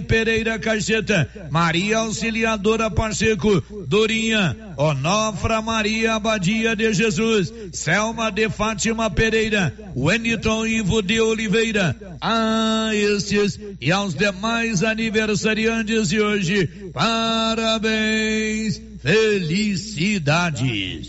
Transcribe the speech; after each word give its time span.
Pereira 0.00 0.58
Caixeta, 0.58 1.28
Maria 1.50 1.98
Auxiliadora 1.98 2.90
Pacheco, 2.90 3.62
Dorinha, 3.86 4.56
Onofra 4.76 5.62
Maria 5.62 6.14
Abadia 6.14 6.76
de 6.76 6.92
Jesus, 6.92 7.52
Selma 7.72 8.30
de 8.30 8.48
Fátima 8.48 9.10
Pereira, 9.10 9.72
Weniton 9.96 10.66
Ivo 10.66 11.02
de 11.02 11.20
Oliveira, 11.20 11.96
a 12.20 12.90
estes 12.92 13.58
e 13.80 13.92
aos 13.92 14.14
demais 14.14 14.82
aniversariantes 14.82 16.08
de 16.08 16.20
hoje, 16.20 16.66
parabéns, 16.92 18.80
felicidades. 19.02 21.08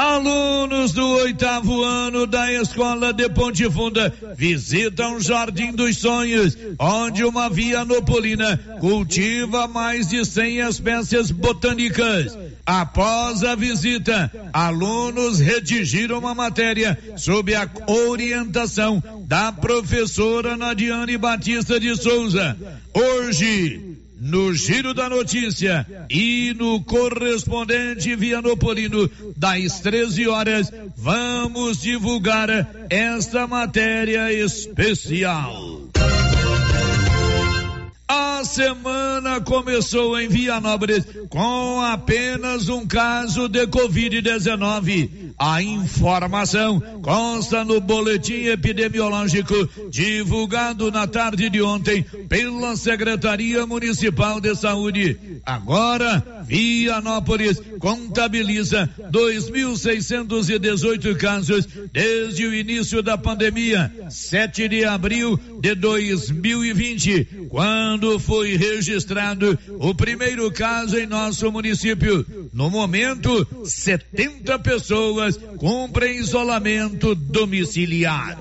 Alunos 0.00 0.92
do 0.92 1.06
oitavo 1.06 1.84
ano 1.84 2.26
da 2.26 2.50
Escola 2.50 3.12
de 3.12 3.28
Ponte 3.28 3.70
Funda 3.70 4.10
visitam 4.34 5.20
Jardim 5.20 5.72
dos 5.72 5.98
Sonhos, 5.98 6.56
onde 6.78 7.22
uma 7.22 7.50
vianopolina 7.50 8.56
cultiva 8.80 9.68
mais 9.68 10.08
de 10.08 10.24
100 10.24 10.60
espécies 10.60 11.30
botânicas. 11.30 12.34
Após 12.64 13.44
a 13.44 13.54
visita, 13.54 14.32
alunos 14.54 15.38
redigiram 15.38 16.18
uma 16.18 16.34
matéria 16.34 16.98
sob 17.18 17.54
a 17.54 17.68
orientação 17.86 19.02
da 19.26 19.52
professora 19.52 20.56
Nadiane 20.56 21.18
Batista 21.18 21.78
de 21.78 21.94
Souza. 21.94 22.56
Hoje, 22.94 23.89
no 24.20 24.52
Giro 24.52 24.92
da 24.92 25.08
Notícia 25.08 25.86
e 26.10 26.52
no 26.54 26.84
correspondente 26.84 28.14
Vianopolino, 28.14 29.10
das 29.34 29.80
13 29.80 30.28
horas, 30.28 30.70
vamos 30.94 31.80
divulgar 31.80 32.48
esta 32.90 33.46
matéria 33.46 34.30
especial. 34.30 35.80
A 38.06 38.44
semana 38.44 39.40
começou 39.40 40.18
em 40.18 40.28
Vianópolis 40.28 41.04
com 41.28 41.80
apenas 41.80 42.68
um 42.68 42.86
caso 42.86 43.48
de 43.48 43.66
Covid-19. 43.66 45.29
A 45.42 45.62
informação 45.62 46.78
consta 47.00 47.64
no 47.64 47.80
boletim 47.80 48.44
epidemiológico 48.44 49.54
divulgado 49.88 50.90
na 50.90 51.06
tarde 51.06 51.48
de 51.48 51.62
ontem 51.62 52.04
pela 52.28 52.76
Secretaria 52.76 53.64
Municipal 53.64 54.38
de 54.38 54.54
Saúde. 54.54 55.40
Agora, 55.46 56.44
Vianópolis 56.46 57.58
contabiliza 57.78 58.86
2.618 59.10 61.16
casos 61.16 61.66
desde 61.90 62.46
o 62.46 62.54
início 62.54 63.02
da 63.02 63.16
pandemia, 63.16 63.90
7 64.10 64.68
de 64.68 64.84
abril 64.84 65.40
de 65.58 65.74
2020, 65.74 67.46
quando 67.48 68.20
foi 68.20 68.56
registrado 68.56 69.58
o 69.78 69.94
primeiro 69.94 70.52
caso 70.52 70.98
em 70.98 71.06
nosso 71.06 71.50
município. 71.50 72.26
No 72.52 72.68
momento, 72.68 73.64
70 73.64 74.58
pessoas 74.58 75.29
cumprem 75.58 76.18
isolamento 76.18 77.14
domiciliar. 77.14 78.38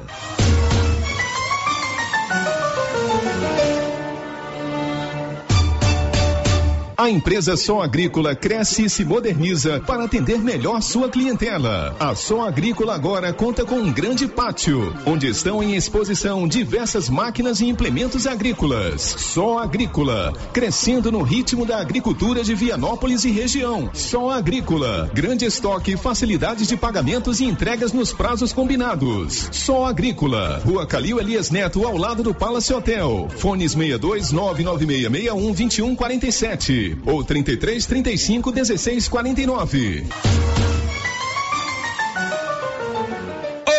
A 7.00 7.10
empresa 7.10 7.56
Som 7.56 7.82
Agrícola 7.82 8.36
cresce 8.36 8.84
e 8.84 8.90
se 8.90 9.06
moderniza 9.06 9.80
para 9.88 10.04
atender 10.04 10.38
melhor 10.40 10.82
sua 10.82 11.08
clientela. 11.08 11.96
A 11.98 12.14
Som 12.14 12.44
Agrícola 12.44 12.94
agora 12.94 13.32
conta 13.32 13.64
com 13.64 13.76
um 13.76 13.90
grande 13.90 14.28
pátio, 14.28 14.94
onde 15.06 15.26
estão 15.26 15.64
em 15.64 15.78
exposição 15.78 16.46
diversas 16.46 17.08
máquinas 17.08 17.62
e 17.62 17.68
implementos 17.68 18.28
agrícolas. 18.28 19.16
Som 19.18 19.58
Agrícola, 19.58 20.34
crescendo 20.52 21.10
no 21.10 21.22
ritmo 21.22 21.66
da 21.66 21.80
agricultura 21.80 22.44
de 22.44 22.54
Vianópolis 22.54 23.24
e 23.24 23.32
região. 23.32 23.90
Som 23.94 24.30
Agrícola, 24.30 25.10
grande 25.14 25.46
estoque, 25.46 25.96
facilidades 25.96 26.68
de 26.68 26.76
pagamentos 26.76 27.40
e 27.40 27.46
entregas 27.46 27.94
nos 27.94 28.12
prazos 28.12 28.52
combinados. 28.52 29.48
Som 29.54 29.86
Agrícola, 29.86 30.62
Rua 30.66 30.86
Calil 30.86 31.18
Elias 31.18 31.50
Neto, 31.50 31.88
ao 31.88 31.96
lado 31.96 32.22
do 32.22 32.34
Palace 32.34 32.74
Hotel. 32.74 33.30
Fones 33.38 33.72
62 33.72 34.34
99661 34.34 35.54
2147 35.54 36.89
ou 37.06 37.24
33 37.24 37.86
35 37.86 38.52
16 38.52 39.08
49. 39.08 40.06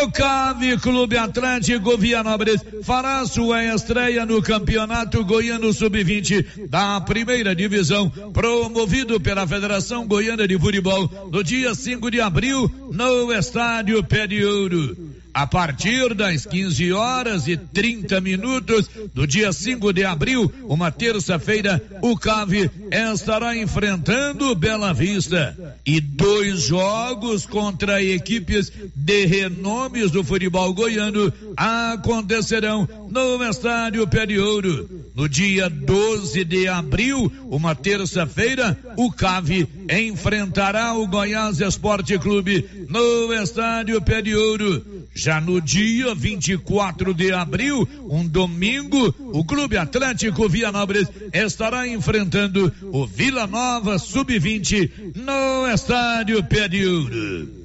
O 0.03 0.11
Cave 0.11 0.79
Clube 0.79 1.19
Atlântico 1.19 1.99
Vianópolis 1.99 2.65
fará 2.85 3.27
sua 3.27 3.63
estreia 3.63 4.25
no 4.25 4.41
Campeonato 4.41 5.23
Goiano 5.23 5.75
Sub-20 5.75 6.69
da 6.71 6.99
primeira 7.03 7.55
divisão, 7.55 8.09
promovido 8.33 9.21
pela 9.21 9.47
Federação 9.47 10.07
Goiana 10.07 10.49
de 10.49 10.59
Futebol, 10.59 11.29
no 11.31 11.45
dia 11.45 11.75
5 11.75 12.11
de 12.11 12.19
abril, 12.19 12.71
no 12.91 13.31
Estádio 13.31 14.03
Pé 14.03 14.27
de 14.27 14.43
Ouro. 14.43 14.97
A 15.33 15.47
partir 15.47 16.15
das 16.15 16.45
15 16.45 16.93
horas 16.93 17.47
e 17.47 17.57
30 17.57 18.21
minutos 18.21 18.89
do 19.15 19.27
dia 19.27 19.53
5 19.53 19.93
de 19.93 20.05
abril, 20.05 20.53
uma 20.65 20.91
terça-feira, 20.91 21.83
o 22.03 22.17
CAV 22.17 22.71
estará 23.13 23.57
enfrentando 23.57 24.55
Bela 24.55 24.93
Vista. 24.93 25.57
E 25.87 26.01
dois 26.01 26.63
jogos 26.63 27.47
contra 27.47 28.03
equipes 28.03 28.73
de 28.95 29.27
renomes 29.27 30.11
do 30.11 30.25
futebol 30.25 30.73
goiano 30.75 31.33
acontecerão 31.57 32.89
no 33.11 33.43
estádio 33.45 34.07
Pé 34.07 34.27
de 34.27 34.39
Ouro. 34.39 34.89
No 35.15 35.29
dia 35.29 35.69
12 35.69 36.45
de 36.45 36.69
abril, 36.69 37.31
uma 37.45 37.75
terça-feira, 37.75 38.77
o 38.97 39.11
CAV 39.13 39.69
enfrentará 39.91 40.95
o 40.95 41.07
Goiás 41.07 41.61
Esporte 41.61 42.19
Clube 42.19 42.87
no 42.89 43.33
estádio 43.33 44.01
Pé 44.03 44.23
de 44.23 44.35
Ouro. 44.35 45.00
Já 45.23 45.39
no 45.39 45.61
dia 45.61 46.15
24 46.15 47.13
de 47.13 47.31
abril, 47.31 47.87
um 48.09 48.27
domingo, 48.27 49.15
o 49.19 49.45
Clube 49.45 49.77
Atlético 49.77 50.49
Vianópolis 50.49 51.09
estará 51.31 51.87
enfrentando 51.87 52.73
o 52.91 53.07
Vila 53.07 53.47
Nova 53.47 53.99
Sub-20 53.99 55.15
no 55.17 55.71
estádio 55.71 56.39
Ouro. 56.39 57.61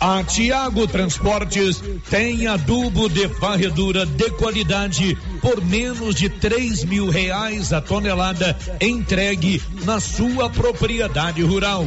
A 0.00 0.24
Tiago 0.24 0.88
Transportes 0.88 1.80
tem 2.10 2.48
adubo 2.48 3.08
de 3.08 3.28
varredura 3.28 4.04
de 4.04 4.30
qualidade 4.30 5.16
por 5.40 5.64
menos 5.64 6.16
de 6.16 6.28
três 6.28 6.82
mil 6.82 7.08
reais 7.08 7.72
a 7.72 7.80
tonelada 7.80 8.58
entregue 8.80 9.62
na 9.84 10.00
sua 10.00 10.50
propriedade 10.50 11.40
rural. 11.42 11.86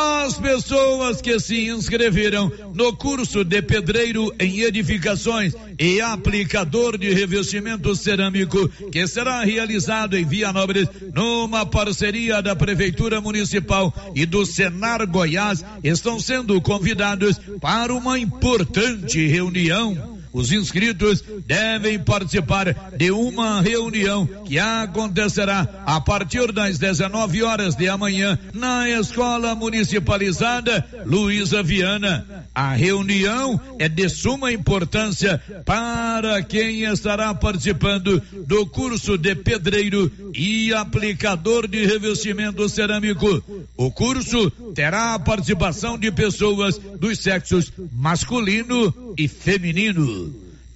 As 0.00 0.38
pessoas 0.38 1.20
que 1.20 1.40
se 1.40 1.66
inscreveram 1.70 2.52
no 2.72 2.94
curso 2.94 3.42
de 3.42 3.60
pedreiro 3.60 4.32
em 4.38 4.60
edificações 4.60 5.54
e 5.76 6.00
aplicador 6.00 6.96
de 6.96 7.12
revestimento 7.12 7.96
cerâmico, 7.96 8.68
que 8.92 9.08
será 9.08 9.42
realizado 9.42 10.16
em 10.16 10.24
Vianópolis, 10.24 10.88
numa 11.12 11.66
parceria 11.66 12.40
da 12.40 12.54
Prefeitura 12.54 13.20
Municipal 13.20 13.92
e 14.14 14.24
do 14.24 14.46
Senar 14.46 15.04
Goiás, 15.04 15.64
estão 15.82 16.20
sendo 16.20 16.60
convidados 16.60 17.40
para 17.60 17.92
uma 17.92 18.20
importante 18.20 19.26
reunião 19.26 20.17
Os 20.32 20.52
inscritos 20.52 21.22
devem 21.46 21.98
participar 21.98 22.74
de 22.96 23.10
uma 23.10 23.60
reunião 23.60 24.26
que 24.44 24.58
acontecerá 24.58 25.84
a 25.86 26.00
partir 26.00 26.52
das 26.52 26.78
19 26.78 27.42
horas 27.42 27.74
de 27.74 27.88
amanhã 27.88 28.38
na 28.52 28.88
Escola 28.88 29.54
Municipalizada 29.54 30.84
Luísa 31.04 31.62
Viana. 31.62 32.26
A 32.54 32.72
reunião 32.72 33.60
é 33.78 33.88
de 33.88 34.08
suma 34.08 34.52
importância 34.52 35.40
para 35.64 36.42
quem 36.42 36.82
estará 36.84 37.34
participando 37.34 38.20
do 38.46 38.66
curso 38.66 39.16
de 39.16 39.34
pedreiro 39.34 40.10
e 40.34 40.72
aplicador 40.74 41.68
de 41.68 41.86
revestimento 41.86 42.68
cerâmico. 42.68 43.42
O 43.76 43.90
curso 43.90 44.50
terá 44.74 45.14
a 45.14 45.18
participação 45.18 45.96
de 45.96 46.10
pessoas 46.10 46.78
dos 46.78 47.18
sexos 47.18 47.72
masculino 47.92 49.14
e 49.16 49.28
feminino. 49.28 50.27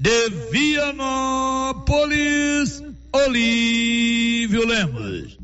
De 0.03 0.29
Vianópolis, 0.51 1.71
Olívio 3.13 4.67
Lemos. 4.67 5.39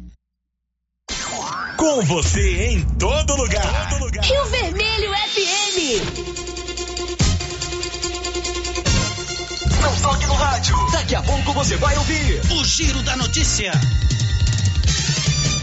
Com 1.76 2.02
você 2.02 2.72
em 2.72 2.82
todo 2.98 3.36
lugar. 3.36 3.90
Todo 3.90 4.06
lugar. 4.06 4.24
Rio 4.24 4.44
Vermelho 4.46 5.12
FM. 5.14 6.02
Não 9.80 9.94
toque 10.02 10.26
no 10.26 10.34
rádio. 10.34 10.74
Daqui 10.90 11.14
a 11.14 11.22
pouco 11.22 11.52
você 11.52 11.76
vai 11.76 11.96
ouvir 11.96 12.40
o 12.50 12.64
Giro 12.64 13.00
da 13.04 13.16
Notícia. 13.16 13.70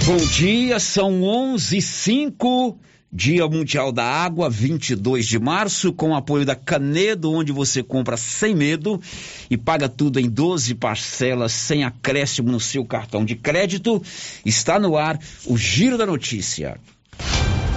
Bom 0.06 0.16
dia, 0.16 0.80
são 0.80 1.22
onze 1.22 1.80
e 1.80 1.82
cinco. 1.82 2.80
Dia 3.18 3.48
Mundial 3.48 3.94
da 3.94 4.04
Água, 4.04 4.50
22 4.50 5.26
de 5.26 5.40
março, 5.40 5.94
com 5.94 6.10
o 6.10 6.16
apoio 6.16 6.46
da 6.46 6.54
Canedo, 6.54 7.32
onde 7.32 7.50
você 7.54 7.82
compra 7.82 8.18
sem 8.18 8.54
medo 8.54 9.02
e 9.50 9.56
paga 9.56 9.88
tudo 9.88 10.20
em 10.20 10.30
12 10.30 10.76
parcelas 10.76 11.54
sem 11.54 11.86
acréscimo 11.86 12.52
no 12.52 12.60
seu 12.60 12.84
cartão 12.84 13.24
de 13.24 13.34
crédito. 13.34 14.04
Está 14.46 14.78
no 14.78 14.98
ar 14.98 15.18
o 15.46 15.58
Giro 15.58 15.98
da 15.98 16.06
Notícia. 16.06 16.78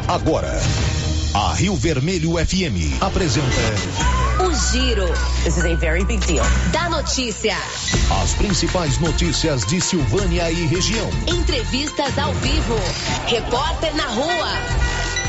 Agora, 0.08 0.61
a 1.32 1.55
Rio 1.55 1.76
Vermelho 1.76 2.32
FM 2.32 3.00
apresenta. 3.00 3.46
O 4.44 4.52
Giro. 4.73 5.06
This 5.44 5.56
is 5.56 5.64
a 5.64 5.76
very 5.76 6.05
big 6.05 6.26
deal. 6.26 6.44
Da 6.73 6.88
notícia. 6.88 7.56
As 8.23 8.35
principais 8.35 8.99
notícias 8.99 9.64
de 9.67 9.81
Silvânia 9.81 10.50
e 10.50 10.67
região. 10.67 11.08
Entrevistas 11.29 12.19
ao 12.19 12.35
vivo. 12.35 12.75
Repórter 13.26 13.94
na 13.94 14.06
rua. 14.06 14.97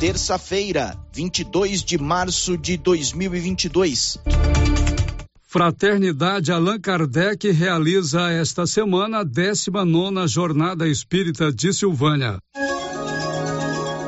Terça-feira, 0.00 0.96
22 1.12 1.82
de 1.82 1.98
março 1.98 2.56
de 2.56 2.76
2022. 2.76 4.16
Fraternidade 5.42 6.52
Allan 6.52 6.78
Kardec 6.78 7.50
realiza 7.50 8.30
esta 8.30 8.64
semana 8.64 9.18
a 9.18 9.24
19 9.24 10.28
Jornada 10.28 10.86
Espírita 10.86 11.50
de 11.52 11.72
Silvânia. 11.72 12.38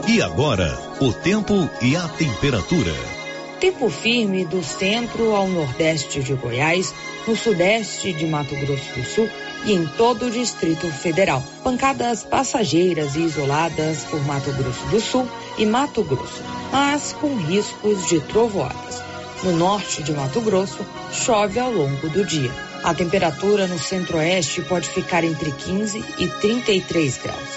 E 0.09 0.23
agora, 0.23 0.79
o 1.01 1.13
tempo 1.13 1.69
e 1.83 1.97
a 1.97 2.07
temperatura. 2.11 2.95
Tempo 3.59 3.91
firme 3.91 4.45
do 4.45 4.63
centro 4.63 5.35
ao 5.35 5.49
nordeste 5.49 6.23
de 6.23 6.35
Goiás, 6.35 6.95
no 7.27 7.35
sudeste 7.35 8.13
de 8.13 8.27
Mato 8.27 8.55
Grosso 8.55 8.95
do 8.95 9.05
Sul 9.05 9.29
e 9.65 9.73
em 9.73 9.87
todo 9.87 10.27
o 10.27 10.31
Distrito 10.31 10.87
Federal. 10.91 11.43
Pancadas 11.63 12.25
passageiras 12.25 13.15
e 13.17 13.21
isoladas 13.21 14.05
por 14.05 14.25
Mato 14.25 14.53
Grosso 14.53 14.87
do 14.87 15.01
Sul 15.01 15.29
e 15.59 15.67
Mato 15.67 16.03
Grosso, 16.03 16.43
mas 16.73 17.13
com 17.13 17.37
riscos 17.37 18.07
de 18.09 18.21
trovoadas. 18.21 19.03
No 19.43 19.53
norte 19.53 20.03
de 20.03 20.13
Mato 20.13 20.41
Grosso, 20.41 20.85
chove 21.13 21.59
ao 21.59 21.73
longo 21.73 22.09
do 22.09 22.25
dia. 22.25 22.51
A 22.83 22.95
temperatura 22.95 23.67
no 23.67 23.79
centro-oeste 23.79 24.63
pode 24.63 24.89
ficar 24.89 25.25
entre 25.25 25.51
15 25.51 26.05
e 26.19 26.27
33 26.27 27.19
graus. 27.19 27.49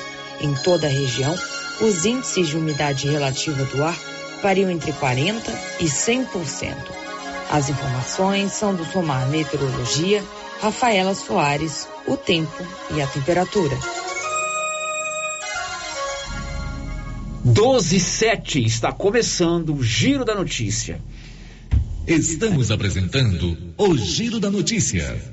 Em 0.42 0.54
toda 0.56 0.88
a 0.88 0.90
região, 0.90 1.34
os 1.82 2.06
índices 2.06 2.48
de 2.48 2.58
umidade 2.58 3.10
relativa 3.10 3.64
do 3.66 3.84
ar 3.84 3.98
variam 4.42 4.70
entre 4.70 4.92
40% 4.94 5.42
e 5.80 5.86
100%. 5.86 6.76
As 7.50 7.70
informações 7.70 8.52
são 8.52 8.74
do 8.74 8.86
Somar 8.86 9.28
Meteorologia, 9.28 10.24
Rafaela 10.64 11.14
Soares, 11.14 11.90
o 12.08 12.16
tempo 12.16 12.66
e 12.96 13.02
a 13.02 13.08
temperatura. 13.08 13.78
12 17.44 18.00
7 18.00 18.64
está 18.64 18.94
começando 18.94 19.76
o 19.76 19.84
Giro 19.84 20.24
da 20.24 20.34
Notícia. 20.34 21.02
Estamos 22.08 22.72
apresentando 22.72 23.58
o 23.78 23.98
Giro 23.98 24.40
da 24.40 24.50
Notícia. 24.50 25.33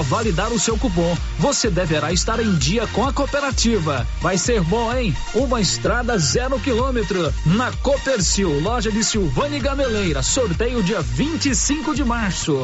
validar 0.01 0.51
o 0.51 0.59
seu 0.59 0.77
cupom, 0.77 1.17
você 1.39 1.69
deverá 1.69 2.11
estar 2.11 2.39
em 2.39 2.55
dia 2.55 2.87
com 2.87 3.05
a 3.05 3.13
cooperativa. 3.13 4.07
Vai 4.21 4.37
ser 4.37 4.61
bom, 4.61 4.93
hein? 4.93 5.15
Uma 5.33 5.61
estrada 5.61 6.17
zero 6.17 6.59
quilômetro 6.59 7.33
na 7.45 7.71
Copercil, 7.83 8.59
loja 8.59 8.91
de 8.91 9.03
Silvane 9.03 9.59
Gameleira. 9.59 10.21
Sorteio 10.21 10.83
dia 10.83 11.01
25 11.01 11.95
de 11.95 12.03
março. 12.03 12.57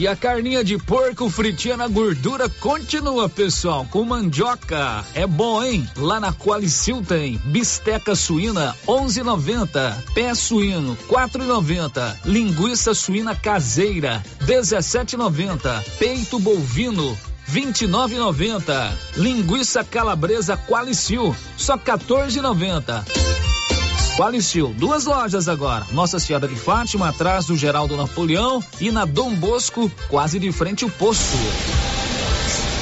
E 0.00 0.08
a 0.08 0.16
carninha 0.16 0.64
de 0.64 0.78
porco 0.78 1.28
fritinha 1.28 1.76
na 1.76 1.86
gordura 1.86 2.48
continua, 2.48 3.28
pessoal, 3.28 3.86
com 3.90 4.02
mandioca. 4.02 5.04
É 5.12 5.26
bom, 5.26 5.62
hein? 5.62 5.86
Lá 5.94 6.18
na 6.18 6.32
Qualicil 6.32 7.04
tem 7.06 7.36
bisteca 7.44 8.14
suína 8.14 8.74
11,90, 8.86 9.94
pé 10.14 10.34
suíno 10.34 10.96
4,90, 11.06 12.16
linguiça 12.24 12.94
suína 12.94 13.36
caseira 13.36 14.24
17,90, 14.40 15.84
peito 15.98 16.38
bovino 16.38 17.14
29,90. 17.52 18.92
Linguiça 19.18 19.84
calabresa 19.84 20.56
Qualicil, 20.56 21.36
só 21.58 21.76
14,90. 21.76 23.04
Qualicil, 24.16 24.74
duas 24.76 25.06
lojas 25.06 25.48
agora. 25.48 25.86
Nossa 25.92 26.18
Senhora 26.18 26.46
de 26.46 26.56
Fátima, 26.56 27.08
atrás 27.08 27.46
do 27.46 27.56
Geraldo 27.56 27.96
Napoleão 27.96 28.62
e 28.80 28.90
na 28.90 29.04
Dom 29.04 29.34
Bosco, 29.34 29.90
quase 30.08 30.38
de 30.38 30.52
frente 30.52 30.84
o 30.84 30.90
posto. 30.90 31.36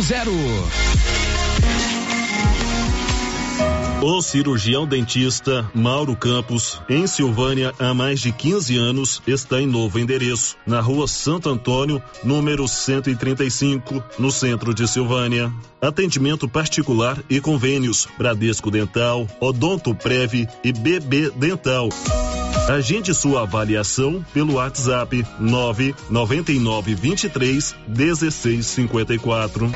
8200 0.00 1.20
o 4.02 4.22
cirurgião 4.22 4.86
dentista 4.86 5.70
Mauro 5.74 6.16
Campos, 6.16 6.80
em 6.88 7.06
Silvânia 7.06 7.74
há 7.78 7.92
mais 7.92 8.18
de 8.18 8.32
15 8.32 8.78
anos, 8.78 9.20
está 9.26 9.60
em 9.60 9.66
novo 9.66 9.98
endereço, 9.98 10.56
na 10.66 10.80
rua 10.80 11.06
Santo 11.06 11.50
Antônio, 11.50 12.02
número 12.24 12.66
135, 12.66 14.02
no 14.18 14.30
centro 14.30 14.72
de 14.72 14.88
Silvânia. 14.88 15.52
Atendimento 15.82 16.48
particular 16.48 17.22
e 17.28 17.42
convênios 17.42 18.08
Bradesco 18.16 18.70
Dental, 18.70 19.26
Odonto 19.38 19.94
Prev 19.94 20.48
e 20.64 20.72
BB 20.72 21.30
Dental. 21.32 21.90
Agende 22.70 23.12
sua 23.12 23.42
avaliação 23.42 24.24
pelo 24.32 24.54
WhatsApp 24.54 25.26
999 25.40 26.94
23 26.94 27.74
1654. 27.88 29.68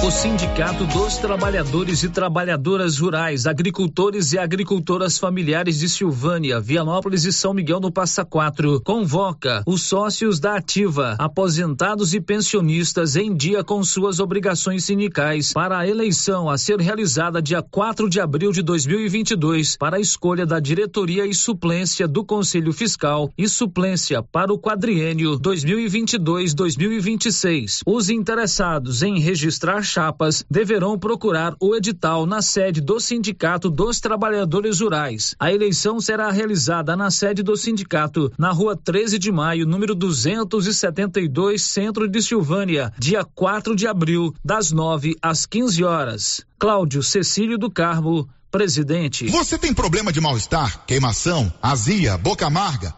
O 0.00 0.12
Sindicato 0.12 0.86
dos 0.86 1.16
Trabalhadores 1.16 2.04
e 2.04 2.08
Trabalhadoras 2.08 2.98
Rurais, 2.98 3.48
Agricultores 3.48 4.32
e 4.32 4.38
Agricultoras 4.38 5.18
Familiares 5.18 5.80
de 5.80 5.88
Silvânia, 5.88 6.60
Vianópolis 6.60 7.24
e 7.24 7.32
São 7.32 7.52
Miguel 7.52 7.80
no 7.80 7.90
Passa 7.90 8.24
Quatro 8.24 8.80
convoca 8.80 9.60
os 9.66 9.82
sócios 9.82 10.38
da 10.38 10.54
Ativa, 10.54 11.16
aposentados 11.18 12.14
e 12.14 12.20
pensionistas 12.20 13.16
em 13.16 13.34
dia 13.34 13.64
com 13.64 13.82
suas 13.82 14.20
obrigações 14.20 14.84
sindicais 14.84 15.52
para 15.52 15.76
a 15.76 15.84
eleição 15.86 16.48
a 16.48 16.56
ser 16.56 16.80
realizada 16.80 17.42
dia 17.42 17.60
4 17.60 18.08
de 18.08 18.20
abril 18.20 18.52
de 18.52 18.62
2022 18.62 19.76
para 19.76 19.96
a 19.96 20.00
escolha 20.00 20.46
da 20.46 20.60
diretoria 20.60 21.26
e 21.26 21.34
suplência 21.34 22.06
do 22.06 22.24
Conselho 22.24 22.72
Fiscal 22.72 23.32
e 23.36 23.48
suplência 23.48 24.22
para 24.22 24.52
o 24.52 24.58
quadriênio 24.58 25.40
2022-2026. 25.40 27.80
Os 27.84 28.08
interessados 28.08 29.02
em 29.02 29.18
registrar 29.18 29.87
chapas 29.88 30.44
deverão 30.50 30.98
procurar 30.98 31.54
o 31.60 31.74
edital 31.74 32.26
na 32.26 32.40
sede 32.42 32.80
do 32.80 33.00
Sindicato 33.00 33.70
dos 33.70 34.00
Trabalhadores 34.00 34.80
Rurais. 34.80 35.34
A 35.38 35.52
eleição 35.52 36.00
será 36.00 36.30
realizada 36.30 36.96
na 36.96 37.10
sede 37.10 37.42
do 37.42 37.56
sindicato, 37.56 38.30
na 38.38 38.50
rua 38.50 38.76
13 38.76 39.18
de 39.18 39.32
maio, 39.32 39.66
número 39.66 39.94
272, 39.94 41.62
centro 41.62 42.08
de 42.08 42.22
Silvânia, 42.22 42.92
dia 42.98 43.24
4 43.24 43.74
de 43.74 43.86
abril, 43.86 44.34
das 44.44 44.70
9 44.70 45.16
às 45.22 45.46
15 45.46 45.84
horas. 45.84 46.46
Cláudio 46.58 47.02
Cecílio 47.02 47.56
do 47.56 47.70
Carmo, 47.70 48.28
presidente. 48.50 49.26
Você 49.26 49.58
tem 49.58 49.72
problema 49.72 50.12
de 50.12 50.20
mal-estar, 50.20 50.84
queimação, 50.86 51.52
azia, 51.62 52.16
boca 52.16 52.46
amarga? 52.46 52.97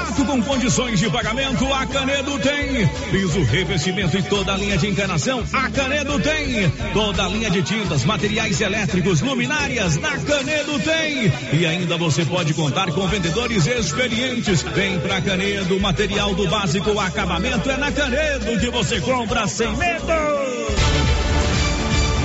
com 0.25 0.41
condições 0.43 0.99
de 0.99 1.09
pagamento? 1.09 1.71
A 1.73 1.85
Canedo 1.85 2.39
tem. 2.39 2.87
Piso, 3.11 3.43
revestimento 3.43 4.17
e 4.17 4.23
toda 4.23 4.53
a 4.53 4.57
linha 4.57 4.77
de 4.77 4.87
encanação? 4.87 5.43
A 5.53 5.69
Canedo 5.69 6.19
tem. 6.19 6.69
Toda 6.93 7.25
a 7.25 7.27
linha 7.27 7.49
de 7.49 7.61
tintas, 7.61 8.03
materiais 8.03 8.59
elétricos, 8.61 9.21
luminárias? 9.21 9.97
Na 9.97 10.17
Canedo 10.17 10.79
tem. 10.79 11.31
E 11.59 11.65
ainda 11.65 11.97
você 11.97 12.25
pode 12.25 12.53
contar 12.53 12.91
com 12.91 13.07
vendedores 13.07 13.65
experientes. 13.65 14.61
Vem 14.61 14.99
pra 14.99 15.21
Canedo, 15.21 15.79
material 15.79 16.33
do 16.33 16.47
básico, 16.47 16.99
acabamento 16.99 17.69
é 17.69 17.77
na 17.77 17.91
Canedo 17.91 18.59
que 18.59 18.69
você 18.69 18.99
compra 19.01 19.47
sem 19.47 19.75
medo. 19.75 21.00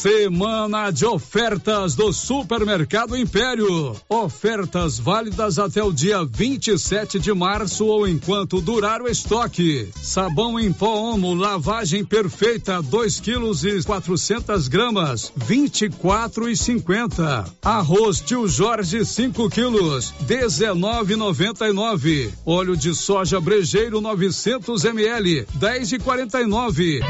Semana 0.00 0.90
de 0.90 1.04
ofertas 1.04 1.94
do 1.94 2.10
Supermercado 2.10 3.14
Império. 3.14 3.94
Ofertas 4.08 4.98
válidas 4.98 5.58
até 5.58 5.82
o 5.82 5.92
dia 5.92 6.24
27 6.24 7.18
de 7.18 7.34
março 7.34 7.84
ou 7.84 8.08
enquanto 8.08 8.62
durar 8.62 9.02
o 9.02 9.08
estoque. 9.08 9.90
Sabão 10.00 10.58
em 10.58 10.72
pó 10.72 11.12
Omo, 11.12 11.34
lavagem 11.34 12.02
perfeita, 12.02 12.80
2 12.80 13.20
quilos 13.20 13.62
e 13.62 13.82
400 13.82 14.68
gramas, 14.68 15.30
24 15.36 16.48
e 16.48 16.56
50. 16.56 17.44
Arroz 17.60 18.22
Tio 18.22 18.48
Jorge, 18.48 19.04
5 19.04 19.50
quilos, 19.50 20.14
19,99. 20.26 22.32
Óleo 22.46 22.74
de 22.74 22.94
soja 22.94 23.38
brejeiro, 23.38 24.00
900 24.00 24.82
ml, 24.82 25.46
10 25.56 25.92
e 25.92 25.98
49. 25.98 27.02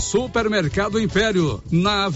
Supermercado 0.00 1.00
Império, 1.00 1.62
na 1.70 2.08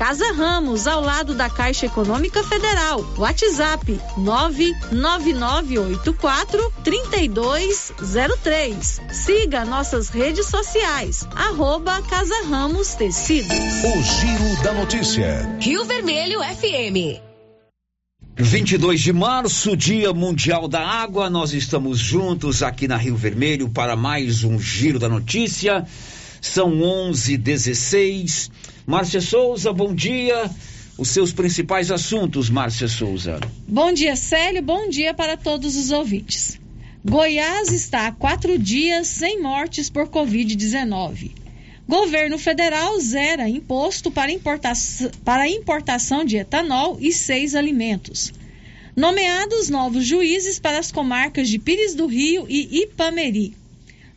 Casa 0.00 0.32
Ramos, 0.32 0.86
ao 0.86 1.02
lado 1.02 1.34
da 1.34 1.50
Caixa 1.50 1.84
Econômica 1.84 2.42
Federal. 2.42 3.04
WhatsApp 3.18 4.00
99984 4.16 6.72
3203. 6.82 9.02
Siga 9.12 9.66
nossas 9.66 10.08
redes 10.08 10.46
sociais. 10.46 11.28
Arroba 11.36 12.00
Casa 12.00 12.32
Ramos 12.48 12.94
Tecidos. 12.94 13.52
O 13.52 14.02
Giro 14.02 14.62
da 14.62 14.72
Notícia. 14.72 15.54
Rio 15.60 15.84
Vermelho 15.84 16.40
FM. 16.40 17.20
22 18.38 19.02
de 19.02 19.12
março, 19.12 19.76
Dia 19.76 20.14
Mundial 20.14 20.66
da 20.66 20.80
Água. 20.80 21.28
Nós 21.28 21.52
estamos 21.52 21.98
juntos 21.98 22.62
aqui 22.62 22.88
na 22.88 22.96
Rio 22.96 23.16
Vermelho 23.16 23.68
para 23.68 23.94
mais 23.96 24.44
um 24.44 24.58
Giro 24.58 24.98
da 24.98 25.10
Notícia. 25.10 25.84
São 26.40 26.80
11:16. 26.80 28.50
Márcia 28.86 29.20
Souza, 29.20 29.72
bom 29.72 29.94
dia. 29.94 30.50
Os 30.98 31.08
seus 31.08 31.32
principais 31.32 31.90
assuntos, 31.90 32.50
Márcia 32.50 32.88
Souza. 32.88 33.40
Bom 33.66 33.92
dia, 33.92 34.14
Célio. 34.16 34.62
Bom 34.62 34.88
dia 34.88 35.14
para 35.14 35.36
todos 35.36 35.76
os 35.76 35.90
ouvintes. 35.90 36.60
Goiás 37.02 37.72
está 37.72 38.06
há 38.06 38.12
quatro 38.12 38.58
dias 38.58 39.06
sem 39.06 39.40
mortes 39.40 39.88
por 39.88 40.08
Covid-19. 40.08 41.30
Governo 41.88 42.38
federal 42.38 43.00
zera 43.00 43.48
imposto 43.48 44.10
para, 44.10 44.30
importa 44.30 44.72
para 45.24 45.48
importação 45.48 46.24
de 46.24 46.36
etanol 46.36 46.98
e 47.00 47.12
seis 47.12 47.54
alimentos. 47.54 48.32
Nomeados 48.94 49.70
novos 49.70 50.04
juízes 50.04 50.58
para 50.58 50.78
as 50.78 50.92
comarcas 50.92 51.48
de 51.48 51.58
Pires 51.58 51.94
do 51.94 52.06
Rio 52.06 52.44
e 52.48 52.82
Ipameri. 52.82 53.56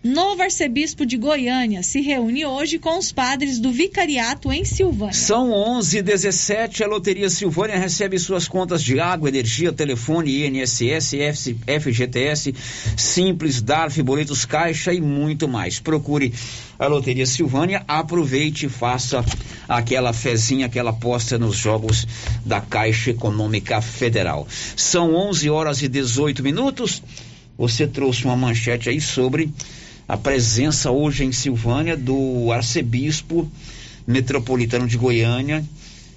Novo 0.04 0.42
arcebispo 0.42 1.06
de 1.06 1.16
Goiânia 1.16 1.82
se 1.82 2.02
reúne 2.02 2.46
hoje 2.46 2.78
com 2.78 2.98
os 2.98 3.14
padres 3.14 3.58
do 3.58 3.72
vicariato 3.72 4.52
em 4.52 4.66
Silvânia. 4.66 5.14
São 5.14 5.52
11:17. 5.52 6.84
A 6.84 6.88
Loteria 6.88 7.30
Silvânia 7.30 7.80
recebe 7.80 8.20
suas 8.20 8.46
contas 8.46 8.84
de 8.84 9.00
água, 9.00 9.30
energia, 9.30 9.72
telefone, 9.72 10.46
INSS, 10.46 11.56
FGTS, 11.66 12.54
Simples, 12.98 13.62
DARF, 13.62 14.04
boletos 14.04 14.44
Caixa 14.44 14.92
e 14.92 15.00
muito 15.00 15.48
mais. 15.48 15.80
Procure 15.80 16.34
a 16.78 16.86
Loteria 16.88 17.26
Silvânia, 17.26 17.86
aproveite 17.88 18.66
e 18.66 18.70
faça 18.70 19.24
aquela 19.70 20.12
fezinha, 20.12 20.66
aquela 20.66 20.90
aposta 20.90 21.38
nos 21.38 21.56
jogos 21.56 22.06
da 22.46 22.60
Caixa 22.60 23.12
Econômica 23.12 23.82
Federal. 23.82 24.46
São 24.76 25.16
11 25.16 25.50
horas 25.50 25.82
e 25.82 25.88
18 25.88 26.44
minutos. 26.44 27.02
Você 27.58 27.88
trouxe 27.88 28.26
uma 28.26 28.36
manchete 28.36 28.90
aí 28.90 29.00
sobre 29.00 29.50
a 30.08 30.18
presença 30.18 30.92
hoje 30.92 31.24
em 31.24 31.32
Silvânia 31.32 31.96
do 31.96 32.52
arcebispo 32.52 33.50
metropolitano 34.06 34.88
de 34.88 34.98
Goiânia, 34.98 35.64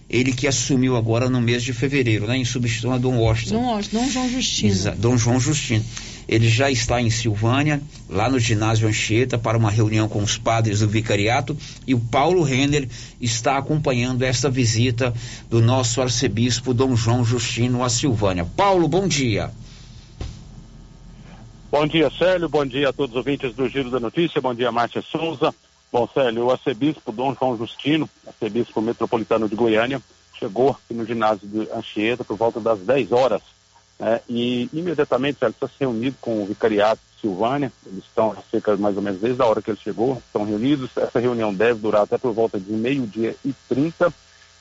ele 0.08 0.32
que 0.32 0.46
assumiu 0.46 0.96
agora 0.96 1.28
no 1.28 1.40
mês 1.40 1.62
de 1.62 1.72
fevereiro, 1.72 2.26
né, 2.26 2.36
em 2.36 2.44
substituição 2.44 2.92
a 2.92 2.98
Dom 2.98 3.18
Washington. 3.18 3.54
Dom 3.54 3.66
Washington, 3.66 3.98
Dom 3.98 4.10
João 4.10 4.30
Justino. 4.30 4.96
Dom 4.96 5.18
João 5.18 5.40
Justino. 5.40 5.84
Ele 6.28 6.48
já 6.48 6.68
está 6.70 7.00
em 7.00 7.08
Silvânia, 7.08 7.80
lá 8.08 8.28
no 8.28 8.38
ginásio 8.38 8.88
Anchieta, 8.88 9.38
para 9.38 9.56
uma 9.56 9.70
reunião 9.70 10.08
com 10.08 10.22
os 10.22 10.36
padres 10.36 10.80
do 10.80 10.88
vicariato, 10.88 11.56
e 11.86 11.94
o 11.94 12.00
Paulo 12.00 12.42
Renner 12.42 12.88
está 13.20 13.56
acompanhando 13.56 14.22
esta 14.22 14.50
visita 14.50 15.14
do 15.48 15.60
nosso 15.60 16.00
arcebispo 16.00 16.74
Dom 16.74 16.96
João 16.96 17.24
Justino 17.24 17.84
a 17.84 17.88
Silvânia. 17.88 18.44
Paulo, 18.44 18.88
bom 18.88 19.06
dia. 19.06 19.50
Bom 21.78 21.86
dia, 21.86 22.08
Célio. 22.08 22.48
Bom 22.48 22.64
dia 22.64 22.88
a 22.88 22.92
todos 22.92 23.10
os 23.10 23.18
ouvintes 23.18 23.54
do 23.54 23.68
Giro 23.68 23.90
da 23.90 24.00
Notícia. 24.00 24.40
Bom 24.40 24.54
dia, 24.54 24.72
Márcia 24.72 25.02
Souza. 25.02 25.54
Bom, 25.92 26.08
Célio, 26.08 26.46
o 26.46 26.50
arcebispo 26.50 27.12
Dom 27.12 27.36
João 27.38 27.54
Justino, 27.54 28.08
arcebispo 28.26 28.80
metropolitano 28.80 29.46
de 29.46 29.54
Goiânia, 29.54 30.00
chegou 30.38 30.74
no 30.90 31.04
ginásio 31.04 31.46
de 31.46 31.68
Anchieta 31.70 32.24
por 32.24 32.34
volta 32.34 32.60
das 32.60 32.78
10 32.78 33.12
horas. 33.12 33.42
Né? 33.98 34.22
E 34.26 34.70
imediatamente 34.72 35.38
Célio 35.38 35.52
está 35.52 35.68
se 35.68 35.74
reunido 35.78 36.16
com 36.18 36.42
o 36.42 36.46
vicariato 36.46 37.02
de 37.14 37.20
Silvânia. 37.20 37.70
Eles 37.84 38.04
estão 38.04 38.34
cerca 38.50 38.74
mais 38.78 38.96
ou 38.96 39.02
menos 39.02 39.20
desde 39.20 39.42
a 39.42 39.44
hora 39.44 39.60
que 39.60 39.70
ele 39.70 39.78
chegou, 39.78 40.16
estão 40.26 40.46
reunidos. 40.46 40.88
Essa 40.96 41.20
reunião 41.20 41.52
deve 41.52 41.78
durar 41.78 42.04
até 42.04 42.16
por 42.16 42.32
volta 42.32 42.58
de 42.58 42.72
meio-dia 42.72 43.36
e 43.44 43.52
30. 43.68 44.10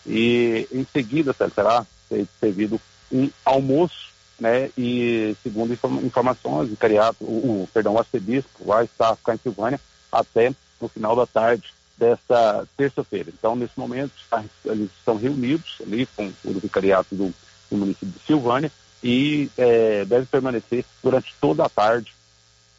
E 0.05 0.67
em 0.69 0.85
seguida, 0.91 1.31
Célio, 1.31 1.53
será 1.55 1.85
servido 2.41 2.77
um 3.09 3.29
almoço 3.45 4.14
né? 4.39 4.69
E 4.77 5.35
segundo 5.41 5.73
informações, 6.03 6.67
o 6.67 6.71
vicariato, 6.71 7.23
o, 7.23 7.63
o, 7.63 7.69
perdão, 7.73 7.93
o 7.93 7.99
arcebispo 7.99 8.65
vai 8.65 8.85
estar 8.85 9.17
em 9.33 9.37
Silvânia 9.37 9.79
até 10.11 10.53
no 10.79 10.87
final 10.87 11.15
da 11.15 11.25
tarde, 11.25 11.73
dessa 11.97 12.67
terça-feira. 12.75 13.31
Então, 13.37 13.55
nesse 13.55 13.77
momento, 13.77 14.11
eles 14.65 14.89
estão 14.97 15.15
reunidos 15.15 15.77
ali 15.81 16.05
com 16.15 16.31
o 16.43 16.53
vicariato 16.59 17.15
do, 17.15 17.33
do 17.71 17.77
município 17.77 18.09
de 18.09 18.25
Silvânia 18.25 18.71
e 19.03 19.49
é, 19.57 20.03
deve 20.05 20.25
permanecer 20.25 20.83
durante 21.01 21.33
toda 21.39 21.63
a 21.63 21.69
tarde 21.69 22.13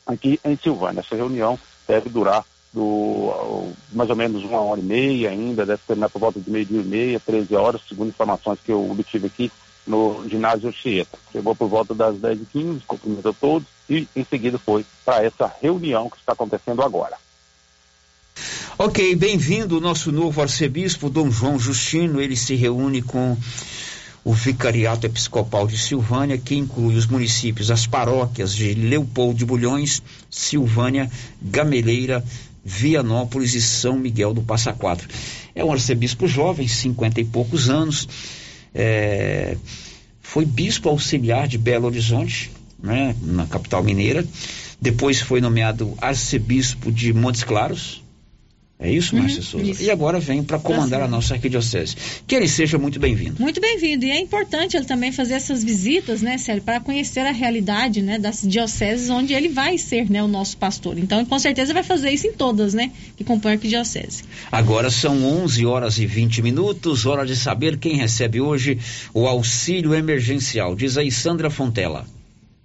aqui 0.07 0.39
em 0.45 0.57
Silvânia. 0.57 1.01
Essa 1.01 1.17
reunião 1.17 1.59
deve 1.89 2.11
durar 2.11 2.45
do, 2.73 3.73
mais 3.93 4.11
ou 4.11 4.17
menos 4.17 4.45
uma 4.45 4.61
hora 4.61 4.81
e 4.81 4.85
meia 4.85 5.31
ainda, 5.31 5.65
deve 5.65 5.81
terminar 5.87 6.11
por 6.11 6.19
volta 6.19 6.39
de 6.39 6.51
meio-dia 6.51 6.81
e 6.81 6.85
meia, 6.85 7.21
13 7.21 7.55
horas, 7.57 7.81
segundo 7.89 8.11
informações 8.11 8.59
que 8.63 8.71
eu 8.71 8.91
obtive 8.91 9.27
aqui 9.27 9.51
no 9.87 10.29
ginásio 10.29 10.73
Chieta. 10.73 11.19
Chegou 11.33 11.55
por 11.55 11.69
volta 11.69 11.95
das 11.95 12.17
10h15, 12.17 12.83
cumprimentou 12.87 13.35
todos 13.35 13.69
e 13.89 14.09
em 14.17 14.25
seguida 14.25 14.59
foi 14.59 14.85
para 15.05 15.25
essa 15.25 15.53
reunião 15.63 16.11
que 16.11 16.17
está 16.17 16.33
acontecendo 16.33 16.83
agora. 16.83 17.17
Ok, 18.79 19.15
bem-vindo 19.17 19.79
o 19.79 19.81
nosso 19.81 20.13
novo 20.13 20.43
arcebispo, 20.43 21.09
Dom 21.09 21.31
João 21.31 21.59
Justino. 21.59 22.21
Ele 22.21 22.37
se 22.37 22.55
reúne 22.55 23.01
com 23.01 23.37
o 24.23 24.35
Vicariato 24.35 25.07
Episcopal 25.07 25.67
de 25.67 25.79
Silvânia, 25.79 26.37
que 26.37 26.57
inclui 26.57 26.97
os 26.97 27.07
municípios, 27.07 27.71
as 27.71 27.87
paróquias 27.87 28.53
de 28.55 28.75
Leopoldo 28.75 29.39
de 29.39 29.47
Bulhões, 29.47 30.03
Silvânia, 30.29 31.11
Gameleira, 31.41 32.23
Vianópolis 32.65 33.55
e 33.55 33.63
São 33.63 33.97
Miguel 33.97 34.35
do 34.35 34.43
Passa 34.43 34.73
Quatro. 34.73 35.09
É 35.55 35.65
um 35.65 35.73
arcebispo 35.73 36.27
jovem, 36.27 36.67
cinquenta 36.67 37.21
e 37.21 37.25
poucos 37.25 37.71
anos, 37.71 38.09
é, 38.77 39.57
foi 40.21 40.45
bispo 40.45 40.89
auxiliar 40.89 41.49
de 41.49 41.57
Belo 41.57 41.87
Horizonte, 41.87 42.53
né, 42.79 43.17
na 43.23 43.47
capital 43.47 43.83
mineira, 43.83 44.25
depois 44.81 45.21
foi 45.21 45.41
nomeado 45.41 45.95
arcebispo 45.99 46.93
de 46.93 47.13
Montes 47.13 47.43
Claros, 47.43 48.05
é 48.79 48.91
isso, 48.91 49.17
Márcia 49.17 49.39
uhum, 49.39 49.43
Souza? 49.43 49.71
Isso. 49.71 49.83
E 49.83 49.91
agora 49.91 50.21
vem 50.21 50.45
para 50.45 50.59
comandar 50.59 51.01
a 51.01 51.09
nossa 51.09 51.33
arquidiocese. 51.33 51.97
Que 52.27 52.35
ele 52.35 52.47
seja 52.47 52.77
muito 52.77 53.01
bem-vindo. 53.01 53.41
Muito 53.41 53.59
bem-vindo. 53.59 54.05
E 54.05 54.11
é 54.11 54.21
importante 54.21 54.77
ele 54.77 54.85
também 54.85 55.11
fazer 55.11 55.35
essas 55.35 55.65
visitas, 55.65 56.21
né, 56.21 56.37
Célio, 56.37 56.63
para 56.63 56.79
conhecer 56.79 57.21
a 57.21 57.33
realidade, 57.33 58.03
né, 58.03 58.19
das 58.19 58.43
dioceses 58.43 59.09
onde 59.09 59.33
ele 59.33 59.49
vai 59.49 59.79
ser, 59.79 60.11
né, 60.11 60.23
o 60.23 60.29
nosso 60.29 60.59
pastor. 60.59 60.99
Então, 60.99 61.25
com 61.25 61.39
certeza 61.39 61.73
vai 61.73 61.83
fazer 61.83 62.11
isso 62.11 62.27
em 62.27 62.33
todas, 62.33 62.75
né, 62.75 62.93
que 63.17 63.25
compõem 63.25 63.53
a 63.53 63.55
arquidiocese. 63.55 64.25
Agora 64.53 64.91
são 64.91 65.25
11 65.25 65.65
horas 65.65 65.99
e 65.99 66.05
20 66.05 66.43
minutos, 66.43 67.07
hora 67.07 67.25
de 67.25 67.35
saber 67.35 67.79
quem 67.79 67.97
recebe 67.97 68.43
hoje 68.43 68.79
o 69.15 69.27
auxílio 69.27 69.95
emergencial. 69.95 70.77
Diz 70.77 70.99
aí 70.99 71.11
Sandra 71.11 71.49
Fontela. 71.49 72.07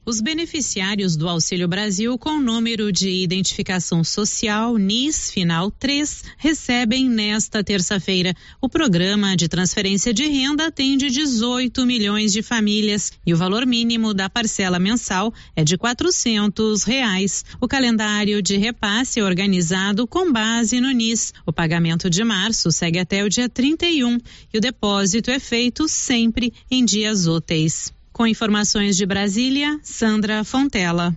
Os 0.03 0.19
beneficiários 0.19 1.15
do 1.15 1.29
Auxílio 1.29 1.67
Brasil 1.67 2.17
com 2.17 2.39
número 2.39 2.91
de 2.91 3.07
identificação 3.07 4.03
social 4.03 4.75
NIS 4.75 5.29
final 5.29 5.69
3 5.69 6.23
recebem 6.39 7.07
nesta 7.07 7.63
terça-feira. 7.63 8.33
O 8.59 8.67
programa 8.67 9.37
de 9.37 9.47
transferência 9.47 10.11
de 10.11 10.25
renda 10.25 10.65
atende 10.65 11.11
18 11.11 11.85
milhões 11.85 12.33
de 12.33 12.41
famílias 12.41 13.11
e 13.23 13.31
o 13.31 13.37
valor 13.37 13.63
mínimo 13.63 14.11
da 14.11 14.27
parcela 14.27 14.79
mensal 14.79 15.31
é 15.55 15.63
de 15.63 15.77
quatrocentos 15.77 16.83
reais. 16.83 17.45
O 17.61 17.67
calendário 17.67 18.41
de 18.41 18.57
repasse 18.57 19.19
é 19.19 19.23
organizado 19.23 20.07
com 20.07 20.31
base 20.31 20.81
no 20.81 20.89
NIS. 20.89 21.31
O 21.45 21.53
pagamento 21.53 22.09
de 22.09 22.23
março 22.23 22.71
segue 22.71 22.97
até 22.97 23.23
o 23.23 23.29
dia 23.29 23.47
31 23.47 24.17
e 24.51 24.57
o 24.57 24.61
depósito 24.61 25.29
é 25.29 25.37
feito 25.37 25.87
sempre 25.87 26.51
em 26.71 26.83
dias 26.83 27.27
úteis. 27.27 27.93
Com 28.13 28.27
informações 28.27 28.97
de 28.97 29.05
Brasília, 29.05 29.79
Sandra 29.83 30.43
Fontela. 30.43 31.15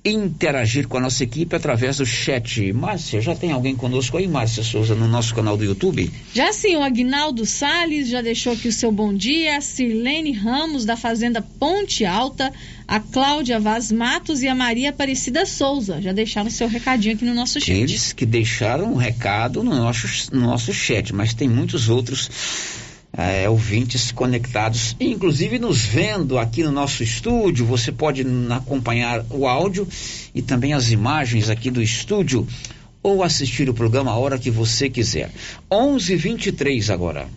interagir 0.05 0.89
com 0.89 0.97
a 0.97 1.01
nossa 1.01 1.23
equipe 1.23 1.55
através 1.55 1.99
do 1.99 2.07
chat. 2.07 2.73
Márcia, 2.73 3.21
já 3.21 3.35
tem 3.35 3.53
alguém 3.53 3.77
conosco 3.77 4.17
aí, 4.17 4.27
Márcia 4.27 4.63
Souza, 4.63 4.95
no 4.95 5.07
nosso 5.07 5.35
canal 5.35 5.57
do 5.57 5.65
YouTube? 5.65 6.11
Já 6.33 6.53
sim, 6.53 6.77
o 6.77 6.83
Agnaldo 6.83 7.45
Sales 7.45 8.09
já 8.09 8.23
deixou 8.23 8.55
aqui 8.55 8.69
o 8.69 8.73
seu 8.73 8.91
bom 8.91 9.13
dia, 9.13 9.57
a 9.57 9.61
Sirlene 9.61 10.33
Ramos, 10.33 10.85
da 10.85 10.97
Fazenda 10.97 11.43
Ponte 11.43 12.05
Alta, 12.05 12.51
a 12.89 12.99
Cláudia 12.99 13.61
Vaz 13.61 13.93
Matos 13.93 14.43
e 14.43 14.49
a 14.49 14.55
Maria 14.55 14.91
Aparecida 14.91 15.45
Souza. 15.45 16.01
Já 16.01 16.13
deixaram 16.13 16.49
seu 16.49 16.67
recadinho 16.67 17.15
aqui 17.15 17.25
no 17.25 17.35
nosso 17.35 17.61
chat. 17.61 17.71
Eles 17.71 18.13
que 18.13 18.25
deixaram 18.25 18.93
um 18.93 18.97
recado 18.97 19.63
no 19.63 19.75
nosso, 19.75 20.35
no 20.35 20.41
nosso 20.41 20.73
chat, 20.73 21.15
mas 21.15 21.35
tem 21.35 21.49
muitos 21.49 21.91
outros 21.91 22.31
é, 23.13 23.49
ouvintes 23.49 24.13
conectados, 24.13 24.97
inclusive 25.01 25.59
nos 25.59 25.85
vendo 25.85 26.39
aqui 26.39 26.63
no 26.63 26.71
nosso 26.71 27.03
estúdio. 27.03 27.67
Você 27.67 27.91
pode 27.91 28.25
acompanhar 28.51 29.25
o 29.31 29.47
áudio 29.47 29.87
e 30.35 30.41
também 30.41 30.73
as 30.73 30.91
imagens 30.91 31.51
aqui 31.51 31.71
do 31.71 31.83
estúdio 31.83 32.47
ou 33.03 33.23
assistir 33.23 33.69
o 33.69 33.75
programa 33.75 34.11
a 34.11 34.17
hora 34.17 34.39
que 34.39 34.51
você 34.51 34.89
quiser. 34.89 35.31
11:23 35.71 36.91
agora. 36.91 37.29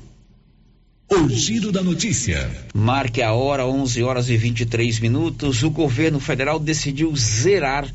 O 1.09 1.29
giro 1.29 1.71
da 1.71 1.83
notícia. 1.83 2.49
Marque 2.73 3.21
a 3.21 3.33
hora 3.33 3.67
11 3.67 4.01
horas 4.03 4.29
e 4.29 4.37
23 4.37 4.99
minutos. 4.99 5.61
O 5.61 5.69
governo 5.69 6.19
federal 6.19 6.59
decidiu 6.59 7.15
zerar 7.15 7.87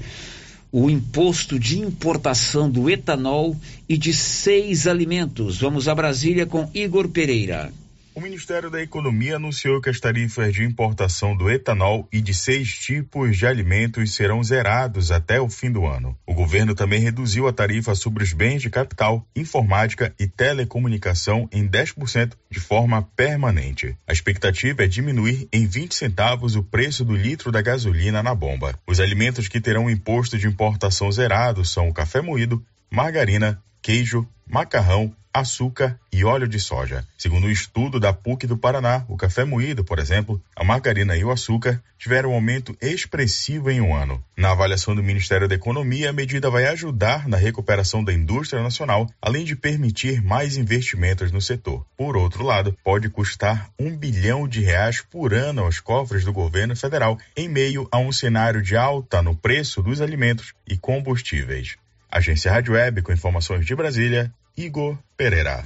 o 0.71 0.91
imposto 0.91 1.59
de 1.59 1.79
importação 1.79 2.71
do 2.71 2.91
etanol 2.91 3.57
e 3.89 3.97
de 3.97 4.13
seis 4.13 4.87
alimentos. 4.87 5.59
Vamos 5.59 5.89
a 5.89 5.95
Brasília 5.95 6.47
com 6.47 6.69
Igor 6.75 7.09
Pereira. 7.09 7.73
O 8.19 8.21
Ministério 8.21 8.69
da 8.69 8.83
Economia 8.83 9.37
anunciou 9.37 9.81
que 9.81 9.89
as 9.89 10.01
tarifas 10.01 10.53
de 10.53 10.65
importação 10.65 11.37
do 11.37 11.49
etanol 11.49 12.09
e 12.13 12.21
de 12.21 12.35
seis 12.35 12.69
tipos 12.69 13.37
de 13.37 13.47
alimentos 13.47 14.13
serão 14.13 14.43
zerados 14.43 15.13
até 15.13 15.41
o 15.41 15.49
fim 15.49 15.71
do 15.71 15.87
ano. 15.87 16.19
O 16.27 16.35
governo 16.35 16.75
também 16.75 16.99
reduziu 16.99 17.47
a 17.47 17.53
tarifa 17.53 17.95
sobre 17.95 18.25
os 18.25 18.33
bens 18.33 18.61
de 18.61 18.71
capital, 18.71 19.25
informática 19.37 20.13
e 20.19 20.27
telecomunicação 20.27 21.49
em 21.53 21.69
10% 21.69 22.33
de 22.51 22.59
forma 22.59 23.03
permanente. 23.15 23.97
A 24.05 24.13
expectativa 24.13 24.83
é 24.83 24.89
diminuir 24.89 25.47
em 25.53 25.65
20 25.65 25.95
centavos 25.95 26.57
o 26.57 26.65
preço 26.65 27.05
do 27.05 27.15
litro 27.15 27.53
da 27.53 27.63
gasolina 27.63 28.21
na 28.21 28.35
bomba. 28.35 28.77
Os 28.85 28.99
alimentos 28.99 29.47
que 29.47 29.61
terão 29.61 29.89
imposto 29.89 30.37
de 30.37 30.49
importação 30.49 31.13
zerado 31.13 31.65
são 31.65 31.89
o 31.89 31.95
café 31.95 32.21
moído, 32.21 32.61
margarina, 32.91 33.63
queijo, 33.81 34.27
macarrão, 34.45 35.15
açúcar 35.39 35.99
e 36.13 36.25
óleo 36.25 36.49
de 36.49 36.59
soja. 36.59 37.07
Segundo 37.17 37.47
um 37.47 37.51
estudo 37.51 38.01
da 38.01 38.13
PUC 38.13 38.47
do 38.47 38.57
Paraná, 38.57 39.05
o 39.09 39.17
café 39.17 39.45
moído, 39.45 39.85
por 39.85 39.99
exemplo, 39.99 40.43
a 40.57 40.65
margarina 40.65 41.17
e 41.17 41.25
o 41.25 41.31
açúcar 41.31 41.83
tiveram 41.99 42.31
um 42.31 42.35
aumento 42.35 42.77
expressivo 42.81 43.71
em 43.71 43.81
um 43.81 43.95
ano. 43.95 44.23
Na 44.37 44.53
avaliação 44.53 44.95
do 44.95 45.03
Ministério 45.03 45.49
da 45.49 45.55
Economia, 45.55 46.11
a 46.11 46.13
medida 46.13 46.49
vai 46.49 46.67
ajudar 46.67 47.29
na 47.29 47.37
recuperação 47.37 48.05
da 48.05 48.13
indústria 48.13 48.63
nacional, 48.63 49.09
além 49.21 49.45
de 49.45 49.57
permitir 49.57 50.23
mais 50.23 50.57
investimentos 50.57 51.33
no 51.33 51.41
setor. 51.41 51.85
Por 51.97 52.17
outro 52.17 52.45
lado, 52.45 52.77
pode 52.85 53.09
custar 53.09 53.69
um 53.79 53.97
bilhão 53.97 54.47
de 54.47 54.61
reais 54.61 55.01
por 55.01 55.35
ano 55.35 55.63
aos 55.63 55.81
cofres 55.81 56.25
do 56.25 56.33
governo 56.33 56.77
federal, 56.77 57.19
em 57.37 57.49
meio 57.49 57.89
a 57.91 57.99
um 57.99 58.13
cenário 58.13 58.63
de 58.63 58.77
alta 58.77 59.21
no 59.21 59.35
preço 59.35 59.83
dos 59.83 60.01
alimentos 60.01 60.53
e 60.67 60.77
combustíveis. 60.77 61.77
Agência 62.11 62.51
Rádio 62.51 62.73
Web 62.73 63.03
com 63.03 63.13
informações 63.13 63.67
de 63.67 63.75
Brasília, 63.75 64.33
Igor 64.59 64.99
Pereira. 65.17 65.65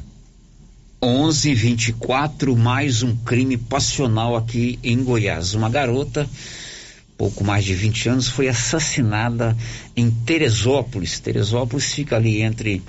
11:24 1.02 2.54
mais 2.54 3.02
um 3.02 3.16
crime 3.16 3.56
passional 3.56 4.36
aqui 4.36 4.78
em 4.84 5.02
Goiás. 5.02 5.54
Uma 5.54 5.70
garota, 5.70 6.28
pouco 7.16 7.42
mais 7.42 7.64
de 7.64 7.74
20 7.74 8.10
anos, 8.10 8.28
foi 8.28 8.48
assassinada 8.48 9.56
em 9.96 10.10
Teresópolis. 10.10 11.18
Teresópolis 11.20 11.94
fica 11.94 12.16
ali 12.16 12.42
entre 12.42 12.82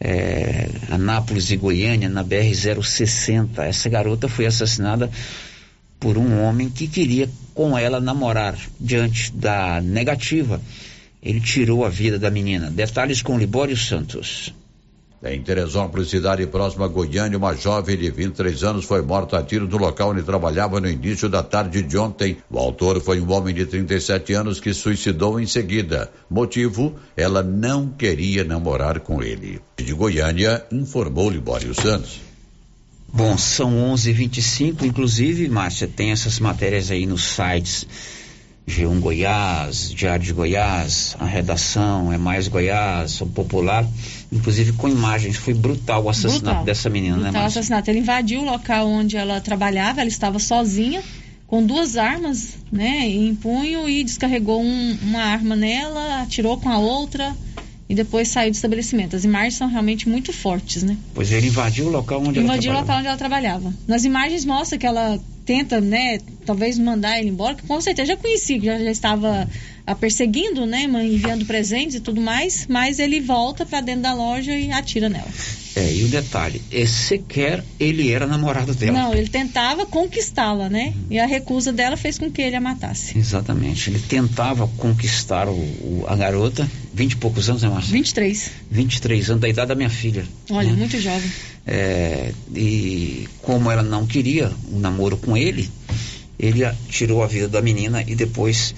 é, 0.00 0.70
Anápolis 0.90 1.50
e 1.50 1.56
Goiânia, 1.58 2.08
na 2.08 2.24
BR-060. 2.24 3.58
Essa 3.58 3.90
garota 3.90 4.28
foi 4.28 4.46
assassinada 4.46 5.10
por 6.00 6.16
um 6.16 6.44
homem 6.44 6.70
que 6.70 6.88
queria 6.88 7.28
com 7.52 7.76
ela 7.76 8.00
namorar. 8.00 8.56
Diante 8.80 9.30
da 9.32 9.82
negativa, 9.82 10.62
ele 11.22 11.42
tirou 11.42 11.84
a 11.84 11.90
vida 11.90 12.18
da 12.18 12.30
menina. 12.30 12.70
Detalhes 12.70 13.20
com 13.20 13.38
Libório 13.38 13.76
Santos. 13.76 14.54
Em 15.28 15.42
Teresópolis, 15.42 16.08
cidade 16.08 16.46
próxima 16.46 16.84
a 16.84 16.88
Goiânia, 16.88 17.36
uma 17.36 17.54
jovem 17.54 17.96
de 17.96 18.10
23 18.10 18.62
anos 18.62 18.84
foi 18.84 19.02
morta 19.02 19.38
a 19.38 19.42
tiro 19.42 19.66
no 19.66 19.76
local 19.76 20.10
onde 20.10 20.22
trabalhava 20.22 20.80
no 20.80 20.88
início 20.88 21.28
da 21.28 21.42
tarde 21.42 21.82
de 21.82 21.98
ontem. 21.98 22.36
O 22.48 22.58
autor 22.58 23.00
foi 23.00 23.20
um 23.20 23.32
homem 23.32 23.54
de 23.54 23.66
37 23.66 24.32
anos 24.34 24.60
que 24.60 24.72
suicidou 24.72 25.40
em 25.40 25.46
seguida. 25.46 26.12
Motivo: 26.30 26.94
ela 27.16 27.42
não 27.42 27.88
queria 27.88 28.44
namorar 28.44 29.00
com 29.00 29.22
ele. 29.22 29.60
De 29.76 29.92
Goiânia, 29.92 30.64
informou 30.70 31.28
Libório 31.28 31.74
Santos. 31.74 32.20
Bom, 33.12 33.36
são 33.36 33.72
11:25, 33.94 34.84
inclusive, 34.84 35.48
Márcia, 35.48 35.88
tem 35.88 36.12
essas 36.12 36.38
matérias 36.38 36.90
aí 36.90 37.04
nos 37.06 37.24
sites 37.24 37.86
G1 38.66 38.98
Goiás, 38.98 39.92
Diário 39.94 40.24
de 40.24 40.32
Goiás, 40.32 41.16
a 41.20 41.24
redação 41.24 42.12
é 42.12 42.18
mais 42.18 42.48
Goiás, 42.48 43.20
o 43.20 43.26
Popular, 43.26 43.86
inclusive 44.32 44.72
com 44.72 44.88
imagens. 44.88 45.36
Foi 45.36 45.54
brutal 45.54 46.04
o 46.04 46.10
assassinato 46.10 46.44
brutal. 46.44 46.64
dessa 46.64 46.90
menina, 46.90 47.14
brutal 47.14 47.32
né, 47.32 47.38
Márcia? 47.38 47.60
assassinato. 47.60 47.90
Ele 47.90 48.00
invadiu 48.00 48.40
o 48.40 48.44
local 48.44 48.88
onde 48.88 49.16
ela 49.16 49.40
trabalhava, 49.40 50.00
ela 50.00 50.08
estava 50.08 50.40
sozinha, 50.40 51.00
com 51.46 51.64
duas 51.64 51.96
armas, 51.96 52.58
né, 52.72 53.06
em 53.06 53.32
punho 53.36 53.88
e 53.88 54.02
descarregou 54.02 54.60
um, 54.60 54.98
uma 55.00 55.20
arma 55.20 55.54
nela, 55.54 56.22
atirou 56.22 56.58
com 56.58 56.68
a 56.68 56.78
outra 56.78 57.36
e 57.88 57.94
depois 57.94 58.26
saiu 58.26 58.50
do 58.50 58.54
estabelecimento. 58.54 59.14
As 59.14 59.22
imagens 59.22 59.54
são 59.54 59.68
realmente 59.68 60.08
muito 60.08 60.32
fortes, 60.32 60.82
né? 60.82 60.96
Pois 61.14 61.30
ele 61.30 61.46
invadiu 61.46 61.86
o 61.86 61.90
local 61.90 62.20
onde 62.20 62.40
invadiu 62.40 62.42
ela 62.42 62.48
trabalhava. 62.48 62.58
Invadiu 62.58 62.72
o 62.72 62.80
local 62.80 62.98
onde 62.98 63.06
ela 63.06 63.16
trabalhava. 63.16 63.74
Nas 63.86 64.04
imagens 64.04 64.44
mostra 64.44 64.76
que 64.76 64.84
ela 64.84 65.20
tenta, 65.46 65.80
né, 65.80 66.18
talvez 66.44 66.76
mandar 66.76 67.18
ele 67.18 67.30
embora, 67.30 67.54
que 67.54 67.62
com 67.62 67.80
certeza 67.80 68.08
já 68.08 68.16
conheci, 68.16 68.60
já, 68.60 68.78
já 68.78 68.90
estava 68.90 69.48
a 69.86 69.94
perseguindo, 69.94 70.66
né, 70.66 70.84
enviando 70.84 71.44
presentes 71.44 71.96
e 71.96 72.00
tudo 72.00 72.20
mais, 72.20 72.66
mas 72.68 72.98
ele 72.98 73.20
volta 73.20 73.64
para 73.64 73.80
dentro 73.80 74.02
da 74.02 74.14
loja 74.14 74.52
e 74.58 74.72
atira 74.72 75.08
nela. 75.08 75.28
É, 75.76 75.92
e 75.92 76.04
o 76.04 76.08
detalhe, 76.08 76.62
sequer 76.86 77.62
ele 77.78 78.10
era 78.10 78.26
namorado 78.26 78.74
dela. 78.74 78.98
Não, 78.98 79.14
ele 79.14 79.28
tentava 79.28 79.84
conquistá-la, 79.84 80.70
né? 80.70 80.94
Uhum. 80.96 81.04
E 81.10 81.18
a 81.18 81.26
recusa 81.26 81.70
dela 81.70 81.98
fez 81.98 82.18
com 82.18 82.30
que 82.30 82.40
ele 82.40 82.56
a 82.56 82.60
matasse. 82.60 83.16
Exatamente. 83.16 83.90
Ele 83.90 83.98
tentava 83.98 84.66
conquistar 84.66 85.46
o, 85.46 85.52
o, 85.52 86.04
a 86.08 86.16
garota, 86.16 86.66
vinte 86.94 87.12
e 87.12 87.16
poucos 87.16 87.50
anos, 87.50 87.60
né, 87.60 87.68
Márcia? 87.68 87.92
23. 87.92 88.50
23 88.70 89.30
anos, 89.30 89.42
da 89.42 89.48
idade 89.50 89.68
da 89.68 89.74
minha 89.74 89.90
filha. 89.90 90.24
Olha, 90.48 90.70
né? 90.70 90.76
muito 90.76 90.98
jovem. 90.98 91.30
É, 91.66 92.32
e 92.54 93.28
como 93.42 93.70
ela 93.70 93.82
não 93.82 94.06
queria 94.06 94.50
um 94.72 94.78
namoro 94.78 95.18
com 95.18 95.36
ele, 95.36 95.70
ele 96.38 96.60
tirou 96.88 97.22
a 97.22 97.26
vida 97.26 97.48
da 97.48 97.60
menina 97.60 98.02
e 98.06 98.14
depois 98.14 98.74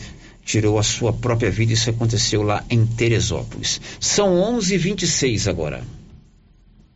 tirou 0.49 0.79
a 0.79 0.83
sua 0.83 1.13
própria 1.13 1.51
vida. 1.51 1.75
Isso 1.75 1.91
aconteceu 1.91 2.43
lá 2.43 2.65
em 2.71 2.87
Teresópolis. 2.87 3.81
São 4.01 4.35
11:26 4.35 5.47
agora. 5.47 5.85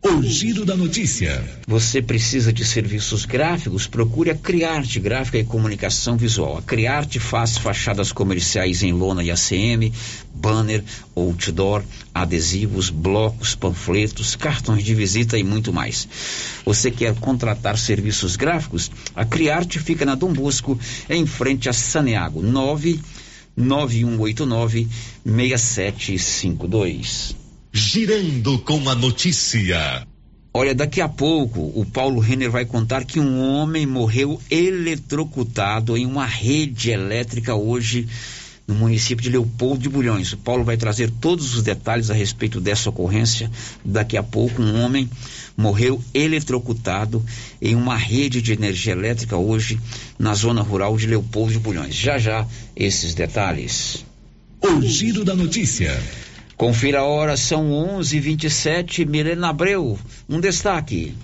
O 0.05 0.21
giro 0.21 0.65
da 0.65 0.75
notícia. 0.75 1.45
Você 1.65 2.03
precisa 2.03 2.53
de 2.53 2.65
serviços 2.65 3.25
gráficos? 3.25 3.87
Procure 3.87 4.31
a 4.31 4.35
Criarte 4.35 4.99
Gráfica 4.99 5.39
e 5.39 5.45
Comunicação 5.45 6.17
Visual. 6.17 6.57
A 6.57 6.63
Criarte 6.63 7.21
faz 7.21 7.57
fachadas 7.57 8.11
comerciais 8.11 8.83
em 8.83 8.93
lona 8.93 9.23
e 9.23 9.31
ACM, 9.31 9.93
banner, 10.35 10.83
outdoor, 11.15 11.85
adesivos, 12.13 12.91
blocos, 12.91 13.55
panfletos, 13.55 14.35
cartões 14.35 14.83
de 14.83 14.93
visita 14.93 15.39
e 15.39 15.45
muito 15.45 15.73
mais. 15.73 16.09
Você 16.65 16.91
quer 16.91 17.15
contratar 17.15 17.79
serviços 17.79 18.35
gráficos? 18.35 18.91
A 19.15 19.25
Criarte 19.25 19.79
fica 19.79 20.05
na 20.05 20.17
Dom 20.17 20.33
Bosco, 20.33 20.77
em 21.09 21.27
frente 21.27 21.69
a 21.69 21.73
Saneago, 21.73 22.43
99189 23.57 24.89
6752 25.25 27.43
girando 27.73 28.59
com 28.59 28.87
a 28.91 28.95
notícia. 28.95 30.07
Olha, 30.53 30.75
daqui 30.75 31.01
a 31.01 31.09
pouco 31.09 31.73
o 31.75 31.87
Paulo 31.87 32.21
Renner 32.21 32.51
vai 32.51 32.67
contar 32.67 33.07
que 33.07 33.19
um 33.19 33.41
homem 33.41 33.87
morreu 33.87 34.39
eletrocutado 34.51 35.97
em 35.97 36.05
uma 36.05 36.27
rede 36.27 36.91
elétrica 36.91 37.55
hoje 37.55 38.07
no 38.69 38.75
município 38.75 39.23
de 39.23 39.31
Leopoldo 39.31 39.83
de 39.83 39.89
Bulhões. 39.89 40.35
O 40.35 40.37
Paulo 40.37 40.63
vai 40.63 40.77
trazer 40.77 41.11
todos 41.11 41.55
os 41.55 41.63
detalhes 41.63 42.11
a 42.11 42.15
respeito 42.15 42.61
dessa 42.61 42.91
ocorrência. 42.91 43.51
Daqui 43.83 44.19
a 44.19 44.23
pouco 44.23 44.61
um 44.61 44.85
homem 44.85 45.09
morreu 45.57 46.03
eletrocutado 46.15 47.25
em 47.61 47.75
uma 47.75 47.97
rede 47.97 48.41
de 48.41 48.53
energia 48.53 48.93
elétrica 48.93 49.37
hoje 49.37 49.79
na 50.19 50.35
zona 50.35 50.63
rural 50.63 50.97
de 50.97 51.07
Leopoldo 51.07 51.53
de 51.53 51.59
Bulhões. 51.59 51.95
Já 51.95 52.19
já 52.19 52.47
esses 52.77 53.15
detalhes. 53.15 54.05
O 54.61 54.81
giro 54.83 55.25
da 55.25 55.35
notícia. 55.35 56.01
Confira 56.57 57.01
a 57.01 57.05
hora, 57.05 57.37
são 57.37 57.73
11:27. 57.73 59.05
Milena 59.05 59.49
Abreu, 59.49 59.99
um 60.29 60.41
destaque. 60.41 61.15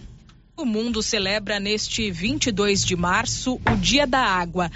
O 0.57 0.65
mundo 0.65 1.01
celebra 1.01 1.61
neste 1.61 2.11
22 2.11 2.85
de 2.85 2.97
março 2.97 3.61
o 3.65 3.77
Dia 3.77 4.07
da 4.07 4.19
Água. 4.19 4.69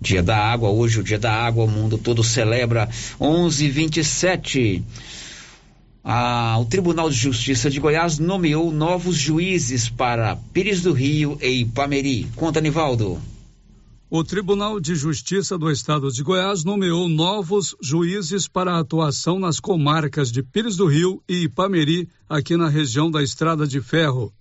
Dia 0.00 0.22
da 0.22 0.36
Água, 0.36 0.70
hoje 0.70 1.00
o 1.00 1.02
Dia 1.02 1.18
da 1.18 1.32
Água, 1.32 1.64
o 1.64 1.68
mundo 1.68 1.98
todo 1.98 2.22
celebra 2.22 2.88
11:27. 3.20 4.82
Ah, 6.04 6.58
o 6.58 6.64
Tribunal 6.64 7.08
de 7.08 7.14
Justiça 7.14 7.70
de 7.70 7.78
Goiás 7.78 8.18
nomeou 8.18 8.72
novos 8.72 9.14
juízes 9.14 9.88
para 9.88 10.34
Pires 10.52 10.82
do 10.82 10.92
Rio 10.92 11.38
e 11.40 11.60
Ipameri. 11.60 12.26
Conta, 12.34 12.60
Nivaldo. 12.60 13.20
O 14.10 14.24
Tribunal 14.24 14.80
de 14.80 14.96
Justiça 14.96 15.56
do 15.56 15.70
Estado 15.70 16.10
de 16.10 16.20
Goiás 16.24 16.64
nomeou 16.64 17.08
novos 17.08 17.76
juízes 17.80 18.48
para 18.48 18.78
atuação 18.78 19.38
nas 19.38 19.60
comarcas 19.60 20.32
de 20.32 20.42
Pires 20.42 20.74
do 20.74 20.86
Rio 20.86 21.22
e 21.28 21.44
Ipameri, 21.44 22.08
aqui 22.28 22.56
na 22.56 22.68
região 22.68 23.08
da 23.08 23.22
Estrada 23.22 23.64
de 23.64 23.80
Ferro. 23.80 24.32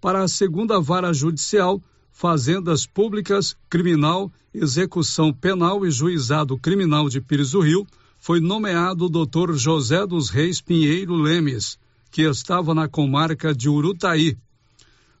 Para 0.00 0.22
a 0.22 0.28
segunda 0.28 0.80
vara 0.80 1.12
judicial, 1.12 1.82
Fazendas 2.12 2.86
Públicas, 2.86 3.56
Criminal, 3.68 4.30
Execução 4.54 5.32
Penal 5.32 5.84
e 5.84 5.90
Juizado 5.90 6.56
Criminal 6.56 7.08
de 7.08 7.20
Pires 7.20 7.50
do 7.50 7.60
Rio, 7.60 7.84
foi 8.20 8.38
nomeado 8.38 9.06
o 9.06 9.08
Dr. 9.08 9.54
José 9.54 10.06
dos 10.06 10.28
Reis 10.28 10.60
Pinheiro 10.60 11.14
Lemes, 11.14 11.78
que 12.10 12.22
estava 12.22 12.74
na 12.74 12.86
comarca 12.86 13.54
de 13.54 13.66
Urutaí, 13.66 14.36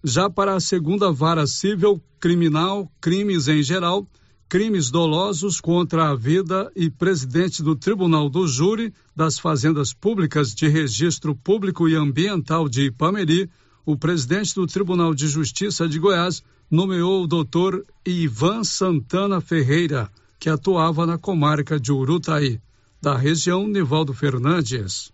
já 0.04 0.28
para 0.28 0.54
a 0.54 0.60
segunda 0.60 1.10
vara 1.10 1.46
civil, 1.46 2.00
criminal, 2.20 2.90
crimes 3.00 3.48
em 3.48 3.62
geral, 3.62 4.06
crimes 4.50 4.90
dolosos 4.90 5.62
contra 5.62 6.10
a 6.10 6.14
vida 6.14 6.70
e 6.76 6.90
presidente 6.90 7.62
do 7.62 7.74
Tribunal 7.74 8.28
do 8.28 8.46
Júri 8.46 8.92
das 9.16 9.38
Fazendas 9.38 9.94
Públicas 9.94 10.54
de 10.54 10.68
Registro 10.68 11.34
Público 11.34 11.88
e 11.88 11.94
Ambiental 11.94 12.68
de 12.68 12.86
Ipameri, 12.86 13.48
o 13.86 13.96
presidente 13.96 14.54
do 14.54 14.66
Tribunal 14.66 15.14
de 15.14 15.26
Justiça 15.26 15.88
de 15.88 15.98
Goiás 15.98 16.42
nomeou 16.70 17.22
o 17.22 17.26
doutor 17.26 17.82
Ivan 18.04 18.62
Santana 18.62 19.40
Ferreira, 19.40 20.10
que 20.38 20.50
atuava 20.50 21.06
na 21.06 21.16
comarca 21.16 21.80
de 21.80 21.92
Urutaí. 21.92 22.60
Da 23.02 23.16
região, 23.16 23.66
Nivaldo 23.66 24.12
Fernandes. 24.12 25.10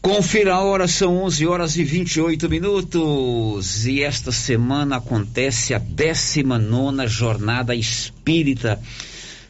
Confira 0.00 0.54
a 0.54 0.60
hora, 0.62 0.86
são 0.86 1.24
11 1.24 1.44
horas 1.44 1.76
e 1.76 1.82
28 1.82 2.48
minutos. 2.48 3.86
E 3.86 4.04
esta 4.04 4.30
semana 4.30 4.98
acontece 4.98 5.74
a 5.74 5.78
19 5.78 7.08
Jornada 7.08 7.74
Espírita 7.74 8.80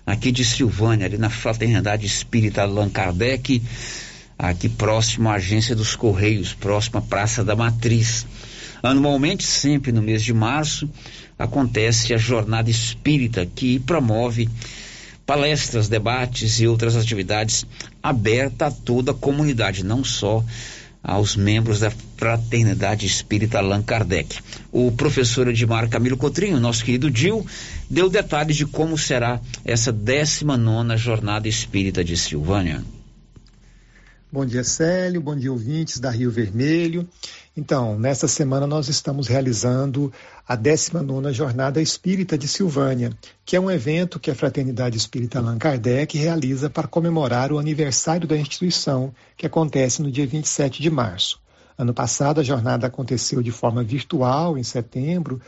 aqui 0.06 0.32
de 0.32 0.46
Silvânia, 0.46 1.04
ali 1.04 1.18
na 1.18 1.28
Fraternidade 1.28 2.06
Espírita 2.06 2.62
Allan 2.62 2.88
Kardec. 2.88 3.60
aqui 4.38 4.70
próximo 4.70 5.28
à 5.28 5.34
agência 5.34 5.76
dos 5.76 5.94
Correios, 5.94 6.54
próximo 6.54 7.00
à 7.00 7.02
Praça 7.02 7.44
da 7.44 7.54
Matriz. 7.54 8.26
Anualmente, 8.82 9.44
sempre 9.44 9.92
no 9.92 10.00
mês 10.00 10.22
de 10.22 10.32
março, 10.32 10.88
acontece 11.38 12.14
a 12.14 12.16
Jornada 12.16 12.70
Espírita, 12.70 13.44
que 13.44 13.78
promove 13.80 14.48
palestras, 15.26 15.88
debates 15.88 16.60
e 16.60 16.68
outras 16.68 16.96
atividades 16.96 17.66
abertas 18.02 18.72
a 18.72 18.76
toda 18.76 19.10
a 19.10 19.14
comunidade, 19.14 19.84
não 19.84 20.04
só 20.04 20.42
aos 21.02 21.36
membros 21.36 21.80
da 21.80 21.92
Fraternidade 22.16 23.06
Espírita 23.06 23.58
Allan 23.58 23.82
Kardec. 23.82 24.38
O 24.72 24.90
professor 24.90 25.46
Edmar 25.48 25.88
Camilo 25.88 26.16
Cotrinho, 26.16 26.58
nosso 26.58 26.84
querido 26.84 27.10
Dil, 27.10 27.46
deu 27.88 28.08
detalhes 28.08 28.56
de 28.56 28.66
como 28.66 28.96
será 28.96 29.40
essa 29.64 29.92
19 29.92 30.96
Jornada 30.96 31.48
Espírita 31.48 32.02
de 32.02 32.16
Silvânia. 32.16 32.82
Bom 34.30 34.44
dia, 34.44 34.64
Célio. 34.64 35.20
Bom 35.20 35.36
dia, 35.36 35.52
ouvintes 35.52 36.00
da 36.00 36.10
Rio 36.10 36.32
Vermelho. 36.32 37.08
Então, 37.56 37.96
nesta 37.96 38.26
semana 38.26 38.66
nós 38.66 38.88
estamos 38.88 39.28
realizando 39.28 40.12
a 40.46 40.56
19 40.56 41.32
Jornada 41.32 41.80
Espírita 41.80 42.36
de 42.36 42.48
Silvânia, 42.48 43.12
que 43.44 43.54
é 43.54 43.60
um 43.60 43.70
evento 43.70 44.18
que 44.18 44.28
a 44.28 44.34
Fraternidade 44.34 44.96
Espírita 44.96 45.38
Allan 45.38 45.58
Kardec 45.58 46.18
realiza 46.18 46.68
para 46.68 46.88
comemorar 46.88 47.52
o 47.52 47.58
aniversário 47.58 48.26
da 48.26 48.36
instituição, 48.36 49.14
que 49.36 49.46
acontece 49.46 50.02
no 50.02 50.10
dia 50.10 50.26
27 50.26 50.82
de 50.82 50.90
março. 50.90 51.40
Ano 51.78 51.94
passado, 51.94 52.40
a 52.40 52.44
jornada 52.44 52.88
aconteceu 52.88 53.40
de 53.40 53.52
forma 53.52 53.84
virtual, 53.84 54.58
em 54.58 54.62
setembro, 54.64 55.40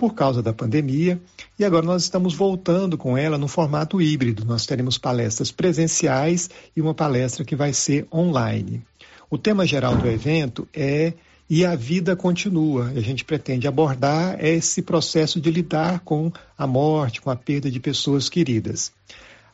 por 0.00 0.14
causa 0.14 0.42
da 0.42 0.50
pandemia, 0.50 1.20
e 1.58 1.64
agora 1.64 1.84
nós 1.84 2.04
estamos 2.04 2.32
voltando 2.32 2.96
com 2.96 3.18
ela 3.18 3.36
no 3.36 3.46
formato 3.46 4.00
híbrido. 4.00 4.46
Nós 4.46 4.64
teremos 4.64 4.96
palestras 4.96 5.52
presenciais 5.52 6.48
e 6.74 6.80
uma 6.80 6.94
palestra 6.94 7.44
que 7.44 7.54
vai 7.54 7.74
ser 7.74 8.08
online. 8.10 8.82
O 9.28 9.36
tema 9.36 9.66
geral 9.66 9.94
do 9.98 10.08
evento 10.08 10.66
é 10.72 11.12
e 11.50 11.66
a 11.66 11.76
vida 11.76 12.16
continua. 12.16 12.86
A 12.96 13.00
gente 13.00 13.26
pretende 13.26 13.68
abordar 13.68 14.42
esse 14.42 14.80
processo 14.80 15.38
de 15.38 15.50
lidar 15.50 16.00
com 16.00 16.32
a 16.56 16.66
morte, 16.66 17.20
com 17.20 17.28
a 17.28 17.36
perda 17.36 17.70
de 17.70 17.78
pessoas 17.78 18.30
queridas. 18.30 18.90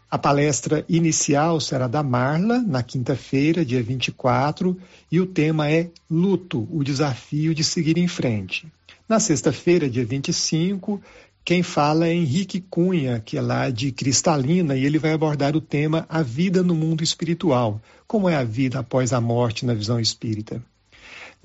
A 0.08 0.16
palestra 0.16 0.84
inicial 0.88 1.60
será 1.60 1.88
da 1.88 2.04
Marla, 2.04 2.60
na 2.60 2.84
quinta-feira, 2.84 3.64
dia 3.64 3.82
24, 3.82 4.78
e 5.10 5.20
o 5.20 5.26
tema 5.26 5.68
é 5.68 5.90
Luto, 6.08 6.68
o 6.70 6.84
desafio 6.84 7.52
de 7.52 7.64
seguir 7.64 7.98
em 7.98 8.06
frente. 8.06 8.68
Na 9.08 9.20
sexta-feira, 9.20 9.88
dia 9.88 10.04
25, 10.04 11.00
quem 11.44 11.62
fala 11.62 12.08
é 12.08 12.12
Henrique 12.12 12.60
Cunha, 12.60 13.20
que 13.20 13.38
é 13.38 13.40
lá 13.40 13.70
de 13.70 13.92
Cristalina, 13.92 14.74
e 14.74 14.84
ele 14.84 14.98
vai 14.98 15.12
abordar 15.12 15.54
o 15.54 15.60
tema 15.60 16.04
A 16.08 16.22
Vida 16.22 16.60
no 16.60 16.74
Mundo 16.74 17.04
Espiritual. 17.04 17.80
Como 18.04 18.28
é 18.28 18.34
a 18.34 18.42
vida 18.42 18.80
após 18.80 19.12
a 19.12 19.20
morte 19.20 19.64
na 19.64 19.74
visão 19.74 20.00
espírita? 20.00 20.60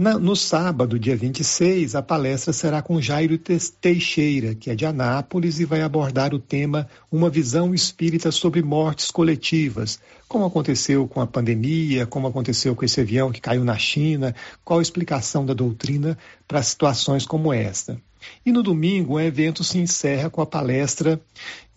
Na, 0.02 0.18
no 0.18 0.36
sábado, 0.36 0.98
dia 0.98 1.16
26, 1.16 1.94
a 1.94 2.02
palestra 2.02 2.52
será 2.52 2.82
com 2.82 3.00
Jairo 3.00 3.38
Teixeira, 3.38 4.56
que 4.56 4.72
é 4.72 4.74
de 4.74 4.84
Anápolis, 4.84 5.60
e 5.60 5.66
vai 5.66 5.84
abordar 5.84 6.34
o 6.34 6.40
tema 6.40 6.90
Uma 7.12 7.30
visão 7.30 7.72
espírita 7.72 8.32
sobre 8.32 8.64
mortes 8.64 9.12
coletivas, 9.12 10.00
como 10.28 10.44
aconteceu 10.44 11.08
com 11.08 11.22
a 11.22 11.28
pandemia, 11.28 12.08
como 12.08 12.26
aconteceu 12.26 12.76
com 12.76 12.84
esse 12.84 13.00
avião 13.00 13.32
que 13.32 13.40
caiu 13.40 13.64
na 13.64 13.78
China, 13.78 14.34
qual 14.66 14.80
a 14.80 14.82
explicação 14.82 15.46
da 15.46 15.54
doutrina 15.54 16.18
para 16.48 16.64
situações 16.64 17.24
como 17.24 17.54
esta. 17.54 17.96
E 18.44 18.52
no 18.52 18.64
domingo, 18.64 19.14
o 19.14 19.20
evento 19.20 19.64
se 19.64 19.78
encerra 19.78 20.32
com 20.32 20.42
a 20.42 20.48
palestra 20.48 21.22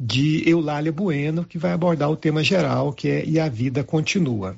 de 0.00 0.48
Eulália 0.48 0.90
Bueno, 0.90 1.44
que 1.44 1.58
vai 1.58 1.72
abordar 1.72 2.10
o 2.10 2.16
tema 2.16 2.42
geral, 2.42 2.90
que 2.90 3.06
é 3.06 3.22
E 3.26 3.38
a 3.38 3.50
Vida 3.50 3.84
Continua. 3.84 4.56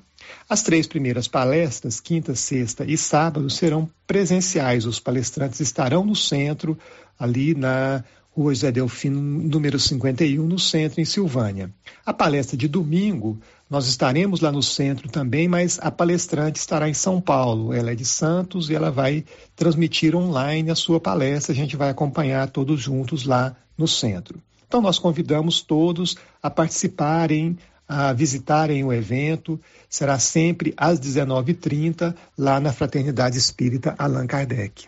As 0.48 0.62
três 0.62 0.86
primeiras 0.86 1.28
palestras, 1.28 2.00
quinta, 2.00 2.34
sexta 2.34 2.84
e 2.84 2.96
sábado, 2.96 3.48
serão 3.50 3.88
presenciais. 4.06 4.86
Os 4.86 5.00
palestrantes 5.00 5.60
estarão 5.60 6.04
no 6.04 6.14
centro, 6.14 6.78
ali 7.18 7.54
na 7.54 8.04
Rua 8.36 8.54
José 8.54 8.70
Delfino, 8.70 9.18
número 9.18 9.78
51, 9.78 10.46
no 10.46 10.58
centro, 10.58 11.00
em 11.00 11.06
Silvânia. 11.06 11.70
A 12.04 12.12
palestra 12.12 12.54
de 12.54 12.68
domingo, 12.68 13.38
nós 13.68 13.88
estaremos 13.88 14.40
lá 14.40 14.52
no 14.52 14.62
centro 14.62 15.08
também, 15.08 15.48
mas 15.48 15.78
a 15.80 15.90
palestrante 15.90 16.58
estará 16.58 16.86
em 16.86 16.92
São 16.92 17.18
Paulo. 17.18 17.72
Ela 17.72 17.92
é 17.92 17.94
de 17.94 18.04
Santos 18.04 18.68
e 18.68 18.74
ela 18.74 18.90
vai 18.90 19.24
transmitir 19.56 20.14
online 20.14 20.70
a 20.70 20.74
sua 20.74 21.00
palestra. 21.00 21.52
A 21.52 21.56
gente 21.56 21.76
vai 21.76 21.88
acompanhar 21.88 22.50
todos 22.50 22.78
juntos 22.78 23.24
lá 23.24 23.56
no 23.76 23.88
centro. 23.88 24.38
Então, 24.68 24.82
nós 24.82 24.98
convidamos 24.98 25.62
todos 25.62 26.16
a 26.42 26.50
participarem, 26.50 27.56
a 27.88 28.12
visitarem 28.12 28.84
o 28.84 28.92
evento. 28.92 29.60
Será 29.88 30.18
sempre 30.18 30.74
às 30.76 30.98
19h30, 30.98 32.14
lá 32.36 32.60
na 32.60 32.72
Fraternidade 32.72 33.38
Espírita 33.38 33.94
Allan 33.98 34.26
Kardec. 34.26 34.86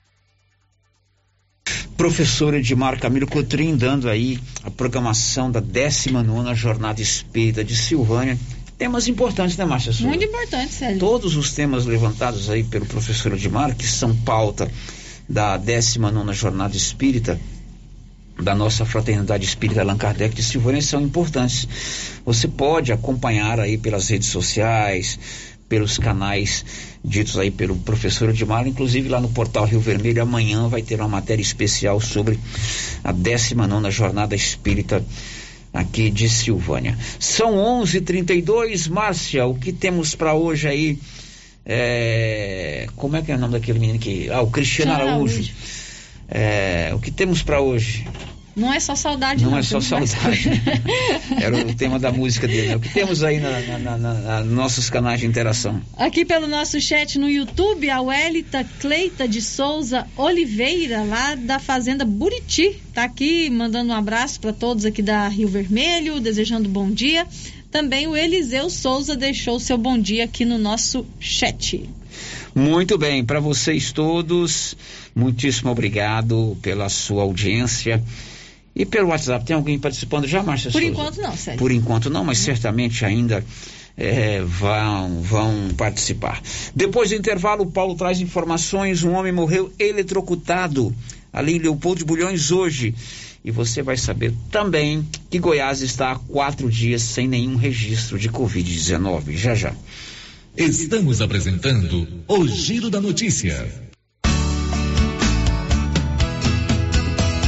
Professor 1.97 2.55
Edmar 2.55 2.99
Camilo 3.01 3.27
Cotrim 3.27 3.77
dando 3.77 4.09
aí 4.09 4.39
a 4.63 4.71
programação 4.71 5.51
da 5.51 5.61
19 5.61 6.55
Jornada 6.55 7.03
Espírita 7.03 7.65
de 7.65 7.77
Silvânia. 7.77 8.39
Temas 8.79 9.09
importantes, 9.09 9.57
né, 9.57 9.65
Márcia? 9.65 9.93
Muito 10.07 10.25
importantes, 10.25 10.77
Sérgio. 10.77 11.01
Todos 11.01 11.37
os 11.37 11.53
temas 11.53 11.85
levantados 11.85 12.49
aí 12.49 12.63
pelo 12.63 12.87
professor 12.87 13.33
Edmar, 13.33 13.75
que 13.77 13.87
são 13.87 14.15
pauta 14.15 14.71
da 15.29 15.57
19 15.57 16.33
Jornada 16.33 16.77
Espírita, 16.77 17.39
da 18.43 18.55
nossa 18.55 18.85
fraternidade 18.85 19.45
espírita 19.45 19.81
Allan 19.81 19.97
Kardec 19.97 20.35
de 20.35 20.43
Silvânia 20.43 20.81
são 20.81 21.01
importantes. 21.01 21.69
Você 22.25 22.47
pode 22.47 22.93
acompanhar 22.93 23.59
aí 23.59 23.77
pelas 23.77 24.09
redes 24.09 24.29
sociais, 24.29 25.19
pelos 25.69 25.99
canais 25.99 26.65
ditos 27.05 27.39
aí 27.39 27.51
pelo 27.51 27.77
professor 27.77 28.31
Edmar, 28.31 28.67
inclusive 28.67 29.09
lá 29.09 29.21
no 29.21 29.29
portal 29.29 29.65
Rio 29.65 29.81
Vermelho, 29.81 30.23
amanhã 30.23 30.69
vai 30.69 30.83
ter 30.83 31.01
uma 31.01 31.09
matéria 31.09 31.43
especial 31.43 32.01
sobre 32.01 32.39
a 33.05 33.13
19 33.13 33.91
Jornada 33.91 34.35
Espírita 34.35 35.05
aqui 35.73 36.11
de 36.11 36.29
Silvânia. 36.29 36.97
São 37.19 37.55
11:32, 37.55 38.89
Márcia, 38.89 39.47
o 39.47 39.55
que 39.55 39.73
temos 39.73 40.15
para 40.15 40.35
hoje 40.35 40.69
aí? 40.69 40.99
É... 41.65 42.87
Como 42.97 43.17
é 43.17 43.23
que 43.23 43.31
é 43.31 43.35
o 43.35 43.39
nome 43.39 43.53
daquele 43.53 43.79
menino 43.79 43.99
que. 43.99 44.31
Ah, 44.31 44.41
o 44.41 44.51
Cristiano 44.51 44.93
Araújo. 44.93 45.35
Araújo. 45.35 45.53
É, 46.31 46.93
o 46.95 46.99
que 46.99 47.11
temos 47.11 47.43
para 47.43 47.61
hoje? 47.61 48.07
Não 48.59 48.75
é 48.75 48.81
só 48.81 48.97
saudade, 48.97 49.45
não. 49.45 49.53
Não 49.53 49.59
é 49.59 49.63
só 49.63 49.81
saudade. 49.81 50.51
Era 51.41 51.57
o 51.57 51.75
tema 51.75 51.97
da 51.97 52.11
música 52.11 52.49
dele. 52.49 52.69
Né? 52.69 52.77
O 52.77 52.81
que 52.81 52.89
temos 52.89 53.23
aí 53.23 53.39
na, 53.39 53.61
na, 53.61 53.97
na, 53.97 54.15
na, 54.15 54.45
nossos 54.45 54.91
canais 54.91 55.21
de 55.21 55.27
interação? 55.27 55.81
Aqui 55.97 56.25
pelo 56.25 56.49
nosso 56.49 56.81
chat 56.81 57.21
no 57.21 57.31
YouTube, 57.31 57.89
a 57.89 58.01
Welita 58.01 58.65
Cleita 58.81 59.29
de 59.29 59.41
Souza 59.41 60.09
Oliveira, 60.17 61.05
lá 61.05 61.37
da 61.37 61.61
Fazenda 61.61 62.05
Buriti, 62.05 62.83
tá 62.93 63.05
aqui 63.05 63.49
mandando 63.49 63.93
um 63.93 63.97
abraço 63.97 64.41
para 64.41 64.53
todos 64.53 64.85
aqui 64.85 65.03
da 65.03 65.29
Rio 65.29 65.49
Vermelho, 65.49 66.19
desejando 66.19 66.69
bom 66.69 66.91
dia. 66.91 67.29
Também 67.71 68.09
o 68.09 68.17
Eliseu 68.17 68.69
Souza 68.69 69.15
deixou 69.15 69.61
seu 69.61 69.79
bom 69.79 69.97
dia 69.97 70.25
aqui 70.25 70.45
no 70.45 70.59
nosso 70.59 71.07
chat. 71.21 71.89
Muito 72.55 72.99
bem, 72.99 73.25
para 73.25 73.39
vocês 73.39 73.93
todos, 73.93 74.77
muitíssimo 75.15 75.71
obrigado 75.71 76.57
pela 76.61 76.89
sua 76.89 77.23
audiência. 77.23 78.03
E 78.79 78.87
pelo 78.87 79.09
WhatsApp, 79.09 79.45
tem 79.45 79.57
alguém 79.57 79.77
participando 79.77 80.29
já, 80.29 80.41
Márcia 80.41 80.71
Por 80.71 80.81
Souza? 80.81 80.93
enquanto 80.93 81.21
não, 81.21 81.37
Sérgio. 81.37 81.59
Por 81.59 81.73
enquanto 81.73 82.09
não, 82.09 82.25
mas 82.25 82.39
certamente 82.39 83.05
ainda 83.05 83.45
é, 83.97 84.41
vão, 84.41 85.21
vão 85.21 85.71
participar. 85.77 86.41
Depois 86.77 87.11
do 87.11 87.17
intervalo, 87.17 87.65
o 87.65 87.71
Paulo 87.71 87.97
traz 87.97 88.21
informações. 88.21 89.03
Um 89.03 89.15
homem 89.15 89.33
morreu 89.33 89.73
eletrocutado 89.81 90.95
ali 91.33 91.57
em 91.57 91.59
Leopoldo 91.59 91.99
de 91.99 92.05
Bulhões 92.05 92.53
hoje. 92.53 92.95
E 93.45 93.51
você 93.51 93.83
vai 93.83 93.97
saber 93.97 94.33
também 94.49 95.05
que 95.29 95.41
Goiás 95.41 95.81
está 95.81 96.13
há 96.13 96.17
quatro 96.17 96.71
dias 96.71 97.03
sem 97.03 97.27
nenhum 97.27 97.57
registro 97.57 98.17
de 98.17 98.29
Covid-19. 98.29 99.37
Já 99.37 99.57
já. 99.57 99.75
Estamos 100.57 101.21
apresentando 101.21 102.07
o 102.29 102.47
Giro 102.47 102.91
da 102.91 103.01
Notícia. 103.01 103.89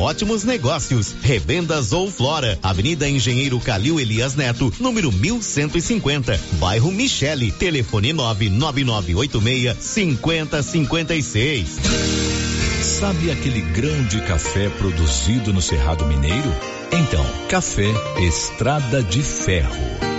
ótimos 0.00 0.44
negócios. 0.44 1.14
Revendas 1.22 1.92
ou 1.92 2.10
Flora, 2.10 2.58
Avenida 2.62 3.08
Engenheiro 3.08 3.58
Calil 3.60 3.98
Elias 4.00 4.34
Neto, 4.34 4.72
número 4.78 5.10
1150, 5.10 6.40
bairro 6.54 6.90
Michele, 6.90 7.52
telefone 7.52 8.12
99986 8.12 9.76
5056. 9.80 11.78
Sabe 12.82 13.30
aquele 13.30 13.60
grão 13.60 14.04
de 14.04 14.20
café 14.20 14.68
produzido 14.68 15.52
no 15.52 15.62
Cerrado 15.62 16.06
Mineiro? 16.06 16.54
Então, 16.92 17.24
café 17.48 17.92
Estrada 18.20 19.02
de 19.02 19.22
Ferro. 19.22 20.13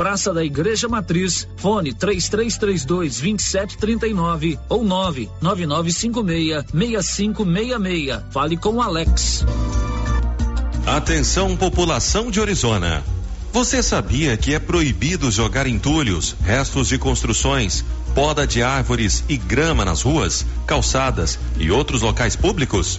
Praça 0.00 0.32
da 0.32 0.42
Igreja 0.42 0.88
Matriz, 0.88 1.46
fone 1.58 1.92
3332 1.92 3.20
2739 3.20 4.58
ou 4.66 4.82
99956 4.82 6.64
6566. 6.72 8.22
Fale 8.32 8.56
com 8.56 8.80
Alex. 8.80 9.44
Atenção 10.86 11.54
população 11.54 12.30
de 12.30 12.40
Orizona. 12.40 13.04
Você 13.52 13.82
sabia 13.82 14.38
que 14.38 14.54
é 14.54 14.58
proibido 14.58 15.30
jogar 15.30 15.66
entulhos, 15.66 16.34
restos 16.40 16.88
de 16.88 16.96
construções, 16.96 17.84
poda 18.14 18.46
de 18.46 18.62
árvores 18.62 19.22
e 19.28 19.36
grama 19.36 19.84
nas 19.84 20.00
ruas, 20.00 20.46
calçadas 20.66 21.38
e 21.58 21.70
outros 21.70 22.00
locais 22.00 22.34
públicos? 22.34 22.98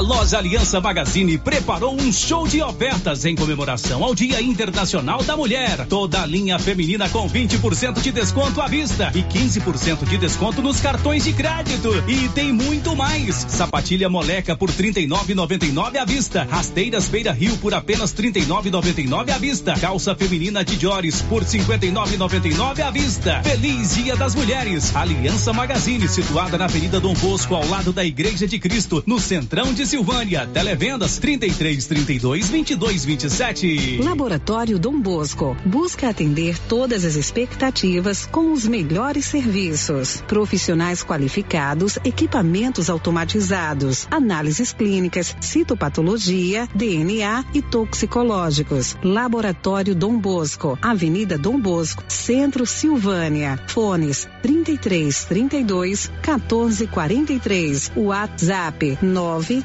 A 0.00 0.02
loja 0.02 0.38
Aliança 0.38 0.80
Magazine 0.80 1.36
preparou 1.36 1.94
um 1.94 2.10
show 2.10 2.48
de 2.48 2.62
ofertas 2.62 3.26
em 3.26 3.36
comemoração 3.36 4.02
ao 4.02 4.14
Dia 4.14 4.40
Internacional 4.40 5.22
da 5.22 5.36
Mulher. 5.36 5.84
Toda 5.90 6.22
a 6.22 6.26
linha 6.26 6.58
feminina 6.58 7.06
com 7.10 7.28
20% 7.28 8.00
de 8.00 8.10
desconto 8.10 8.62
à 8.62 8.66
vista 8.66 9.12
e 9.14 9.22
15% 9.22 10.08
de 10.08 10.16
desconto 10.16 10.62
nos 10.62 10.80
cartões 10.80 11.24
de 11.24 11.34
crédito. 11.34 11.90
E 12.08 12.30
tem 12.30 12.50
muito 12.50 12.96
mais. 12.96 13.44
Sapatilha 13.50 14.08
moleca 14.08 14.56
por 14.56 14.70
39,99 14.70 15.98
à 15.98 16.06
vista. 16.06 16.48
Rasteiras 16.50 17.06
Beira 17.06 17.32
Rio 17.32 17.58
por 17.58 17.74
apenas 17.74 18.14
39,99 18.14 19.34
à 19.34 19.36
vista. 19.36 19.74
Calça 19.74 20.14
feminina 20.14 20.64
de 20.64 20.80
Jores 20.80 21.20
por 21.20 21.44
59,99 21.44 22.80
à 22.80 22.90
vista. 22.90 23.42
Feliz 23.42 23.96
Dia 23.96 24.16
das 24.16 24.34
Mulheres. 24.34 24.96
Aliança 24.96 25.52
Magazine, 25.52 26.08
situada 26.08 26.56
na 26.56 26.64
Avenida 26.64 26.98
Dom 26.98 27.12
Bosco, 27.12 27.54
ao 27.54 27.68
lado 27.68 27.92
da 27.92 28.02
Igreja 28.02 28.46
de 28.46 28.58
Cristo, 28.58 29.04
no 29.06 29.20
Centrão 29.20 29.74
de 29.74 29.89
Silvânia. 29.90 30.46
Televendas 30.46 31.18
33 31.18 31.86
32 31.86 32.48
22 32.48 33.04
27. 33.04 33.98
Laboratório 33.98 34.78
Dom 34.78 35.00
Bosco 35.00 35.56
busca 35.66 36.08
atender 36.08 36.56
todas 36.68 37.04
as 37.04 37.16
expectativas 37.16 38.24
com 38.24 38.52
os 38.52 38.68
melhores 38.68 39.24
serviços. 39.24 40.22
Profissionais 40.28 41.02
qualificados, 41.02 41.98
equipamentos 42.04 42.88
automatizados, 42.88 44.06
análises 44.12 44.72
clínicas, 44.72 45.34
citopatologia, 45.40 46.68
DNA 46.72 47.44
e 47.52 47.60
toxicológicos. 47.60 48.96
Laboratório 49.02 49.92
Dom 49.92 50.20
Bosco, 50.20 50.78
Avenida 50.80 51.36
Dom 51.36 51.58
Bosco, 51.58 52.04
Centro 52.06 52.64
Silvânia. 52.64 53.58
Fones 53.66 54.28
33 54.40 55.24
32 55.24 56.12
14 56.22 56.86
43. 56.86 57.92
WhatsApp 57.96 58.96
9 59.02 59.64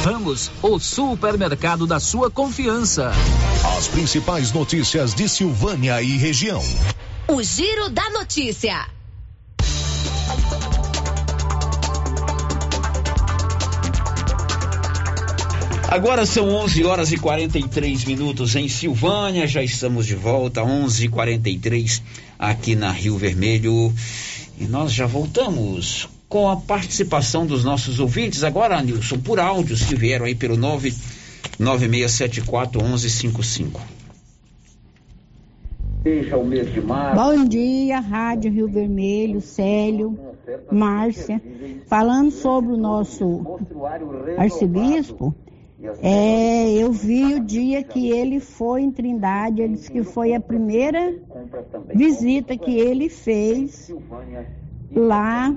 Ramos, 0.00 0.50
o 0.62 0.78
supermercado 0.78 1.86
da 1.86 2.00
sua 2.00 2.30
confiança. 2.30 3.12
As 3.76 3.86
principais 3.86 4.50
notícias 4.50 5.14
de 5.14 5.28
Silvânia 5.28 6.00
e 6.00 6.16
região. 6.16 6.62
O 7.28 7.42
Giro 7.42 7.90
da 7.90 8.08
Notícia. 8.08 8.86
Agora 15.86 16.24
são 16.24 16.48
11 16.48 16.84
horas 16.84 17.12
e 17.12 17.18
43 17.18 18.04
minutos 18.06 18.56
em 18.56 18.70
Silvânia, 18.70 19.46
já 19.46 19.62
estamos 19.62 20.06
de 20.06 20.14
volta, 20.14 20.62
11:43 20.62 22.00
aqui 22.38 22.74
na 22.74 22.90
Rio 22.90 23.18
Vermelho. 23.18 23.92
E 24.58 24.64
nós 24.64 24.92
já 24.92 25.06
voltamos 25.06 26.08
com 26.30 26.48
a 26.48 26.56
participação 26.56 27.44
dos 27.44 27.62
nossos 27.64 27.98
ouvintes. 27.98 28.44
Agora, 28.44 28.80
Nilson, 28.80 29.18
por 29.18 29.40
áudios 29.40 29.84
que 29.84 29.96
vieram 29.96 30.26
aí 30.26 30.34
pelo 30.34 30.56
99674 30.56 32.80
1155. 32.80 33.80
Seja 36.04 36.36
o 36.38 36.46
mês 36.46 36.72
de 36.72 36.80
março. 36.80 37.20
Bom 37.20 37.44
dia, 37.44 37.98
Rádio 37.98 38.52
Rio 38.52 38.68
Vermelho, 38.68 39.40
Célio, 39.40 40.16
Márcia. 40.70 41.42
Falando 41.88 42.30
sobre 42.30 42.74
o 42.74 42.76
nosso 42.76 43.58
arcebispo, 44.38 45.34
é, 46.00 46.70
eu 46.74 46.92
vi 46.92 47.34
o 47.34 47.40
dia 47.40 47.82
que 47.82 48.08
ele 48.08 48.38
foi 48.38 48.82
em 48.82 48.92
Trindade, 48.92 49.62
ele 49.62 49.74
disse 49.74 49.90
que 49.90 50.04
foi 50.04 50.32
a 50.32 50.40
primeira 50.40 51.12
visita 51.92 52.56
que 52.56 52.78
ele 52.78 53.08
fez 53.08 53.92
lá 54.94 55.56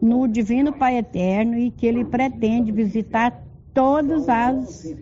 no 0.00 0.26
Divino 0.26 0.72
Pai 0.72 0.98
Eterno 0.98 1.58
e 1.58 1.70
que 1.70 1.86
ele 1.86 2.04
pretende 2.04 2.72
visitar 2.72 3.42
todas 3.72 4.28
as 4.28 4.94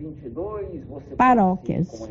paróquias. 1.17 2.09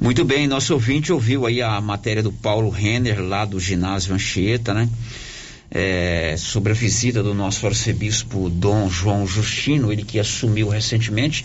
Muito 0.00 0.24
bem, 0.24 0.46
nosso 0.46 0.74
ouvinte 0.74 1.12
ouviu 1.12 1.46
aí 1.46 1.60
a 1.60 1.80
matéria 1.80 2.22
do 2.22 2.32
Paulo 2.32 2.70
Renner, 2.70 3.20
lá 3.20 3.44
do 3.44 3.58
ginásio 3.58 4.14
Anchieta, 4.14 4.72
né? 4.72 4.88
é, 5.70 6.34
sobre 6.38 6.72
a 6.72 6.74
visita 6.74 7.22
do 7.22 7.34
nosso 7.34 7.66
arcebispo 7.66 8.48
Dom 8.48 8.88
João 8.88 9.26
Justino, 9.26 9.92
ele 9.92 10.02
que 10.02 10.18
assumiu 10.18 10.68
recentemente. 10.68 11.44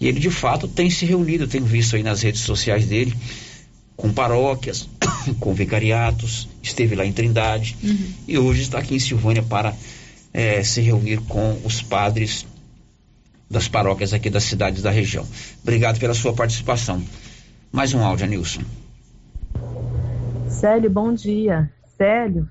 E 0.00 0.06
ele 0.06 0.20
de 0.20 0.30
fato 0.30 0.68
tem 0.68 0.88
se 0.90 1.04
reunido, 1.04 1.46
tenho 1.46 1.64
visto 1.64 1.96
aí 1.96 2.02
nas 2.02 2.22
redes 2.22 2.42
sociais 2.42 2.86
dele, 2.86 3.14
com 3.98 4.12
paróquias, 4.12 4.88
com 5.40 5.52
vicariatos, 5.52 6.48
esteve 6.62 6.94
lá 6.94 7.04
em 7.04 7.12
Trindade 7.12 7.76
uhum. 7.82 8.12
e 8.28 8.38
hoje 8.38 8.62
está 8.62 8.78
aqui 8.78 8.94
em 8.94 9.00
Silvânia 9.00 9.42
para 9.42 9.74
é, 10.32 10.62
se 10.62 10.80
reunir 10.80 11.20
com 11.22 11.60
os 11.64 11.82
padres 11.82 12.46
das 13.50 13.66
paróquias 13.66 14.12
aqui 14.12 14.30
das 14.30 14.44
cidades 14.44 14.82
da 14.82 14.90
região. 14.90 15.26
Obrigado 15.62 15.98
pela 15.98 16.14
sua 16.14 16.32
participação. 16.32 17.02
Mais 17.72 17.92
um 17.92 18.02
áudio, 18.02 18.26
Nilson. 18.26 18.62
Célio, 20.48 20.88
bom 20.88 21.12
dia. 21.12 21.70
Célio, 21.96 22.48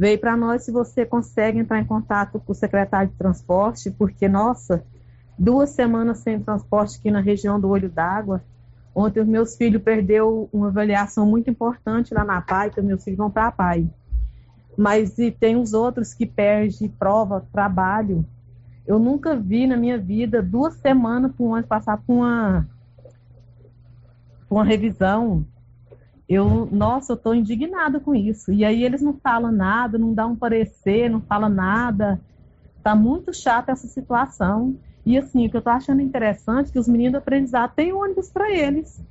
Veio 0.00 0.18
para 0.18 0.34
nós 0.34 0.62
se 0.62 0.72
você 0.72 1.04
consegue 1.04 1.58
entrar 1.58 1.78
em 1.78 1.84
contato 1.84 2.40
com 2.40 2.52
o 2.52 2.54
secretário 2.54 3.10
de 3.10 3.16
transporte, 3.16 3.90
porque, 3.90 4.28
nossa, 4.28 4.82
duas 5.38 5.70
semanas 5.70 6.20
sem 6.20 6.40
transporte 6.40 6.98
aqui 6.98 7.10
na 7.10 7.20
região 7.20 7.60
do 7.60 7.68
Olho 7.68 7.90
d'Água. 7.90 8.42
Ontem 8.94 9.20
os 9.20 9.26
meus 9.26 9.56
filhos 9.56 9.82
perdeu 9.82 10.48
uma 10.52 10.68
avaliação 10.68 11.26
muito 11.26 11.48
importante 11.48 12.12
lá 12.12 12.24
na 12.24 12.40
PAI, 12.40 12.70
que 12.70 12.80
meus 12.82 13.04
filhos 13.04 13.18
vão 13.18 13.30
para 13.30 13.46
a 13.46 13.52
PAI. 13.52 13.88
Mas 14.76 15.18
e 15.18 15.30
tem 15.30 15.56
os 15.56 15.72
outros 15.72 16.14
que 16.14 16.26
perdem 16.26 16.88
prova, 16.88 17.46
trabalho. 17.52 18.24
Eu 18.86 18.98
nunca 18.98 19.36
vi 19.36 19.66
na 19.66 19.76
minha 19.76 19.98
vida 19.98 20.42
duas 20.42 20.74
semanas 20.74 21.32
para 21.32 21.44
um 21.44 21.62
passar 21.62 21.98
por 21.98 22.14
uma, 22.14 22.68
por 24.48 24.56
uma 24.56 24.64
revisão 24.64 25.46
eu, 26.30 26.68
nossa, 26.70 27.10
eu 27.12 27.16
estou 27.16 27.34
indignada 27.34 27.98
com 27.98 28.14
isso. 28.14 28.52
E 28.52 28.64
aí 28.64 28.84
eles 28.84 29.02
não 29.02 29.14
falam 29.14 29.50
nada, 29.50 29.98
não 29.98 30.14
dão 30.14 30.30
um 30.30 30.36
parecer, 30.36 31.10
não 31.10 31.20
falam 31.20 31.48
nada. 31.48 32.20
Tá 32.84 32.94
muito 32.94 33.34
chata 33.34 33.72
essa 33.72 33.88
situação. 33.88 34.76
E 35.04 35.16
assim, 35.18 35.46
o 35.46 35.50
que 35.50 35.56
eu 35.56 35.62
tô 35.62 35.70
achando 35.70 36.00
interessante 36.00 36.68
é 36.68 36.72
que 36.72 36.78
os 36.78 36.88
meninos 36.88 37.12
do 37.12 37.18
aprendizado 37.18 37.72
têm 37.74 37.92
ônibus 37.92 38.30
para 38.30 38.50
eles. 38.50 39.02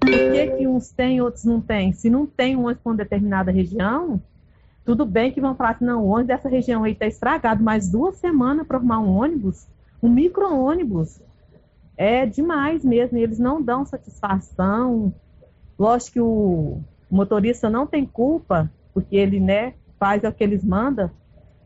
Por 0.00 0.20
que, 0.30 0.46
que 0.48 0.66
uns 0.66 0.90
têm 0.90 1.20
outros 1.20 1.44
não 1.44 1.60
têm? 1.60 1.92
Se 1.92 2.08
não 2.08 2.26
tem 2.26 2.56
um 2.56 2.64
ônibus 2.64 2.82
para 2.82 2.90
uma 2.90 2.96
determinada 2.96 3.50
região, 3.50 4.20
tudo 4.84 5.04
bem 5.04 5.32
que 5.32 5.40
vão 5.40 5.54
falar 5.54 5.74
que 5.74 5.84
não, 5.84 6.04
o 6.04 6.08
ônibus 6.08 6.28
dessa 6.28 6.48
região 6.48 6.84
aí 6.84 6.92
está 6.92 7.06
estragado, 7.06 7.62
mas 7.62 7.90
duas 7.90 8.16
semanas 8.16 8.66
para 8.66 8.78
arrumar 8.78 9.00
um 9.00 9.16
ônibus, 9.16 9.66
um 10.02 10.08
micro-ônibus, 10.08 11.20
é 11.96 12.26
demais 12.26 12.84
mesmo. 12.84 13.18
Eles 13.18 13.38
não 13.38 13.62
dão 13.62 13.84
satisfação, 13.84 15.12
Lógico 15.82 16.12
que 16.12 16.20
o 16.20 16.80
motorista 17.10 17.68
não 17.68 17.88
tem 17.88 18.06
culpa, 18.06 18.70
porque 18.94 19.16
ele 19.16 19.40
né, 19.40 19.74
faz 19.98 20.22
o 20.22 20.32
que 20.32 20.44
eles 20.44 20.62
mandam, 20.64 21.10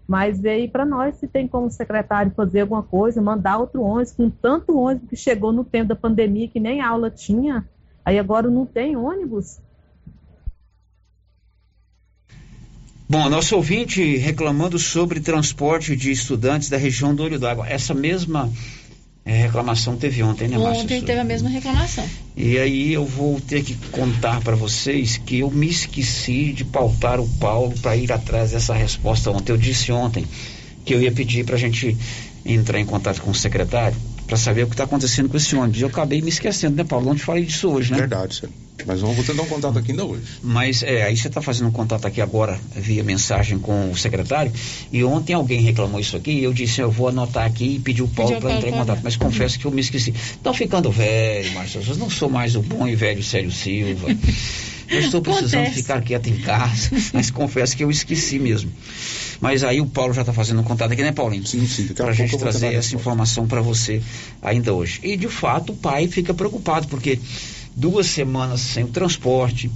mas 0.07 0.45
aí 0.45 0.69
para 0.69 0.85
nós, 0.85 1.17
se 1.17 1.27
tem 1.27 1.49
como 1.49 1.71
secretário 1.71 2.33
fazer 2.37 2.61
alguma 2.61 2.83
coisa, 2.83 3.21
mandar 3.21 3.59
outro 3.59 3.83
ônibus, 3.83 4.13
com 4.13 4.31
tanto 4.31 4.79
ônibus 4.79 5.09
que 5.09 5.17
chegou 5.17 5.53
no 5.53 5.65
tempo 5.65 5.89
da 5.89 5.97
pandemia 5.97 6.49
que 6.49 6.61
nem 6.61 6.81
aula 6.81 7.11
tinha, 7.11 7.69
aí 8.05 8.19
agora 8.19 8.49
não 8.49 8.65
tem 8.65 8.97
ônibus. 8.97 9.59
Bom, 13.09 13.29
nosso 13.29 13.55
ouvinte 13.55 14.17
reclamando 14.17 14.81
sobre 14.81 15.21
transporte 15.21 15.95
de 15.95 16.11
estudantes 16.11 16.69
da 16.69 16.77
região 16.77 17.15
do 17.15 17.23
Olho 17.23 17.39
d'Água. 17.39 17.69
Essa 17.69 17.95
mesma 17.95 18.51
é, 19.27 19.43
reclamação 19.43 19.97
teve 19.97 20.23
ontem, 20.23 20.47
né, 20.47 20.57
Márcia? 20.57 20.85
Ontem 20.85 21.03
teve 21.03 21.19
a 21.19 21.25
mesma 21.25 21.49
reclamação. 21.49 22.09
E 22.37 22.57
aí 22.59 22.93
eu 22.93 23.05
vou 23.05 23.41
ter 23.41 23.65
que 23.65 23.75
contar 23.91 24.41
para 24.41 24.55
vocês 24.55 25.17
que 25.17 25.41
eu 25.41 25.51
me 25.51 25.69
esqueci 25.69 26.53
de 26.53 26.65
pautar 26.65 27.19
o 27.19 27.29
Paulo 27.41 27.75
para 27.81 27.97
ir 27.97 28.13
atrás 28.13 28.53
dessa 28.53 28.73
resposta 28.73 29.33
ontem. 29.33 29.51
Eu 29.51 29.59
disse 29.59 29.91
ontem 29.91 30.25
que 30.85 30.95
eu 30.95 31.03
ia 31.03 31.11
pedir 31.11 31.45
para 31.45 31.57
a 31.57 31.59
gente 31.59 31.97
entrar 32.45 32.79
em 32.79 32.87
contato 32.87 33.21
com 33.21 33.33
o 33.33 33.35
secretário 33.35 33.97
para 34.27 34.37
saber 34.37 34.65
o 34.65 34.67
que 34.67 34.75
está 34.75 34.85
acontecendo 34.85 35.29
com 35.29 35.37
esse 35.37 35.55
ônibus. 35.55 35.81
Eu 35.81 35.89
acabei 35.89 36.21
me 36.21 36.29
esquecendo, 36.29 36.77
né, 36.77 36.85
Paulo? 36.85 37.07
Não 37.07 37.15
te 37.15 37.23
falei 37.23 37.45
disso 37.45 37.69
hoje, 37.69 37.93
né? 37.93 37.99
Verdade, 37.99 38.35
senhor. 38.35 38.53
Mas 38.85 39.01
vamos 39.01 39.25
tentar 39.25 39.43
um 39.43 39.47
contato 39.47 39.79
aqui 39.79 39.93
ainda 39.93 40.05
hoje. 40.05 40.23
Mas 40.43 40.83
é, 40.83 41.05
aí 41.05 41.17
você 41.17 41.29
está 41.29 41.41
fazendo 41.41 41.69
um 41.69 41.73
contato 41.73 42.07
aqui 42.07 42.21
agora 42.21 42.61
via 42.75 43.03
mensagem 43.03 43.59
com 43.59 43.91
o 43.91 43.97
secretário. 43.97 44.53
E 44.93 45.03
ontem 45.03 45.33
alguém 45.33 45.61
reclamou 45.61 45.99
isso 45.99 46.17
aqui. 46.17 46.33
E 46.33 46.45
eu 46.45 46.53
disse, 46.53 46.81
eu 46.81 46.91
vou 46.91 47.09
anotar 47.09 47.47
aqui 47.47 47.77
e 47.77 47.79
pedir 47.79 48.03
o 48.03 48.09
Paulo 48.09 48.39
para 48.39 48.53
entrar 48.53 48.69
em 48.69 48.73
contato. 48.73 49.01
Mas 49.03 49.17
confesso 49.17 49.59
que 49.59 49.65
eu 49.65 49.71
me 49.71 49.81
esqueci. 49.81 50.11
Estão 50.11 50.53
ficando 50.53 50.91
velho, 50.91 51.53
Márcio. 51.55 51.81
Eu 51.87 51.97
não 51.97 52.11
sou 52.11 52.29
mais 52.29 52.55
o 52.55 52.63
bom 52.63 52.87
e 52.87 52.95
velho 52.95 53.23
Sérgio 53.23 53.51
Silva. 53.51 54.09
Eu 54.89 55.01
estou 55.01 55.21
precisando 55.21 55.63
Acontece. 55.63 55.83
ficar 55.83 56.01
quieto 56.03 56.29
em 56.29 56.37
casa, 56.39 56.91
mas 57.13 57.31
confesso 57.31 57.77
que 57.77 57.83
eu 57.83 57.91
esqueci 57.91 58.39
mesmo. 58.39 58.71
Mas 59.41 59.63
aí 59.65 59.81
o 59.81 59.87
Paulo 59.87 60.13
já 60.13 60.23
está 60.23 60.33
fazendo 60.33 60.61
um 60.61 60.65
contato 60.65 60.93
aqui, 60.93 61.03
né, 61.03 61.13
Paulinho? 61.13 61.47
Sim, 61.47 61.67
sim. 61.67 61.89
Para 61.89 62.09
a 62.09 62.13
gente 62.13 62.37
trazer 62.37 62.75
essa 62.75 62.95
informação 62.95 63.47
para 63.47 63.61
você 63.61 64.03
ainda 64.41 64.73
hoje. 64.73 65.01
E 65.03 65.17
de 65.17 65.29
fato 65.29 65.73
o 65.73 65.77
pai 65.77 66.09
fica 66.09 66.33
preocupado, 66.33 66.89
porque 66.89 67.19
duas 67.75 68.07
semanas 68.07 68.61
sem 68.61 68.85
o 68.85 68.89
transporte. 68.89 69.71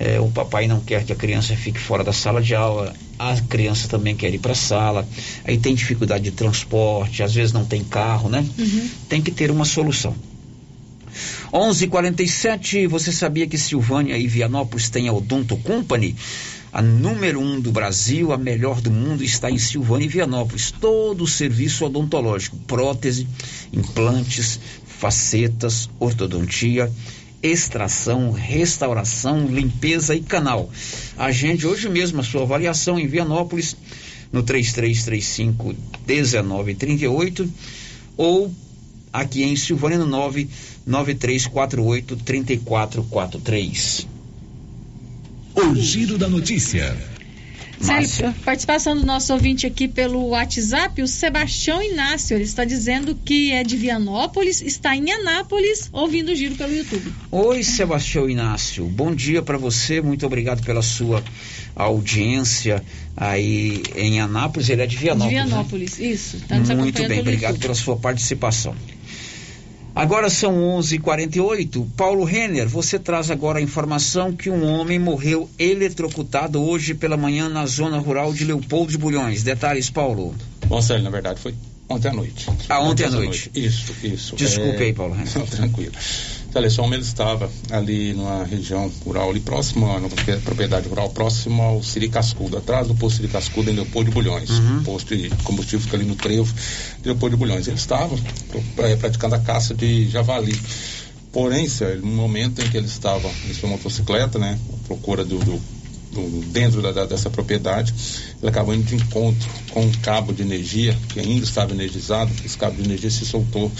É, 0.00 0.20
o 0.20 0.30
papai 0.30 0.68
não 0.68 0.78
quer 0.78 1.04
que 1.04 1.12
a 1.12 1.16
criança 1.16 1.56
fique 1.56 1.78
fora 1.80 2.04
da 2.04 2.12
sala 2.12 2.40
de 2.40 2.54
aula, 2.54 2.94
a 3.18 3.34
criança 3.40 3.88
também 3.88 4.14
quer 4.14 4.32
ir 4.32 4.38
para 4.38 4.52
a 4.52 4.54
sala, 4.54 5.08
aí 5.44 5.58
tem 5.58 5.74
dificuldade 5.74 6.22
de 6.22 6.30
transporte, 6.30 7.20
às 7.20 7.34
vezes 7.34 7.52
não 7.52 7.64
tem 7.64 7.82
carro, 7.82 8.28
né? 8.28 8.46
Uhum. 8.56 8.88
Tem 9.08 9.20
que 9.20 9.32
ter 9.32 9.50
uma 9.50 9.64
solução. 9.64 10.14
11:47 11.52 12.86
você 12.86 13.10
sabia 13.10 13.48
que 13.48 13.58
Silvânia 13.58 14.16
e 14.16 14.28
Vianópolis 14.28 14.88
têm 14.88 15.08
a 15.08 15.12
Odonto 15.12 15.56
Company? 15.56 16.14
A 16.72 16.82
número 16.82 17.40
um 17.40 17.58
do 17.58 17.72
Brasil, 17.72 18.30
a 18.32 18.36
melhor 18.36 18.80
do 18.80 18.90
mundo, 18.90 19.24
está 19.24 19.50
em 19.50 19.58
Silvânia 19.58 20.04
e 20.04 20.08
Vianópolis. 20.08 20.70
Todo 20.70 21.24
o 21.24 21.28
serviço 21.28 21.86
odontológico, 21.86 22.58
prótese, 22.66 23.26
implantes, 23.72 24.60
facetas, 24.84 25.88
ortodontia, 25.98 26.92
extração, 27.42 28.30
restauração, 28.32 29.46
limpeza 29.46 30.14
e 30.14 30.20
canal. 30.20 30.70
Agende 31.16 31.66
hoje 31.66 31.88
mesmo 31.88 32.20
a 32.20 32.24
sua 32.24 32.42
avaliação 32.42 32.98
em 32.98 33.06
Vianópolis 33.06 33.74
no 34.30 34.42
3335 34.42 35.74
1938 36.06 37.50
ou 38.16 38.52
aqui 39.12 39.42
em 39.42 39.56
Silvânia 39.56 39.98
no 39.98 40.06
99348 40.06 42.16
3443. 42.16 44.17
O 45.58 45.74
giro 45.74 46.16
da 46.16 46.28
notícia. 46.28 46.96
Célio, 47.80 48.32
participação 48.44 48.96
do 48.96 49.04
nosso 49.04 49.32
ouvinte 49.32 49.66
aqui 49.66 49.88
pelo 49.88 50.28
WhatsApp, 50.28 51.02
o 51.02 51.08
Sebastião 51.08 51.82
Inácio. 51.82 52.36
Ele 52.36 52.44
está 52.44 52.64
dizendo 52.64 53.16
que 53.24 53.50
é 53.50 53.64
de 53.64 53.76
Vianópolis, 53.76 54.62
está 54.62 54.94
em 54.94 55.10
Anápolis, 55.10 55.88
ouvindo 55.92 56.30
o 56.30 56.34
giro 56.36 56.54
pelo 56.54 56.72
YouTube. 56.72 57.12
Oi, 57.32 57.64
Sebastião 57.64 58.30
Inácio. 58.30 58.84
Bom 58.84 59.12
dia 59.12 59.42
para 59.42 59.58
você. 59.58 60.00
Muito 60.00 60.24
obrigado 60.24 60.62
pela 60.62 60.80
sua 60.80 61.24
audiência 61.74 62.80
aí 63.16 63.82
em 63.96 64.20
Anápolis. 64.20 64.68
Ele 64.68 64.82
é 64.82 64.86
de 64.86 64.96
Vianópolis. 64.96 65.42
De 65.42 65.48
Vianópolis, 65.48 65.98
né? 65.98 66.06
isso. 66.06 66.40
Tá 66.46 66.56
Muito 66.56 67.08
bem, 67.08 67.18
obrigado 67.18 67.54
YouTube. 67.54 67.62
pela 67.62 67.74
sua 67.74 67.96
participação. 67.96 68.76
Agora 69.98 70.30
são 70.30 70.54
11:48. 70.78 71.84
Paulo 71.96 72.22
Renner, 72.22 72.68
você 72.68 73.00
traz 73.00 73.32
agora 73.32 73.58
a 73.58 73.62
informação 73.62 74.32
que 74.32 74.48
um 74.48 74.64
homem 74.64 74.96
morreu 74.96 75.50
eletrocutado 75.58 76.62
hoje 76.62 76.94
pela 76.94 77.16
manhã 77.16 77.48
na 77.48 77.66
zona 77.66 77.98
rural 77.98 78.32
de 78.32 78.44
Leopoldo 78.44 78.92
de 78.92 78.96
Bulhões. 78.96 79.42
Detalhes, 79.42 79.90
Paulo. 79.90 80.36
Bom, 80.68 80.80
Sérgio, 80.80 81.02
na 81.02 81.10
verdade 81.10 81.40
foi 81.40 81.52
ontem 81.88 82.10
à 82.10 82.12
noite. 82.12 82.46
Ah, 82.68 82.80
ontem, 82.80 83.06
à 83.06 83.10
noite. 83.10 83.50
noite. 83.50 83.50
Isso, 83.56 83.92
isso. 84.04 84.36
Desculpe 84.36 84.76
é... 84.76 84.86
aí, 84.86 84.92
Paulo 84.92 85.14
Renner. 85.14 85.32
Tranquilo. 85.50 85.92
Homem 86.78 86.94
ele 86.94 87.02
estava 87.02 87.50
ali 87.70 88.14
numa 88.14 88.44
região 88.44 88.90
rural, 89.04 89.30
ali 89.30 89.40
próximo, 89.40 89.86
numa 89.86 90.08
propriedade 90.42 90.88
rural, 90.88 91.10
próximo 91.10 91.62
ao 91.62 91.82
Siri 91.82 92.08
Cascudo, 92.08 92.56
atrás 92.56 92.88
do 92.88 92.94
posto 92.94 93.16
Siri 93.16 93.28
Cascudo 93.28 93.70
em 93.70 93.74
Leopoldo 93.74 94.10
de 94.10 94.14
Bulhões. 94.14 94.50
Uhum. 94.50 94.78
O 94.78 94.82
posto 94.82 95.16
de 95.16 95.28
combustível 95.44 95.80
fica 95.80 95.96
ali 95.96 96.04
no 96.04 96.16
trevo 96.16 96.52
de 97.00 97.08
Leopoldo 97.08 97.36
de 97.36 97.40
Bulhões. 97.40 97.68
Ele 97.68 97.76
estava 97.76 98.16
é, 98.78 98.96
praticando 98.96 99.34
a 99.34 99.38
caça 99.38 99.74
de 99.74 100.08
javali. 100.08 100.58
Porém, 101.30 101.66
no 102.02 102.08
momento 102.08 102.60
em 102.60 102.68
que 102.70 102.76
ele 102.76 102.86
estava 102.86 103.28
em 103.48 103.54
sua 103.54 103.68
motocicleta, 103.68 104.38
né, 104.38 104.58
à 104.72 104.86
procura 104.86 105.24
do, 105.24 105.38
do 105.38 105.60
dentro 106.46 106.80
da, 106.82 107.04
dessa 107.04 107.30
propriedade, 107.30 107.94
ele 108.40 108.48
acabou 108.48 108.74
indo 108.74 108.84
de 108.84 108.94
encontro 108.94 109.48
com 109.70 109.82
um 109.82 109.92
cabo 110.02 110.32
de 110.32 110.42
energia 110.42 110.96
que 111.08 111.20
ainda 111.20 111.44
estava 111.44 111.72
energizado, 111.72 112.32
esse 112.44 112.56
cabo 112.56 112.76
de 112.76 112.84
energia 112.84 113.10
se 113.10 113.24
soltou 113.24 113.70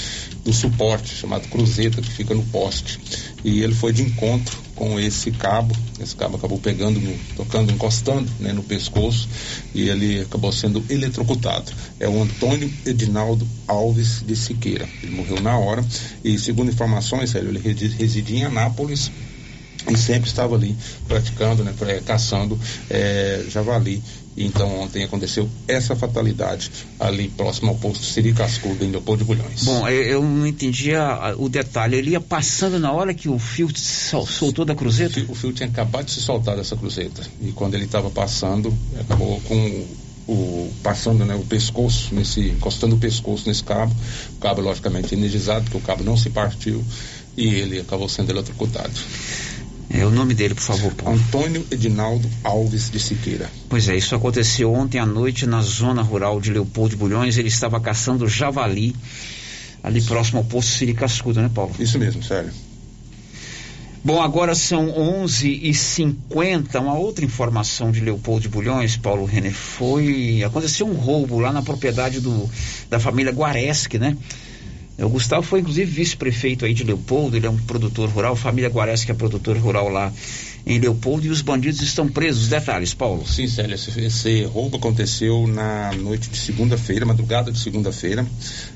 do 0.44 0.52
suporte 0.52 1.14
chamado 1.14 1.48
cruzeta 1.48 2.00
que 2.00 2.10
fica 2.10 2.34
no 2.34 2.44
poste 2.44 2.98
e 3.44 3.62
ele 3.62 3.74
foi 3.74 3.92
de 3.92 4.02
encontro 4.02 4.58
com 4.74 4.98
esse 4.98 5.32
cabo, 5.32 5.74
esse 6.00 6.14
cabo 6.14 6.36
acabou 6.36 6.58
pegando, 6.58 7.00
tocando, 7.34 7.72
encostando 7.72 8.30
né, 8.38 8.52
no 8.52 8.62
pescoço 8.62 9.28
e 9.74 9.88
ele 9.88 10.20
acabou 10.20 10.52
sendo 10.52 10.84
eletrocutado. 10.88 11.72
É 11.98 12.08
o 12.08 12.22
Antônio 12.22 12.72
Edinaldo 12.86 13.46
Alves 13.66 14.22
de 14.24 14.36
Siqueira. 14.36 14.88
Ele 15.02 15.16
morreu 15.16 15.40
na 15.40 15.58
hora 15.58 15.84
e 16.24 16.38
segundo 16.38 16.70
informações, 16.70 17.34
ele 17.34 17.58
residia 17.58 18.38
em 18.38 18.44
Anápolis 18.44 19.10
e 19.90 19.96
sempre 19.96 20.28
estava 20.28 20.54
ali 20.54 20.76
praticando, 21.06 21.62
né, 21.62 21.74
caçando 22.04 22.58
é, 22.90 23.44
javali. 23.48 24.02
Então 24.40 24.80
ontem 24.80 25.02
aconteceu 25.02 25.48
essa 25.66 25.96
fatalidade 25.96 26.70
ali 27.00 27.28
próximo 27.28 27.70
ao 27.70 27.74
posto 27.76 28.04
Siri 28.04 28.32
Cascudo, 28.32 28.84
em 28.84 28.90
Leopoldo 28.90 29.24
de 29.24 29.26
Bulhões. 29.26 29.64
Bom, 29.64 29.88
eu 29.88 30.22
não 30.22 30.46
entendi 30.46 30.94
a, 30.94 31.34
o 31.36 31.48
detalhe. 31.48 31.96
Ele 31.96 32.10
ia 32.10 32.20
passando 32.20 32.78
na 32.78 32.92
hora 32.92 33.12
que 33.12 33.28
o 33.28 33.38
fio 33.38 33.68
sol, 33.76 34.26
soltou 34.26 34.64
da 34.64 34.76
cruzeta? 34.76 35.18
O 35.18 35.24
fio, 35.24 35.32
o 35.32 35.34
fio, 35.34 35.52
tinha 35.52 35.68
acabado 35.68 36.06
de 36.06 36.12
se 36.12 36.20
soltar 36.20 36.56
dessa 36.56 36.76
cruzeta. 36.76 37.22
E 37.42 37.50
quando 37.50 37.74
ele 37.74 37.86
estava 37.86 38.10
passando, 38.10 38.72
acabou 39.00 39.40
com 39.40 39.86
o, 40.28 40.70
passando 40.84 41.24
né, 41.24 41.34
o 41.34 41.42
pescoço, 41.42 42.14
nesse, 42.14 42.40
encostando 42.48 42.94
o 42.94 42.98
pescoço 42.98 43.48
nesse 43.48 43.64
cabo. 43.64 43.92
O 44.36 44.40
cabo, 44.40 44.60
logicamente, 44.60 45.14
energizado, 45.14 45.64
porque 45.64 45.78
o 45.78 45.80
cabo 45.80 46.04
não 46.04 46.16
se 46.16 46.30
partiu. 46.30 46.84
E 47.36 47.46
ele 47.46 47.80
acabou 47.80 48.08
sendo 48.08 48.30
eletrocutado. 48.30 48.92
É 49.90 50.04
o 50.04 50.10
nome 50.10 50.34
dele, 50.34 50.54
por 50.54 50.62
favor, 50.62 50.92
Paulo. 50.94 51.18
Antônio 51.18 51.66
Edinaldo 51.70 52.28
Alves 52.44 52.90
de 52.90 53.00
Siqueira. 53.00 53.50
Pois 53.68 53.88
é, 53.88 53.96
isso 53.96 54.14
aconteceu 54.14 54.72
ontem 54.72 54.98
à 54.98 55.06
noite 55.06 55.46
na 55.46 55.62
zona 55.62 56.02
rural 56.02 56.40
de 56.40 56.52
Leopoldo 56.52 56.90
de 56.90 56.96
Bulhões. 56.96 57.38
Ele 57.38 57.48
estava 57.48 57.80
caçando 57.80 58.28
javali 58.28 58.94
ali 59.82 60.02
próximo 60.02 60.38
ao 60.38 60.44
posto 60.44 60.72
Siri 60.72 60.92
Cascudo, 60.92 61.40
né, 61.40 61.50
Paulo? 61.52 61.74
Isso 61.78 61.98
mesmo, 61.98 62.22
sério. 62.22 62.50
Bom, 64.04 64.22
agora 64.22 64.54
são 64.54 64.86
11h50. 65.24 66.80
Uma 66.80 66.94
outra 66.94 67.24
informação 67.24 67.90
de 67.90 68.00
Leopoldo 68.00 68.42
de 68.42 68.48
Bulhões, 68.48 68.96
Paulo 68.96 69.24
Renner, 69.24 69.52
foi. 69.52 70.42
Aconteceu 70.44 70.86
um 70.86 70.94
roubo 70.94 71.40
lá 71.40 71.52
na 71.52 71.62
propriedade 71.62 72.20
do, 72.20 72.48
da 72.88 73.00
família 73.00 73.32
Guareschi, 73.32 73.98
né? 73.98 74.16
O 74.98 75.08
Gustavo 75.08 75.42
foi 75.42 75.60
inclusive 75.60 75.90
vice-prefeito 75.90 76.64
aí 76.64 76.74
de 76.74 76.82
Leopoldo, 76.82 77.36
ele 77.36 77.46
é 77.46 77.50
um 77.50 77.56
produtor 77.56 78.08
rural, 78.08 78.34
família 78.34 78.68
Guares 78.68 79.04
que 79.04 79.12
é 79.12 79.14
produtor 79.14 79.56
rural 79.56 79.88
lá 79.88 80.12
em 80.66 80.78
Leopoldo 80.78 81.24
e 81.26 81.30
os 81.30 81.40
bandidos 81.40 81.80
estão 81.80 82.06
presos. 82.08 82.48
Detalhes, 82.48 82.92
Paulo. 82.92 83.26
Sim, 83.26 83.48
Célia, 83.48 83.74
esse, 83.74 83.98
esse 84.00 84.42
roubo 84.44 84.76
aconteceu 84.76 85.46
na 85.46 85.92
noite 85.92 86.28
de 86.28 86.36
segunda-feira, 86.36 87.06
madrugada 87.06 87.50
de 87.50 87.58
segunda-feira, 87.58 88.26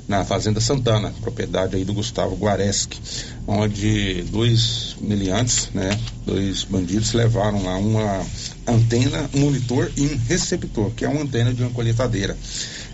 na 0.08 0.24
Fazenda 0.24 0.58
Santana, 0.58 1.12
propriedade 1.20 1.76
aí 1.76 1.84
do 1.84 1.92
Gustavo 1.92 2.34
Guareschi, 2.34 2.98
onde 3.46 4.22
dois 4.30 4.96
miliantes, 5.00 5.68
né, 5.74 5.98
dois 6.24 6.64
bandidos 6.64 7.12
levaram 7.12 7.62
lá 7.62 7.76
uma 7.76 8.24
antena, 8.66 9.28
um 9.34 9.40
monitor 9.40 9.90
e 9.96 10.02
um 10.02 10.18
receptor, 10.28 10.90
que 10.92 11.04
é 11.04 11.08
uma 11.08 11.22
antena 11.22 11.52
de 11.52 11.62
uma 11.62 11.70
colheitadeira. 11.70 12.36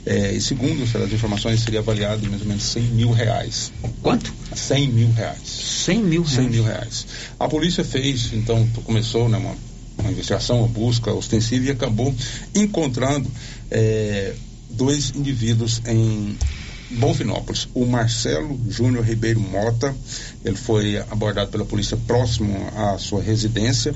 É, 0.08 0.32
e 0.32 0.40
segundo 0.40 0.82
as 0.84 1.12
informações, 1.12 1.60
seria 1.60 1.80
avaliado 1.80 2.24
em 2.24 2.30
mais 2.30 2.40
ou 2.40 2.48
menos 2.48 2.62
100 2.62 2.82
mil 2.82 3.10
reais. 3.10 3.70
Quanto? 4.02 4.32
100 4.56 4.88
mil 4.88 5.12
reais. 5.12 5.42
100 5.44 6.02
mil 6.02 6.22
reais? 6.22 6.36
100 6.36 6.48
mil 6.48 6.64
reais. 6.64 7.06
A 7.38 7.46
polícia 7.46 7.84
fez, 7.84 8.32
então, 8.32 8.66
começou 8.84 9.28
né, 9.28 9.36
uma, 9.36 9.54
uma 9.98 10.10
investigação, 10.10 10.60
uma 10.60 10.68
busca 10.68 11.12
ostensiva 11.12 11.66
e 11.66 11.70
acabou 11.70 12.14
encontrando 12.54 13.30
é, 13.70 14.32
dois 14.70 15.12
indivíduos 15.14 15.82
em 15.86 16.38
Bonfinópolis. 16.92 17.68
O 17.74 17.84
Marcelo 17.84 18.58
Júnior 18.66 19.04
Ribeiro 19.04 19.40
Mota, 19.40 19.94
ele 20.42 20.56
foi 20.56 20.96
abordado 21.10 21.50
pela 21.50 21.66
polícia 21.66 21.98
próximo 22.06 22.56
à 22.74 22.96
sua 22.96 23.20
residência 23.22 23.94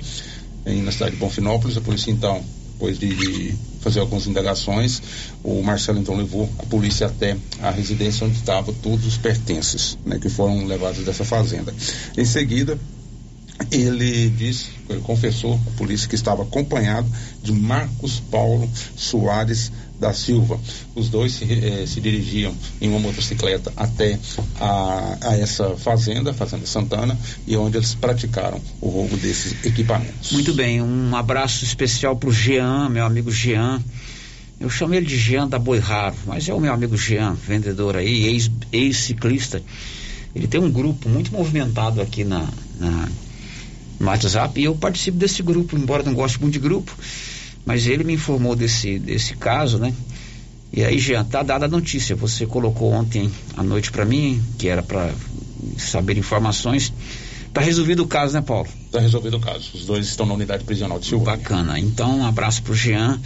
em, 0.66 0.82
na 0.82 0.92
cidade 0.92 1.12
de 1.12 1.16
Bonfinópolis. 1.16 1.78
A 1.78 1.80
polícia, 1.80 2.10
então, 2.10 2.44
depois 2.82 2.98
de, 2.98 3.54
fazer 3.80 4.00
algumas 4.00 4.26
indagações, 4.26 5.02
o 5.42 5.62
Marcelo 5.62 6.00
então 6.00 6.16
levou 6.16 6.48
a 6.58 6.64
polícia 6.64 7.06
até 7.06 7.36
a 7.60 7.70
residência 7.70 8.26
onde 8.26 8.36
estavam 8.36 8.74
todos 8.74 9.06
os 9.06 9.16
pertences, 9.16 9.98
né, 10.04 10.18
que 10.18 10.28
foram 10.28 10.66
levados 10.66 11.04
dessa 11.04 11.24
fazenda. 11.24 11.74
Em 12.16 12.24
seguida, 12.24 12.78
ele 13.70 14.30
disse, 14.30 14.70
ele 14.88 15.00
confessou 15.00 15.60
à 15.66 15.70
polícia 15.76 16.08
que 16.08 16.14
estava 16.14 16.42
acompanhado 16.42 17.08
de 17.42 17.52
Marcos 17.52 18.20
Paulo 18.20 18.68
Soares 18.96 19.72
da 20.02 20.12
Silva. 20.12 20.60
Os 20.94 21.08
dois 21.08 21.32
se, 21.32 21.44
eh, 21.44 21.86
se 21.86 22.00
dirigiam 22.00 22.54
em 22.80 22.88
uma 22.88 22.98
motocicleta 22.98 23.72
até 23.76 24.18
a, 24.60 25.16
a, 25.22 25.36
essa 25.38 25.76
fazenda, 25.76 26.34
Fazenda 26.34 26.66
Santana, 26.66 27.18
e 27.46 27.56
onde 27.56 27.78
eles 27.78 27.94
praticaram 27.94 28.60
o 28.80 28.88
roubo 28.88 29.16
desses 29.16 29.64
equipamentos. 29.64 30.32
Muito 30.32 30.52
bem, 30.52 30.82
um 30.82 31.16
abraço 31.16 31.64
especial 31.64 32.16
para 32.16 32.28
o 32.28 32.32
Jean, 32.32 32.88
meu 32.88 33.06
amigo 33.06 33.30
Jean. 33.30 33.80
Eu 34.60 34.68
chamo 34.68 34.94
ele 34.94 35.06
de 35.06 35.18
Jean 35.18 35.48
da 35.48 35.58
Boi 35.58 35.78
Raro, 35.78 36.16
mas 36.26 36.48
é 36.48 36.54
o 36.54 36.60
meu 36.60 36.72
amigo 36.72 36.96
Jean, 36.96 37.34
vendedor 37.34 37.96
aí, 37.96 38.40
ex-ciclista. 38.72 39.58
Ex 39.58 39.64
ele 40.34 40.46
tem 40.46 40.60
um 40.60 40.70
grupo 40.70 41.08
muito 41.08 41.32
movimentado 41.32 42.00
aqui 42.00 42.24
na, 42.24 42.48
na 42.78 43.08
no 44.00 44.06
WhatsApp 44.08 44.60
e 44.60 44.64
eu 44.64 44.74
participo 44.74 45.16
desse 45.16 45.42
grupo, 45.42 45.76
embora 45.76 46.02
não 46.02 46.14
goste 46.14 46.40
muito 46.40 46.54
de 46.54 46.58
grupo, 46.58 46.92
mas 47.64 47.86
ele 47.86 48.04
me 48.04 48.14
informou 48.14 48.56
desse, 48.56 48.98
desse 48.98 49.36
caso, 49.36 49.78
né? 49.78 49.94
E 50.72 50.82
aí, 50.82 50.98
Jean, 50.98 51.24
tá 51.24 51.42
dada 51.42 51.66
a 51.66 51.68
notícia. 51.68 52.16
Você 52.16 52.46
colocou 52.46 52.92
ontem 52.92 53.30
à 53.56 53.62
noite 53.62 53.92
para 53.92 54.04
mim, 54.04 54.42
que 54.58 54.68
era 54.68 54.82
para 54.82 55.12
saber 55.76 56.16
informações. 56.16 56.92
Tá 57.52 57.60
resolvido 57.60 58.02
o 58.02 58.06
caso, 58.06 58.32
né, 58.32 58.40
Paulo? 58.40 58.66
Tá 58.90 58.98
resolvido 58.98 59.36
o 59.36 59.40
caso. 59.40 59.70
Os 59.74 59.84
dois 59.84 60.06
estão 60.06 60.24
na 60.24 60.32
unidade 60.32 60.64
prisional 60.64 60.98
de 60.98 61.06
Silvânia. 61.06 61.36
Bacana. 61.36 61.78
Então, 61.78 62.20
um 62.20 62.26
abraço 62.26 62.62
pro 62.62 62.74
Jean 62.74 63.20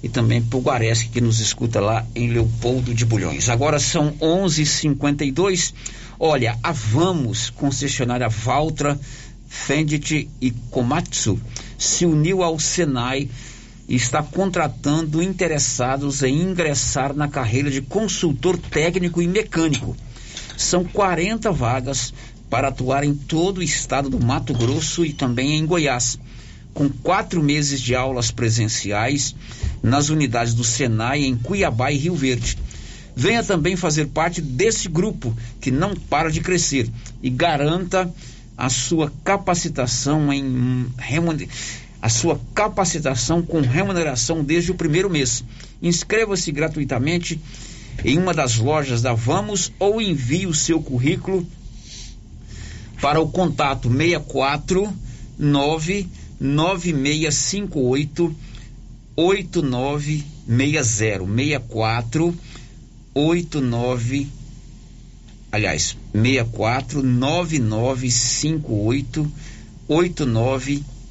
e 0.00 0.08
também 0.08 0.40
pro 0.40 0.60
Guareschi, 0.60 1.08
que 1.08 1.20
nos 1.20 1.40
escuta 1.40 1.80
lá 1.80 2.06
em 2.14 2.30
Leopoldo 2.30 2.94
de 2.94 3.04
Bulhões. 3.04 3.48
Agora 3.48 3.80
são 3.80 4.12
11:52. 4.20 5.74
Olha, 6.20 6.56
a 6.62 6.70
Vamos, 6.70 7.50
concessionária 7.50 8.28
Valtra, 8.28 8.98
Fendit 9.48 10.30
e 10.40 10.52
Komatsu, 10.70 11.40
se 11.76 12.06
uniu 12.06 12.44
ao 12.44 12.60
Senai 12.60 13.28
está 13.96 14.22
contratando 14.22 15.22
interessados 15.22 16.22
em 16.22 16.40
ingressar 16.40 17.12
na 17.14 17.28
carreira 17.28 17.70
de 17.70 17.82
consultor 17.82 18.56
técnico 18.56 19.20
e 19.20 19.28
mecânico. 19.28 19.94
São 20.56 20.84
40 20.84 21.52
vagas 21.52 22.14
para 22.48 22.68
atuar 22.68 23.04
em 23.04 23.14
todo 23.14 23.58
o 23.58 23.62
estado 23.62 24.08
do 24.08 24.18
Mato 24.18 24.54
Grosso 24.54 25.04
e 25.04 25.12
também 25.12 25.58
em 25.58 25.66
Goiás, 25.66 26.18
com 26.72 26.88
quatro 26.88 27.42
meses 27.42 27.80
de 27.80 27.94
aulas 27.94 28.30
presenciais 28.30 29.34
nas 29.82 30.08
unidades 30.08 30.54
do 30.54 30.64
Senai 30.64 31.24
em 31.24 31.36
Cuiabá 31.36 31.92
e 31.92 31.96
Rio 31.96 32.14
Verde. 32.14 32.56
Venha 33.14 33.42
também 33.42 33.76
fazer 33.76 34.06
parte 34.06 34.40
desse 34.40 34.88
grupo 34.88 35.36
que 35.60 35.70
não 35.70 35.94
para 35.94 36.30
de 36.30 36.40
crescer 36.40 36.90
e 37.22 37.28
garanta 37.28 38.10
a 38.56 38.70
sua 38.70 39.12
capacitação 39.22 40.32
em 40.32 40.86
a 42.02 42.08
sua 42.08 42.40
capacitação 42.52 43.42
com 43.42 43.60
remuneração 43.60 44.42
desde 44.42 44.72
o 44.72 44.74
primeiro 44.74 45.08
mês. 45.08 45.44
Inscreva-se 45.80 46.50
gratuitamente 46.50 47.40
em 48.04 48.18
uma 48.18 48.34
das 48.34 48.56
lojas 48.56 49.00
da 49.00 49.14
Vamos 49.14 49.72
ou 49.78 50.02
envie 50.02 50.46
o 50.46 50.54
seu 50.54 50.82
currículo 50.82 51.46
para 53.00 53.20
o 53.20 53.30
contato 53.30 53.88
64 53.88 54.92
99658 55.38 58.34
8960 59.14 61.24
64 61.24 62.36
89 63.14 64.26
aliás, 65.52 65.96
64 66.12 67.00
9958 67.02 69.32
8960. 69.86 71.01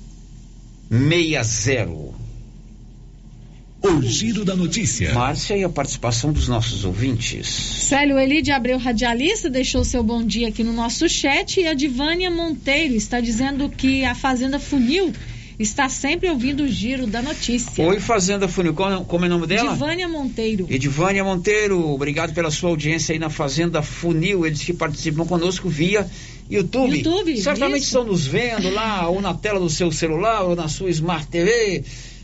O 3.82 4.02
giro 4.02 4.44
da 4.44 4.58
notícia. 4.58 5.14
Márcia 5.14 5.56
e 5.56 5.64
a 5.64 5.70
participação 5.70 6.34
dos 6.34 6.50
nossos 6.50 6.84
ouvintes. 6.84 7.48
Célio 7.48 8.20
Elide 8.20 8.52
Abreu, 8.52 8.78
radialista, 8.78 9.50
deixou 9.50 9.86
seu 9.86 10.04
bom 10.04 10.22
dia 10.22 10.50
aqui 10.50 10.66
no 10.66 10.74
nosso 10.74 11.08
chat 11.08 11.62
e 11.62 11.66
a 11.66 11.74
Divânia 11.74 12.30
Monteiro 12.30 12.94
está 12.94 13.22
dizendo 13.22 13.70
que 13.70 14.04
a 14.04 14.14
Fazenda 14.14 14.60
Funil 14.60 15.14
está 15.62 15.88
sempre 15.90 16.30
ouvindo 16.30 16.64
o 16.64 16.68
giro 16.68 17.08
da 17.08 17.22
notícia. 17.22 17.86
Oi, 17.86 18.00
Fazenda 18.00 18.48
Funil, 18.48 18.74
como, 18.74 19.06
como 19.06 19.26
é 19.26 19.28
o 19.28 19.32
nome 19.32 19.48
dela? 19.48 19.74
Divânia 19.74 20.08
Monteiro. 20.08 20.66
Edivânia 20.70 21.24
Monteiro, 21.24 21.90
obrigado 21.90 22.34
pela 22.34 22.52
sua 22.52 22.70
audiência 22.70 23.14
aí 23.14 23.20
na 23.20 23.30
Fazenda 23.30 23.82
Funil. 23.82 24.46
Eles 24.46 24.62
que 24.64 24.74
participam 24.74 25.26
conosco 25.26 25.70
via 25.70 26.08
YouTube. 26.50 26.98
YouTube, 26.98 27.38
Certamente 27.38 27.82
isso. 27.84 27.88
estão 27.88 28.04
nos 28.04 28.26
vendo 28.26 28.70
lá, 28.70 29.08
ou 29.08 29.22
na 29.22 29.34
tela 29.34 29.60
do 29.60 29.70
seu 29.70 29.92
celular, 29.92 30.44
ou 30.44 30.56
na 30.56 30.68
sua 30.68 30.90
Smart 30.90 31.28
TV. 31.28 31.84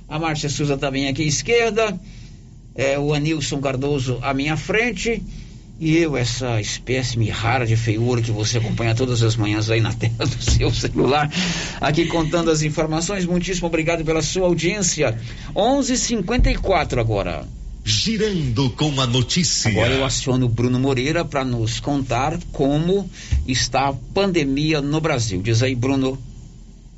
A 0.10 0.20
Márcia 0.20 0.50
Souza 0.50 0.78
também 0.78 1.08
aqui 1.08 1.24
à 1.24 1.26
esquerda. 1.26 2.00
É, 2.76 3.00
o 3.00 3.14
Anilson 3.14 3.60
Cardoso 3.60 4.20
à 4.22 4.34
minha 4.34 4.56
frente. 4.56 5.22
E 5.80 5.96
eu, 5.98 6.18
essa 6.18 6.60
espécime 6.60 7.30
rara 7.30 7.66
de 7.66 7.78
feiura 7.78 8.22
que 8.22 8.32
você 8.32 8.58
acompanha 8.58 8.96
todas 8.96 9.22
as 9.22 9.36
manhãs 9.36 9.70
aí 9.70 9.80
na 9.80 9.94
tela 9.94 10.26
do 10.26 10.42
seu 10.42 10.72
celular, 10.74 11.32
aqui 11.80 12.08
contando 12.08 12.50
as 12.50 12.64
informações. 12.64 13.26
Muitíssimo 13.26 13.68
obrigado 13.68 14.04
pela 14.04 14.24
sua 14.24 14.48
audiência. 14.48 15.20
11:54 15.56 17.00
agora. 17.00 17.46
Girando 17.86 18.70
com 18.72 19.00
a 19.00 19.08
notícia. 19.08 19.70
Agora 19.72 19.94
eu 19.94 20.04
aciono 20.04 20.48
o 20.48 20.50
Bruno 20.50 20.80
Moreira 20.80 21.24
para 21.24 21.46
nos 21.46 21.80
contar 21.80 22.38
como 22.52 23.10
está 23.48 23.88
a 23.88 23.94
pandemia 23.94 24.82
no 24.82 25.00
Brasil. 25.00 25.42
Diz 25.42 25.64
aí, 25.64 25.74
Bruno. 25.74 26.20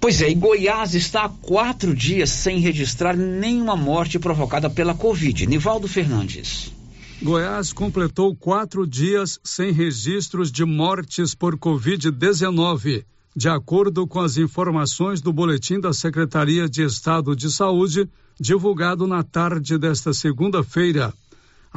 Pois 0.00 0.22
é, 0.22 0.30
e 0.30 0.34
Goiás 0.36 0.94
está 0.94 1.24
há 1.24 1.28
quatro 1.28 1.92
dias 1.92 2.30
sem 2.30 2.60
registrar 2.60 3.16
nenhuma 3.16 3.74
morte 3.74 4.16
provocada 4.16 4.70
pela 4.70 4.94
Covid. 4.94 5.44
Nivaldo 5.44 5.88
Fernandes. 5.88 6.72
Goiás 7.20 7.72
completou 7.72 8.36
quatro 8.36 8.86
dias 8.86 9.40
sem 9.42 9.72
registros 9.72 10.52
de 10.52 10.64
mortes 10.64 11.34
por 11.34 11.58
Covid-19. 11.58 13.04
De 13.34 13.48
acordo 13.48 14.06
com 14.06 14.20
as 14.20 14.36
informações 14.36 15.20
do 15.20 15.32
boletim 15.32 15.80
da 15.80 15.92
Secretaria 15.92 16.68
de 16.68 16.84
Estado 16.84 17.34
de 17.34 17.50
Saúde, 17.50 18.08
divulgado 18.38 19.04
na 19.04 19.24
tarde 19.24 19.76
desta 19.76 20.14
segunda-feira. 20.14 21.12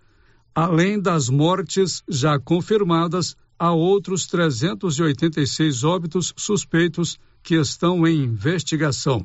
Além 0.60 0.99
das 0.99 1.30
mortes 1.30 2.01
já 2.10 2.39
confirmadas, 2.39 3.36
há 3.60 3.72
outros 3.72 4.26
386 4.26 5.84
óbitos 5.84 6.34
suspeitos 6.36 7.20
que 7.43 7.53
estão 7.53 8.08
em 8.08 8.24
investigação. 8.24 9.24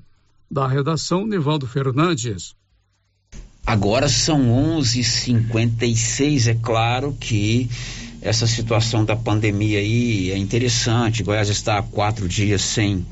Da 0.51 0.68
redação, 0.68 1.26
Nivaldo 1.26 1.66
Fernandes. 1.66 2.55
Agora 3.64 4.11
são 4.11 4.51
11:56. 4.78 6.49
É 6.49 6.55
claro 6.55 7.16
que 7.18 7.66
essa 8.20 8.47
situação 8.47 9.03
da 9.03 9.16
pandemia 9.16 9.78
aí 9.78 10.33
é 10.33 10.37
interessante. 10.37 11.22
Goiás 11.22 11.49
está 11.49 11.78
há 11.78 11.83
quatro 11.83 12.28
dias 12.28 12.61
sem 12.61 13.07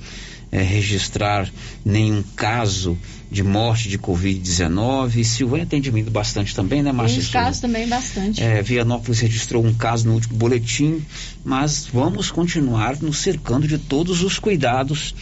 é, 0.53 0.61
registrar 0.63 1.51
nenhum 1.83 2.23
caso 2.37 2.99
de 3.31 3.43
morte 3.43 3.89
de 3.89 3.99
Covid-19. 3.99 5.23
Silvânia 5.23 5.65
tem 5.65 5.81
diminuído 5.81 6.11
bastante 6.11 6.55
também, 6.55 6.83
né, 6.83 6.91
Márcia? 6.91 7.21
Os 7.21 7.29
casos 7.29 7.61
também 7.61 7.89
bastante. 7.89 8.43
É, 8.43 8.61
Vianópolis 8.61 9.21
registrou 9.21 9.65
um 9.65 9.73
caso 9.73 10.09
no 10.09 10.15
último 10.15 10.37
boletim, 10.37 11.05
mas 11.45 11.87
vamos 11.87 12.31
continuar 12.31 12.97
nos 13.01 13.19
cercando 13.19 13.69
de 13.69 13.79
todos 13.79 14.23
os 14.23 14.39
cuidados 14.39 15.15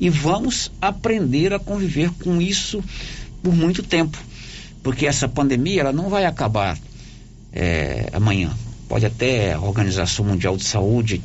e 0.00 0.10
vamos 0.10 0.72
aprender 0.82 1.52
a 1.52 1.58
conviver 1.58 2.10
com 2.22 2.42
isso 2.42 2.82
por 3.42 3.54
muito 3.54 3.82
tempo, 3.82 4.18
porque 4.82 5.06
essa 5.06 5.28
pandemia 5.28 5.82
ela 5.82 5.92
não 5.92 6.08
vai 6.08 6.24
acabar 6.24 6.76
é, 7.52 8.08
amanhã. 8.12 8.50
Pode 8.88 9.06
até 9.06 9.52
a 9.52 9.60
Organização 9.60 10.24
Mundial 10.24 10.56
de 10.56 10.64
Saúde 10.64 11.22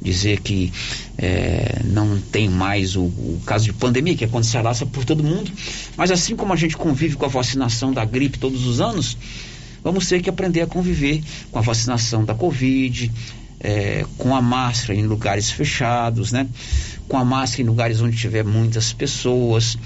dizer 0.00 0.40
que 0.40 0.72
é, 1.18 1.80
não 1.84 2.18
tem 2.20 2.48
mais 2.48 2.96
o, 2.96 3.02
o, 3.02 3.40
caso 3.44 3.64
de 3.64 3.72
pandemia, 3.72 4.14
que 4.14 4.24
é 4.24 4.28
quando 4.28 4.44
se 4.44 4.56
alastra 4.56 4.86
por 4.86 5.04
todo 5.04 5.22
mundo, 5.22 5.50
mas 5.96 6.10
assim 6.10 6.36
como 6.36 6.52
a 6.52 6.56
gente 6.56 6.76
convive 6.76 7.16
com 7.16 7.24
a 7.24 7.28
vacinação 7.28 7.92
da 7.92 8.04
gripe 8.04 8.38
todos 8.38 8.66
os 8.66 8.80
anos, 8.80 9.16
vamos 9.82 10.06
ter 10.06 10.22
que 10.22 10.28
aprender 10.28 10.60
a 10.60 10.66
conviver 10.66 11.22
com 11.50 11.58
a 11.58 11.62
vacinação 11.62 12.24
da 12.24 12.34
Covid, 12.34 13.10
é, 13.60 14.04
com 14.18 14.34
a 14.34 14.42
máscara 14.42 14.98
em 14.98 15.06
lugares 15.06 15.50
fechados, 15.50 16.32
né? 16.32 16.46
Com 17.08 17.16
a 17.16 17.24
máscara 17.24 17.62
em 17.62 17.66
lugares 17.66 18.00
onde 18.00 18.16
tiver 18.16 18.44
muitas 18.44 18.92
pessoas, 18.92 19.78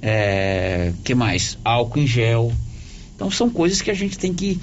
é, 0.00 0.92
que 1.04 1.14
mais? 1.14 1.58
Álcool 1.64 2.00
em 2.00 2.06
gel. 2.06 2.52
Então 3.14 3.30
são 3.30 3.50
coisas 3.50 3.80
que 3.80 3.90
a 3.90 3.94
gente 3.94 4.18
tem 4.18 4.32
que, 4.32 4.60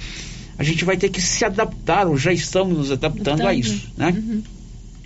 a 0.56 0.62
gente 0.62 0.84
vai 0.84 0.96
ter 0.96 1.08
que 1.08 1.20
se 1.20 1.44
adaptar, 1.44 2.06
ou 2.06 2.16
já 2.16 2.32
estamos 2.32 2.78
nos 2.78 2.90
adaptando 2.90 3.46
a 3.46 3.52
isso, 3.52 3.90
né? 3.96 4.10
Uhum. 4.10 4.42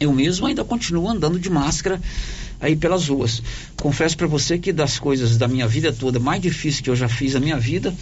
Eu 0.00 0.12
mesmo 0.12 0.46
ainda 0.46 0.64
continuo 0.64 1.08
andando 1.08 1.38
de 1.38 1.50
máscara 1.50 2.00
aí 2.60 2.76
pelas 2.76 3.08
ruas. 3.08 3.42
Confesso 3.76 4.16
para 4.16 4.26
você 4.26 4.58
que 4.58 4.72
das 4.72 4.98
coisas 4.98 5.36
da 5.36 5.48
minha 5.48 5.66
vida 5.66 5.92
toda 5.92 6.18
mais 6.18 6.40
difícil 6.40 6.82
que 6.82 6.90
eu 6.90 6.96
já 6.96 7.08
fiz 7.08 7.34
na 7.34 7.40
minha 7.40 7.58
vida, 7.58 7.94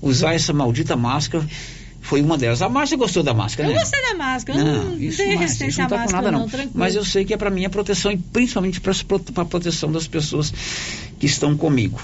usar 0.00 0.34
essa 0.34 0.52
maldita 0.52 0.96
máscara 0.96 1.46
Foi 2.06 2.22
uma 2.22 2.38
delas. 2.38 2.62
A 2.62 2.68
Márcia 2.68 2.96
gostou 2.96 3.24
da 3.24 3.34
máscara, 3.34 3.68
Eu 3.68 3.74
né? 3.74 3.80
gostei 3.80 4.00
da 4.00 4.14
máscara, 4.14 4.58
eu 4.60 4.64
Não, 4.64 4.84
não, 4.84 4.98
isso, 4.98 5.16
tenho 5.16 5.38
resistência 5.40 5.80
não 5.80 5.86
à 5.86 5.88
tá 5.90 5.96
máscara, 5.96 6.22
nada, 6.22 6.32
não, 6.32 6.40
não. 6.44 6.48
tranquilo. 6.48 6.72
Mas 6.74 6.94
eu 6.94 7.04
sei 7.04 7.24
que 7.24 7.34
é 7.34 7.36
para 7.36 7.50
minha 7.50 7.68
proteção 7.68 8.12
e 8.12 8.16
principalmente 8.16 8.80
para 8.80 8.92
a 8.92 9.44
proteção 9.44 9.90
das 9.90 10.06
pessoas 10.06 10.52
que 11.18 11.26
estão 11.26 11.56
comigo. 11.56 12.00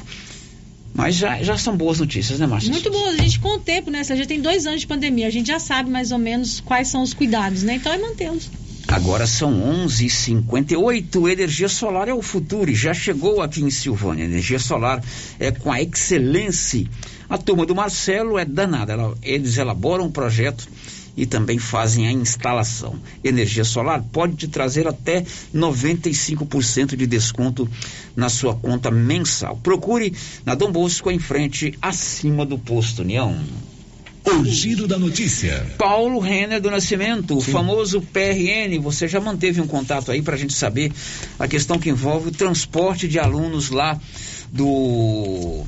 Mas 0.93 1.15
já, 1.15 1.41
já 1.43 1.57
são 1.57 1.77
boas 1.77 2.01
notícias, 2.01 2.41
né, 2.41 2.47
Márcia? 2.49 2.71
Muito 2.71 2.91
bom, 2.91 3.07
a 3.07 3.17
gente 3.17 3.39
com 3.39 3.57
o 3.57 3.59
tempo, 3.61 3.91
né? 3.93 4.03
Se 4.03 4.13
a 4.13 4.17
gente 4.17 4.27
tem 4.27 4.41
dois 4.41 4.67
anos 4.67 4.81
de 4.81 4.89
pandemia, 4.89 5.29
a 5.29 5.31
gente 5.31 5.47
já 5.47 5.61
sabe 5.61 5.89
mais 5.89 6.11
ou 6.11 6.19
menos 6.19 6.61
quais 6.61 6.89
são 6.89 7.01
os 7.03 7.15
cuidados, 7.15 7.63
né? 7.63 7.77
Então 7.77 7.93
é 7.93 7.99
mantê-los. 7.99 8.51
Agora 8.89 9.27
são 9.27 9.53
11h58. 9.87 11.31
Energia 11.31 11.69
solar 11.69 12.09
é 12.09 12.15
o 12.15 12.23
futuro 12.23 12.71
e 12.71 12.75
já 12.75 12.93
chegou 12.93 13.41
aqui 13.41 13.63
em 13.63 13.71
Silvânia. 13.71 14.25
Energia 14.25 14.59
solar 14.59 15.03
é 15.39 15.51
com 15.51 15.73
a 15.73 15.81
Excelência. 15.81 16.87
A 17.29 17.39
turma 17.39 17.65
do 17.65 17.75
Marcelo 17.75 18.39
é 18.39 18.45
danada. 18.45 18.95
Eles 19.23 19.57
elaboram 19.57 20.07
um 20.07 20.11
projeto 20.11 20.69
e 21.17 21.27
também 21.27 21.59
fazem 21.59 22.07
a 22.07 22.13
instalação. 22.13 22.99
Energia 23.23 23.65
solar 23.65 24.03
pode 24.13 24.37
te 24.37 24.49
trazer 24.49 24.87
até 24.87 25.25
95% 25.55 26.97
de 26.97 27.07
desconto 27.07 27.69
na 28.17 28.29
sua 28.29 28.55
conta 28.55 28.91
mensal. 28.91 29.57
Procure 29.63 30.15
na 30.45 30.55
Dom 30.55 30.73
Bosco 30.73 31.11
em 31.11 31.19
frente, 31.19 31.77
acima 31.81 32.45
do 32.45 32.59
posto 32.59 33.03
União. 33.03 33.39
O 34.41 34.45
giro 34.45 34.89
da 34.89 34.99
notícia. 34.99 35.67
Paulo 35.77 36.19
Renner 36.19 36.61
do 36.61 36.71
Nascimento, 36.71 37.37
o 37.37 37.41
famoso 37.41 38.01
PRN. 38.01 38.79
Você 38.81 39.07
já 39.07 39.21
manteve 39.21 39.61
um 39.61 39.67
contato 39.67 40.11
aí 40.11 40.23
para 40.23 40.35
a 40.35 40.39
gente 40.39 40.55
saber 40.55 40.91
a 41.39 41.47
questão 41.47 41.79
que 41.79 41.91
envolve 41.91 42.29
o 42.29 42.33
transporte 42.33 43.07
de 43.07 43.19
alunos 43.19 43.71
lá 43.71 43.99
do. 44.51 45.65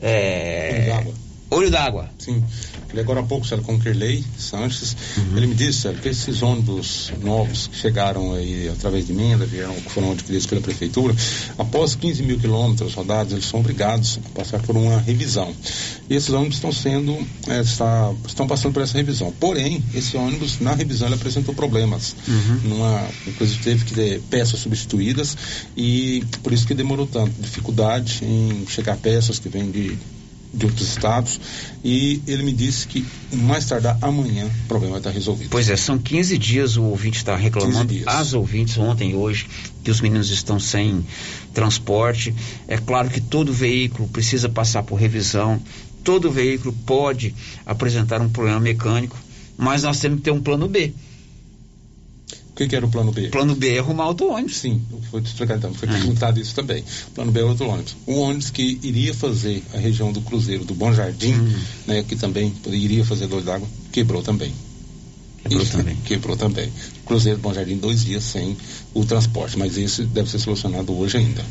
É. 0.00 1.04
Olho 1.52 1.70
d'água. 1.70 2.08
Sim. 2.18 2.42
Ele 2.90 3.00
agora 3.00 3.20
há 3.20 3.22
pouco, 3.22 3.46
Sérgio, 3.46 3.66
com 3.66 3.74
o 3.74 3.80
Kirley 3.80 4.24
Sanches, 4.38 4.96
ele 5.34 5.46
me 5.46 5.54
disse, 5.54 5.80
Sérgio, 5.80 6.00
que 6.00 6.08
esses 6.08 6.42
ônibus 6.42 7.12
novos 7.22 7.66
que 7.66 7.76
chegaram 7.76 8.32
aí 8.32 8.70
através 8.70 9.06
de 9.06 9.12
emenda, 9.12 9.44
vieram, 9.44 9.74
que 9.74 9.90
foram 9.90 10.12
adquiridos 10.12 10.46
pela 10.46 10.60
prefeitura, 10.62 11.14
após 11.58 11.94
15 11.94 12.22
mil 12.22 12.38
quilômetros 12.38 12.94
rodados, 12.94 13.32
eles 13.32 13.44
são 13.44 13.60
obrigados 13.60 14.18
a 14.24 14.38
passar 14.38 14.62
por 14.62 14.76
uma 14.76 14.98
revisão. 14.98 15.54
E 16.08 16.14
esses 16.14 16.30
ônibus 16.30 16.56
estão 16.56 16.72
sendo, 16.72 17.12
eh, 17.48 17.62
estão 18.26 18.46
passando 18.46 18.72
por 18.72 18.82
essa 18.82 18.96
revisão. 18.96 19.32
Porém, 19.38 19.82
esse 19.94 20.16
ônibus, 20.16 20.58
na 20.58 20.74
revisão, 20.74 21.08
ele 21.08 21.16
apresentou 21.16 21.54
problemas. 21.54 22.14
Numa, 22.64 23.08
inclusive, 23.26 23.62
teve 23.62 23.84
que 23.84 23.94
ter 23.94 24.20
peças 24.30 24.60
substituídas 24.60 25.36
e 25.76 26.24
por 26.42 26.52
isso 26.52 26.66
que 26.66 26.74
demorou 26.74 27.06
tanto. 27.06 27.32
Dificuldade 27.40 28.20
em 28.22 28.66
chegar 28.66 28.96
peças 28.96 29.38
que 29.38 29.48
vêm 29.48 29.70
de 29.70 29.98
de 30.52 30.66
outros 30.66 30.88
estados 30.88 31.40
e 31.82 32.20
ele 32.26 32.42
me 32.42 32.52
disse 32.52 32.86
que 32.86 33.06
mais 33.32 33.64
tardar 33.66 33.96
amanhã 34.02 34.46
o 34.46 34.68
problema 34.68 34.98
está 34.98 35.10
resolvido. 35.10 35.48
Pois 35.50 35.70
é, 35.70 35.76
são 35.76 35.98
15 35.98 36.36
dias 36.36 36.76
o 36.76 36.84
ouvinte 36.84 37.16
está 37.16 37.34
reclamando, 37.34 37.88
15 37.88 38.04
dias. 38.04 38.06
as 38.06 38.34
ouvintes 38.34 38.76
ontem 38.76 39.12
e 39.12 39.14
hoje, 39.14 39.46
que 39.82 39.90
os 39.90 40.00
meninos 40.00 40.30
estão 40.30 40.60
sem 40.60 41.04
transporte. 41.54 42.34
É 42.68 42.76
claro 42.76 43.08
que 43.08 43.20
todo 43.20 43.52
veículo 43.52 44.08
precisa 44.08 44.48
passar 44.48 44.82
por 44.82 44.96
revisão, 44.96 45.60
todo 46.04 46.30
veículo 46.30 46.74
pode 46.84 47.34
apresentar 47.64 48.20
um 48.20 48.28
problema 48.28 48.60
mecânico, 48.60 49.16
mas 49.56 49.82
nós 49.82 49.98
temos 50.00 50.18
que 50.18 50.24
ter 50.24 50.32
um 50.32 50.40
plano 50.40 50.68
B. 50.68 50.92
O 52.52 52.54
que, 52.54 52.68
que 52.68 52.76
era 52.76 52.84
o 52.84 52.90
plano 52.90 53.10
B? 53.12 53.28
O 53.28 53.30
plano 53.30 53.54
B 53.54 53.76
é 53.76 53.78
arrumar 53.78 54.08
outro 54.08 54.30
ônibus. 54.30 54.58
Sim, 54.58 54.82
foi 55.10 55.22
explicado 55.22 55.58
então, 55.58 55.72
foi 55.74 55.88
perguntado 55.88 56.38
isso 56.38 56.54
também. 56.54 56.84
O 57.08 57.10
plano 57.12 57.32
B 57.32 57.40
é 57.40 57.44
outro 57.44 57.66
ônibus. 57.66 57.96
O 58.06 58.18
ônibus 58.20 58.50
que 58.50 58.78
iria 58.82 59.14
fazer 59.14 59.62
a 59.72 59.78
região 59.78 60.12
do 60.12 60.20
Cruzeiro 60.20 60.62
do 60.64 60.74
Bom 60.74 60.92
Jardim, 60.92 61.32
Hum. 61.32 61.60
né, 61.86 62.02
que 62.06 62.14
também 62.14 62.52
iria 62.66 63.04
fazer 63.06 63.26
dois 63.26 63.44
d'água, 63.44 63.66
quebrou 63.90 64.22
também. 64.22 64.52
Quebrou 65.42 65.62
Isso, 65.62 65.72
também. 65.72 65.96
Quebrou 66.04 66.36
também. 66.36 66.70
Cruzeiro 67.06 67.38
do 67.38 67.42
Bom 67.42 67.54
Jardim, 67.54 67.78
dois 67.78 68.04
dias 68.04 68.22
sem 68.22 68.54
o 68.92 69.04
transporte, 69.04 69.58
mas 69.58 69.78
esse 69.78 70.04
deve 70.04 70.30
ser 70.30 70.38
solucionado 70.38 70.96
hoje 70.96 71.16
ainda. 71.16 71.42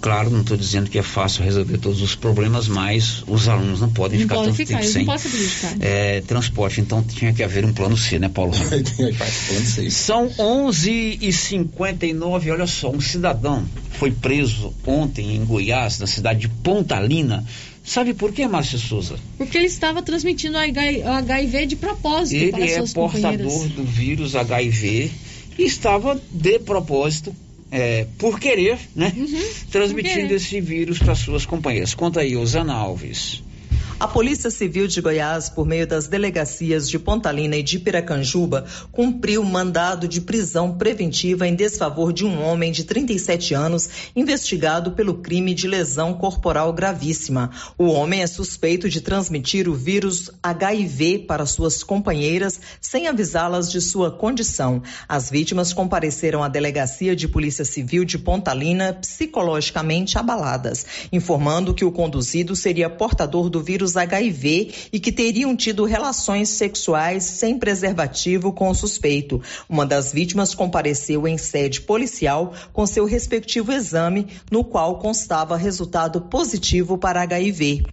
Claro, 0.00 0.30
não 0.30 0.40
estou 0.40 0.56
dizendo 0.56 0.88
que 0.88 0.98
é 0.98 1.02
fácil 1.02 1.44
resolver 1.44 1.76
todos 1.76 2.00
os 2.00 2.14
problemas, 2.14 2.66
mas 2.68 3.22
os 3.26 3.48
alunos 3.48 3.80
não 3.80 3.90
podem 3.90 4.18
Não 4.18 4.24
ficar 4.24 4.36
podem 4.36 4.50
tanto 4.52 4.66
ficar, 4.66 4.80
tempo 4.80 5.18
sem 5.18 5.78
é, 5.80 6.22
transporte. 6.22 6.80
Então 6.80 7.02
tinha 7.02 7.32
que 7.34 7.42
haver 7.42 7.66
um 7.66 7.72
plano 7.72 7.96
C, 7.96 8.18
né, 8.18 8.28
Paulo? 8.28 8.52
São 9.90 10.30
11 10.38 11.18
e 11.20 11.32
59 11.32 12.50
olha 12.50 12.66
só, 12.66 12.90
um 12.90 13.00
cidadão 13.00 13.66
foi 13.90 14.10
preso 14.10 14.72
ontem 14.86 15.36
em 15.36 15.44
Goiás, 15.44 15.98
na 15.98 16.06
cidade 16.06 16.40
de 16.40 16.48
Pontalina. 16.48 17.44
Sabe 17.84 18.14
por 18.14 18.32
quê, 18.32 18.46
Márcia 18.46 18.78
Souza? 18.78 19.16
Porque 19.36 19.58
ele 19.58 19.66
estava 19.66 20.02
transmitindo 20.02 20.56
o 20.56 20.60
HIV 20.60 21.66
de 21.66 21.76
propósito 21.76 22.50
para 22.50 22.60
Ele 22.60 22.70
é 22.70 22.76
suas 22.76 22.92
portador 22.94 23.36
companheiras. 23.36 23.72
do 23.72 23.84
vírus 23.84 24.34
HIV 24.34 25.10
e 25.58 25.64
estava 25.64 26.20
de 26.30 26.58
propósito, 26.60 27.34
é, 27.70 28.06
por 28.18 28.38
querer, 28.40 28.78
né? 28.94 29.12
Transmitindo 29.70 30.16
Uhum. 30.20 30.26
querer. 30.28 30.34
esse 30.36 30.60
vírus 30.60 30.98
para 30.98 31.14
suas 31.14 31.46
companheiras. 31.46 31.94
Conta 31.94 32.20
aí, 32.20 32.36
Osana 32.36 32.74
Alves. 32.74 33.42
A 34.00 34.08
Polícia 34.08 34.50
Civil 34.50 34.86
de 34.86 34.98
Goiás, 35.02 35.50
por 35.50 35.66
meio 35.66 35.86
das 35.86 36.08
delegacias 36.08 36.88
de 36.88 36.98
Pontalina 36.98 37.56
e 37.56 37.62
de 37.62 37.78
Piracanjuba, 37.78 38.64
cumpriu 38.90 39.44
mandado 39.44 40.08
de 40.08 40.22
prisão 40.22 40.78
preventiva 40.78 41.46
em 41.46 41.54
desfavor 41.54 42.10
de 42.10 42.24
um 42.24 42.42
homem 42.42 42.72
de 42.72 42.84
37 42.84 43.52
anos 43.52 43.90
investigado 44.16 44.92
pelo 44.92 45.18
crime 45.18 45.52
de 45.52 45.68
lesão 45.68 46.14
corporal 46.14 46.72
gravíssima. 46.72 47.50
O 47.76 47.88
homem 47.88 48.22
é 48.22 48.26
suspeito 48.26 48.88
de 48.88 49.02
transmitir 49.02 49.68
o 49.68 49.74
vírus 49.74 50.30
HIV 50.42 51.26
para 51.28 51.44
suas 51.44 51.82
companheiras 51.82 52.58
sem 52.80 53.06
avisá-las 53.06 53.70
de 53.70 53.82
sua 53.82 54.10
condição. 54.10 54.82
As 55.06 55.28
vítimas 55.28 55.74
compareceram 55.74 56.42
à 56.42 56.48
delegacia 56.48 57.14
de 57.14 57.28
Polícia 57.28 57.66
Civil 57.66 58.06
de 58.06 58.16
Pontalina 58.16 58.94
psicologicamente 58.94 60.16
abaladas, 60.16 60.86
informando 61.12 61.74
que 61.74 61.84
o 61.84 61.92
conduzido 61.92 62.56
seria 62.56 62.88
portador 62.88 63.50
do 63.50 63.62
vírus 63.62 63.89
HIV 63.96 64.72
e 64.92 65.00
que 65.00 65.12
teriam 65.12 65.56
tido 65.56 65.84
relações 65.84 66.48
sexuais 66.48 67.24
sem 67.24 67.58
preservativo 67.58 68.52
com 68.52 68.68
o 68.68 68.74
suspeito. 68.74 69.42
Uma 69.68 69.86
das 69.86 70.12
vítimas 70.12 70.54
compareceu 70.54 71.26
em 71.26 71.38
sede 71.38 71.80
policial 71.80 72.54
com 72.72 72.86
seu 72.86 73.04
respectivo 73.04 73.72
exame, 73.72 74.28
no 74.50 74.64
qual 74.64 74.98
constava 74.98 75.56
resultado 75.56 76.20
positivo 76.22 76.98
para 76.98 77.22
HIV. 77.22 77.84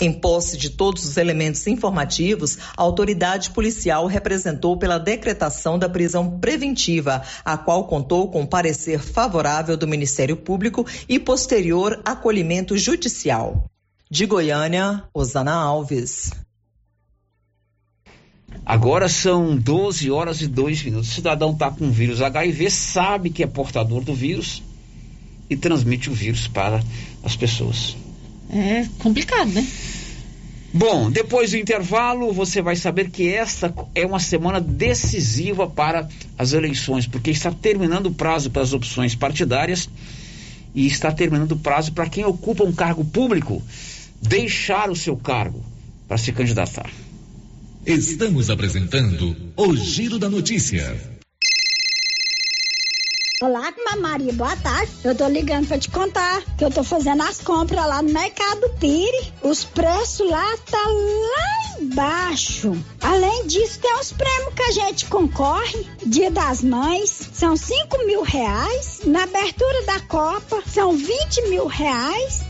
Em 0.00 0.10
posse 0.14 0.56
de 0.56 0.70
todos 0.70 1.04
os 1.04 1.18
elementos 1.18 1.66
informativos, 1.66 2.56
a 2.74 2.82
autoridade 2.82 3.50
policial 3.50 4.06
representou 4.06 4.78
pela 4.78 4.96
decretação 4.96 5.78
da 5.78 5.90
prisão 5.90 6.38
preventiva, 6.38 7.22
a 7.44 7.58
qual 7.58 7.86
contou 7.86 8.30
com 8.30 8.46
parecer 8.46 8.98
favorável 8.98 9.76
do 9.76 9.86
Ministério 9.86 10.38
Público 10.38 10.86
e 11.06 11.18
posterior 11.18 12.00
acolhimento 12.02 12.78
judicial. 12.78 13.66
De 14.12 14.26
Goiânia, 14.26 15.04
Osana 15.14 15.52
Alves. 15.52 16.32
Agora 18.66 19.08
são 19.08 19.56
12 19.56 20.10
horas 20.10 20.42
e 20.42 20.48
2 20.48 20.82
minutos. 20.82 21.10
O 21.10 21.14
cidadão 21.14 21.52
está 21.52 21.70
com 21.70 21.92
vírus 21.92 22.20
HIV, 22.20 22.70
sabe 22.70 23.30
que 23.30 23.40
é 23.40 23.46
portador 23.46 24.02
do 24.02 24.12
vírus 24.12 24.64
e 25.48 25.56
transmite 25.56 26.10
o 26.10 26.12
vírus 26.12 26.48
para 26.48 26.82
as 27.22 27.36
pessoas. 27.36 27.96
É 28.52 28.84
complicado, 28.98 29.52
né? 29.52 29.64
Bom, 30.74 31.08
depois 31.08 31.52
do 31.52 31.56
intervalo, 31.56 32.32
você 32.32 32.60
vai 32.60 32.74
saber 32.74 33.10
que 33.10 33.28
esta 33.28 33.72
é 33.94 34.04
uma 34.04 34.18
semana 34.18 34.60
decisiva 34.60 35.68
para 35.68 36.08
as 36.36 36.52
eleições, 36.52 37.06
porque 37.06 37.30
está 37.30 37.52
terminando 37.52 38.06
o 38.06 38.14
prazo 38.14 38.50
para 38.50 38.62
as 38.62 38.72
opções 38.72 39.14
partidárias 39.14 39.88
e 40.74 40.84
está 40.86 41.12
terminando 41.12 41.52
o 41.52 41.58
prazo 41.58 41.92
para 41.92 42.08
quem 42.08 42.24
ocupa 42.24 42.64
um 42.64 42.72
cargo 42.72 43.04
público 43.04 43.62
deixar 44.20 44.90
o 44.90 44.96
seu 44.96 45.16
cargo 45.16 45.64
para 46.06 46.18
se 46.18 46.32
candidatar. 46.32 46.90
Estamos 47.86 48.50
apresentando 48.50 49.36
o 49.56 49.74
Giro 49.76 50.18
da 50.18 50.28
Notícia. 50.28 50.96
Olá, 53.42 53.72
Maria, 54.00 54.32
boa 54.32 54.56
tarde. 54.56 54.90
Eu 55.04 55.14
tô 55.14 55.28
ligando 55.28 55.66
pra 55.66 55.78
te 55.78 55.90
contar 55.90 56.42
que 56.56 56.64
eu 56.64 56.70
tô 56.70 56.82
fazendo 56.82 57.22
as 57.22 57.40
compras 57.40 57.86
lá 57.86 58.02
no 58.02 58.12
Mercado 58.12 58.68
Pire. 58.78 59.32
Os 59.42 59.64
preços 59.64 60.28
lá 60.28 60.56
tá 60.70 60.82
lá 60.86 61.80
embaixo. 61.80 62.76
Além 63.00 63.46
disso, 63.46 63.78
tem 63.80 63.94
os 63.94 64.12
prêmios 64.12 64.54
que 64.54 64.62
a 64.62 64.72
gente 64.72 65.06
concorre. 65.06 65.86
Dia 66.04 66.30
das 66.30 66.62
Mães, 66.62 67.30
são 67.32 67.56
5 67.56 68.06
mil 68.06 68.22
reais. 68.22 69.00
Na 69.04 69.22
abertura 69.22 69.84
da 69.84 70.00
Copa, 70.00 70.62
são 70.66 70.96
20 70.96 71.48
mil 71.48 71.66
reais. 71.66 72.49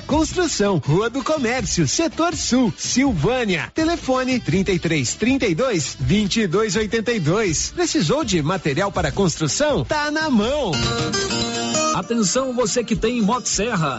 construção, 0.00 0.78
Rua 0.78 1.08
do 1.08 1.22
Comércio, 1.22 1.86
Setor 1.86 2.34
Sul, 2.34 2.72
Silvânia. 2.76 3.70
Telefone 3.74 4.40
33 4.40 5.14
32 5.14 5.96
22 6.00 6.76
82. 6.76 7.70
Precisou 7.70 8.24
de 8.24 8.42
material 8.42 8.90
para 8.90 9.12
construção? 9.12 9.84
Tá 9.84 10.10
na 10.10 10.28
mão. 10.30 10.72
Atenção 11.94 12.54
você 12.54 12.82
que 12.82 12.96
tem 12.96 13.22
Motosserra. 13.22 13.98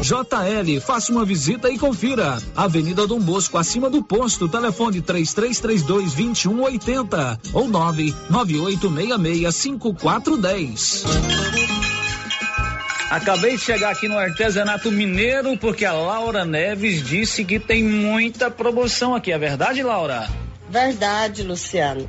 JL, 0.00 0.80
faça 0.80 1.12
uma 1.12 1.24
visita 1.24 1.68
e 1.68 1.78
confira. 1.78 2.38
Avenida 2.56 3.06
Dom 3.06 3.20
Bosco, 3.20 3.58
acima 3.58 3.90
do 3.90 4.02
posto, 4.02 4.48
telefone 4.48 5.00
3332 5.00 6.14
2180 6.14 7.40
ou 7.52 7.68
99866 7.68 9.54
5410. 9.54 11.04
Acabei 13.10 13.56
de 13.56 13.62
chegar 13.62 13.90
aqui 13.90 14.08
no 14.08 14.16
artesanato 14.16 14.90
mineiro 14.90 15.58
porque 15.58 15.84
a 15.84 15.92
Laura 15.92 16.46
Neves 16.46 17.06
disse 17.06 17.44
que 17.44 17.60
tem 17.60 17.84
muita 17.84 18.50
promoção 18.50 19.14
aqui. 19.14 19.30
É 19.30 19.38
verdade, 19.38 19.82
Laura? 19.82 20.26
Verdade, 20.70 21.42
Luciano. 21.42 22.08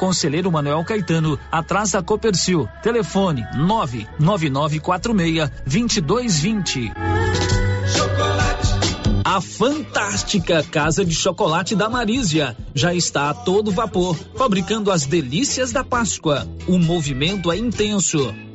Conselheiro 0.01 0.51
Manuel 0.51 0.83
Caetano, 0.83 1.37
atrás 1.51 1.91
da 1.91 2.01
Copercil. 2.01 2.67
Telefone 2.81 3.45
99946 3.55 5.51
2220. 5.63 6.91
A 9.23 9.39
fantástica 9.39 10.63
Casa 10.63 11.05
de 11.05 11.13
Chocolate 11.13 11.75
da 11.75 11.87
Marísia 11.87 12.57
já 12.73 12.95
está 12.95 13.29
a 13.29 13.33
todo 13.35 13.71
vapor, 13.71 14.17
fabricando 14.35 14.91
as 14.91 15.05
delícias 15.05 15.71
da 15.71 15.83
Páscoa. 15.83 16.47
O 16.67 16.79
movimento 16.79 17.51
é 17.51 17.57
intenso 17.57 18.33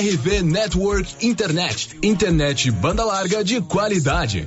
RV 0.00 0.42
Network 0.42 1.06
Internet. 1.20 1.96
Internet 2.02 2.70
banda 2.70 3.04
larga 3.04 3.44
de 3.44 3.60
qualidade. 3.60 4.46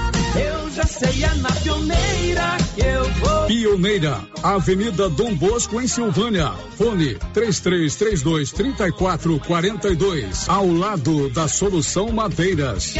Eu 0.35 0.71
já 0.71 0.83
sei, 0.83 1.23
é 1.23 1.33
na 1.35 1.51
pioneira 1.51 2.57
que 2.73 2.81
eu 2.81 3.03
vou. 3.15 3.47
Pioneira, 3.47 4.17
Avenida 4.41 5.09
Dom 5.09 5.35
Bosco, 5.35 5.81
em 5.81 5.87
Silvânia. 5.87 6.53
Fone 6.77 7.15
3332 7.33 8.51
3442. 8.53 10.47
Ao 10.47 10.65
lado 10.65 11.29
da 11.29 11.47
Solução 11.49 12.11
Madeiras. 12.11 12.93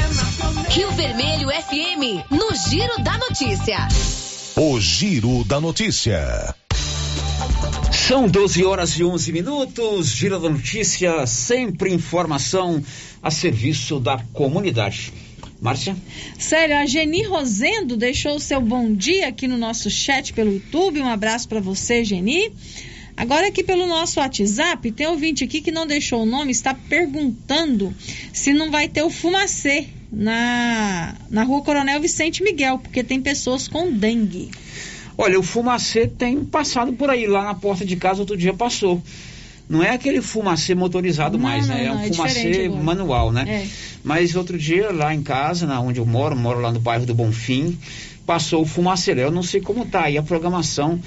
Rio 0.69 0.91
Vermelho 0.91 1.47
FM, 1.49 2.29
no 2.29 2.53
Giro 2.69 3.01
da 3.01 3.17
Notícia. 3.17 3.87
O 4.57 4.79
Giro 4.79 5.45
da 5.45 5.61
Notícia. 5.61 6.53
São 7.93 8.27
12 8.27 8.65
horas 8.65 8.91
e 8.99 9.05
11 9.05 9.31
minutos. 9.31 10.07
Giro 10.07 10.37
da 10.37 10.49
Notícia, 10.49 11.25
sempre 11.25 11.93
informação 11.93 12.83
a 13.23 13.31
serviço 13.31 14.01
da 14.01 14.17
comunidade. 14.33 15.13
Márcia? 15.61 15.95
Sério, 16.39 16.75
a 16.75 16.87
Geni 16.87 17.21
Rosendo 17.21 17.95
deixou 17.95 18.35
o 18.35 18.39
seu 18.39 18.59
bom 18.59 18.91
dia 18.91 19.27
aqui 19.27 19.47
no 19.47 19.59
nosso 19.59 19.91
chat 19.91 20.33
pelo 20.33 20.51
YouTube. 20.51 20.99
Um 20.99 21.07
abraço 21.07 21.47
para 21.47 21.59
você, 21.61 22.03
Geni. 22.03 22.51
Agora 23.15 23.47
aqui 23.47 23.63
pelo 23.63 23.85
nosso 23.85 24.19
WhatsApp, 24.19 24.91
tem 24.91 25.05
ouvinte 25.05 25.43
aqui 25.43 25.61
que 25.61 25.69
não 25.69 25.85
deixou 25.85 26.23
o 26.23 26.25
nome, 26.25 26.51
está 26.51 26.73
perguntando 26.73 27.93
se 28.33 28.51
não 28.51 28.71
vai 28.71 28.87
ter 28.87 29.03
o 29.03 29.11
fumacê 29.11 29.85
na, 30.11 31.13
na 31.29 31.43
rua 31.43 31.61
Coronel 31.61 32.01
Vicente 32.01 32.41
Miguel, 32.41 32.79
porque 32.79 33.03
tem 33.03 33.21
pessoas 33.21 33.67
com 33.67 33.91
dengue. 33.91 34.49
Olha, 35.15 35.39
o 35.39 35.43
fumacê 35.43 36.07
tem 36.07 36.43
passado 36.43 36.93
por 36.93 37.11
aí, 37.11 37.27
lá 37.27 37.43
na 37.43 37.53
porta 37.53 37.85
de 37.85 37.95
casa 37.97 38.21
outro 38.21 38.35
dia 38.35 38.53
passou. 38.53 38.99
Não 39.71 39.81
é 39.81 39.91
aquele 39.91 40.21
fumacê 40.21 40.75
motorizado 40.75 41.37
Não, 41.37 41.43
mais, 41.43 41.65
não, 41.67 41.75
né? 41.75 41.85
É 41.85 41.87
não, 41.87 41.95
um 41.95 41.99
é 42.01 42.07
fumacê 42.09 42.69
manual, 42.69 43.31
né? 43.31 43.45
É. 43.47 43.67
Mas 44.03 44.35
outro 44.35 44.57
dia, 44.57 44.91
lá 44.91 45.15
em 45.15 45.23
casa, 45.23 45.65
na 45.65 45.79
onde 45.79 45.99
eu 45.99 46.05
moro, 46.05 46.35
moro 46.35 46.59
lá 46.59 46.73
no 46.73 46.79
bairro 46.79 47.05
do 47.05 47.13
Bonfim, 47.13 47.79
passou 48.25 48.63
o 48.63 48.65
fumacê. 48.65 49.13
Eu 49.13 49.31
não 49.31 49.41
sei 49.43 49.61
como 49.61 49.85
tá 49.85 50.03
aí 50.03 50.17
a 50.17 50.23
programação 50.23 50.99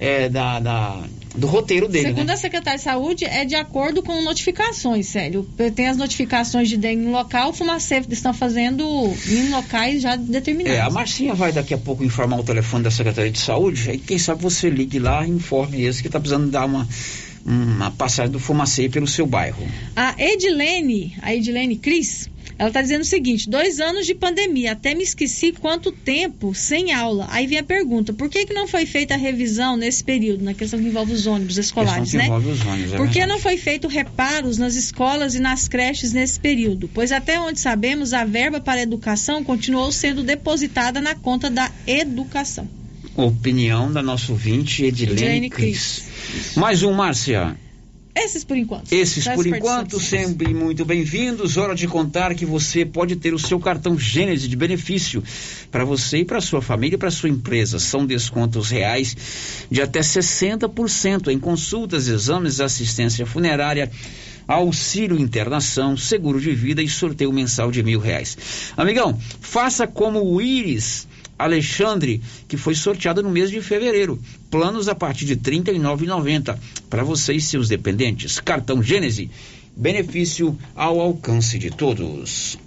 é, 0.00 0.28
da, 0.28 0.58
da- 0.58 1.02
do 1.36 1.46
roteiro 1.46 1.86
dele, 1.88 2.06
Segundo 2.08 2.26
né? 2.26 2.32
a 2.32 2.36
Secretaria 2.36 2.78
de 2.78 2.84
Saúde, 2.84 3.24
é 3.24 3.44
de 3.44 3.54
acordo 3.54 4.02
com 4.02 4.20
notificações, 4.22 5.06
sério. 5.06 5.46
Tem 5.76 5.86
as 5.86 5.96
notificações 5.96 6.68
de 6.68 6.76
dengue 6.76 7.04
em 7.04 7.10
local, 7.12 7.50
o 7.50 7.52
fumacê 7.52 8.02
estão 8.08 8.32
fazendo 8.34 8.82
em 9.28 9.50
locais 9.50 10.02
já 10.02 10.16
determinados. 10.16 10.76
É, 10.78 10.80
a 10.80 10.90
Marcinha 10.90 11.34
vai 11.34 11.52
daqui 11.52 11.74
a 11.74 11.78
pouco 11.78 12.02
informar 12.02 12.38
o 12.40 12.42
telefone 12.44 12.82
da 12.82 12.90
Secretaria 12.90 13.30
de 13.30 13.38
Saúde, 13.38 13.90
aí 13.90 13.98
quem 13.98 14.18
sabe 14.18 14.42
você 14.42 14.68
ligue 14.68 14.98
lá 14.98 15.24
e 15.26 15.30
informe 15.30 15.80
eles 15.82 16.00
que 16.00 16.08
tá 16.08 16.18
precisando 16.18 16.50
dar 16.50 16.64
uma, 16.64 16.88
uma 17.44 17.90
passagem 17.90 18.32
do 18.32 18.38
fumacê 18.38 18.88
pelo 18.88 19.06
seu 19.06 19.26
bairro. 19.26 19.66
A 19.94 20.14
Edilene, 20.18 21.16
a 21.22 21.34
Edilene 21.34 21.76
Cris, 21.76 22.28
ela 22.58 22.68
está 22.68 22.82
dizendo 22.82 23.02
o 23.02 23.04
seguinte: 23.04 23.48
dois 23.48 23.78
anos 23.78 24.04
de 24.04 24.14
pandemia, 24.14 24.72
até 24.72 24.94
me 24.94 25.04
esqueci 25.04 25.52
quanto 25.52 25.92
tempo 25.92 26.52
sem 26.54 26.92
aula. 26.92 27.28
Aí 27.30 27.46
vem 27.46 27.58
a 27.58 27.62
pergunta: 27.62 28.12
por 28.12 28.28
que, 28.28 28.46
que 28.46 28.52
não 28.52 28.66
foi 28.66 28.84
feita 28.84 29.14
a 29.14 29.16
revisão 29.16 29.76
nesse 29.76 30.02
período, 30.02 30.44
na 30.44 30.54
questão 30.54 30.80
que 30.80 30.86
envolve 30.86 31.12
os 31.12 31.26
ônibus 31.26 31.56
escolares, 31.56 32.12
né? 32.14 32.26
envolve 32.26 32.50
os 32.50 32.66
ônibus, 32.66 32.92
é 32.94 32.96
Por 32.96 33.08
que 33.08 33.24
não 33.26 33.38
foi 33.38 33.56
feito 33.56 33.86
reparos 33.86 34.58
nas 34.58 34.74
escolas 34.74 35.36
e 35.36 35.40
nas 35.40 35.68
creches 35.68 36.12
nesse 36.12 36.40
período? 36.40 36.90
Pois 36.92 37.12
até 37.12 37.40
onde 37.40 37.60
sabemos, 37.60 38.12
a 38.12 38.24
verba 38.24 38.60
para 38.60 38.80
a 38.80 38.82
educação 38.82 39.44
continuou 39.44 39.92
sendo 39.92 40.24
depositada 40.24 41.00
na 41.00 41.14
conta 41.14 41.48
da 41.48 41.70
educação. 41.86 42.68
Opinião 43.18 43.90
da 43.90 44.00
nossa 44.00 44.30
ouvinte 44.30 44.84
Edilene, 44.84 45.50
Cris. 45.50 46.04
Mais 46.54 46.84
um, 46.84 46.92
Márcia. 46.92 47.56
Esses 48.14 48.44
por 48.44 48.56
enquanto. 48.56 48.92
Esses 48.92 49.26
por 49.26 49.44
enquanto, 49.44 49.98
sempre 49.98 50.54
muito 50.54 50.84
bem-vindos. 50.84 51.56
Hora 51.56 51.74
de 51.74 51.88
contar 51.88 52.32
que 52.36 52.46
você 52.46 52.84
pode 52.84 53.16
ter 53.16 53.34
o 53.34 53.38
seu 53.38 53.58
cartão 53.58 53.98
Gênese 53.98 54.46
de 54.46 54.54
benefício 54.54 55.20
para 55.68 55.84
você 55.84 56.18
e 56.18 56.24
para 56.24 56.40
sua 56.40 56.62
família 56.62 56.94
e 56.94 56.98
para 56.98 57.10
sua 57.10 57.28
empresa. 57.28 57.80
São 57.80 58.06
descontos 58.06 58.70
reais 58.70 59.16
de 59.68 59.82
até 59.82 59.98
60% 59.98 61.26
em 61.26 61.40
consultas, 61.40 62.06
exames, 62.06 62.60
assistência 62.60 63.26
funerária, 63.26 63.90
auxílio 64.46 65.18
internação, 65.18 65.96
seguro 65.96 66.40
de 66.40 66.54
vida 66.54 66.80
e 66.80 66.88
sorteio 66.88 67.32
mensal 67.32 67.72
de 67.72 67.82
mil 67.82 67.98
reais. 67.98 68.38
Amigão, 68.76 69.18
faça 69.40 69.88
como 69.88 70.24
o 70.24 70.40
Iris 70.40 71.07
Alexandre, 71.38 72.20
que 72.48 72.56
foi 72.56 72.74
sorteada 72.74 73.22
no 73.22 73.30
mês 73.30 73.50
de 73.50 73.60
fevereiro. 73.60 74.18
Planos 74.50 74.88
a 74.88 74.94
partir 74.94 75.24
de 75.24 75.34
R$ 75.34 75.62
39,90 75.62 76.58
para 76.90 77.04
você 77.04 77.34
e 77.34 77.40
seus 77.40 77.68
dependentes. 77.68 78.40
Cartão 78.40 78.82
Gênese, 78.82 79.30
benefício 79.76 80.58
ao 80.74 81.00
alcance 81.00 81.58
de 81.58 81.70
todos. 81.70 82.58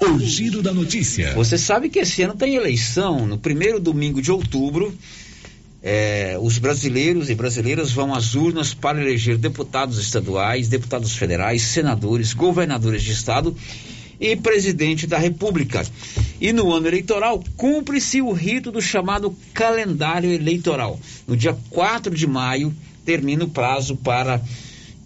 O 0.00 0.18
giro 0.18 0.62
da 0.62 0.72
notícia. 0.72 1.34
Você 1.34 1.58
sabe 1.58 1.88
que 1.88 1.98
esse 1.98 2.22
ano 2.22 2.34
tem 2.34 2.54
eleição, 2.54 3.26
no 3.26 3.38
primeiro 3.38 3.78
domingo 3.78 4.22
de 4.22 4.30
outubro. 4.30 4.94
É, 5.82 6.36
os 6.40 6.58
brasileiros 6.58 7.30
e 7.30 7.34
brasileiras 7.34 7.92
vão 7.92 8.12
às 8.12 8.34
urnas 8.34 8.74
para 8.74 9.00
eleger 9.00 9.38
deputados 9.38 9.98
estaduais, 9.98 10.68
deputados 10.68 11.14
federais, 11.14 11.62
senadores, 11.62 12.32
governadores 12.32 13.02
de 13.02 13.12
estado 13.12 13.56
e 14.20 14.36
presidente 14.36 15.06
da 15.06 15.18
República. 15.18 15.84
E 16.40 16.52
no 16.52 16.72
ano 16.72 16.86
eleitoral, 16.86 17.42
cumpre-se 17.56 18.20
o 18.20 18.32
rito 18.32 18.70
do 18.70 18.80
chamado 18.80 19.36
calendário 19.54 20.30
eleitoral. 20.30 20.98
No 21.26 21.36
dia 21.36 21.56
4 21.70 22.14
de 22.14 22.26
maio, 22.26 22.74
termina 23.04 23.44
o 23.44 23.48
prazo 23.48 23.96
para 23.96 24.42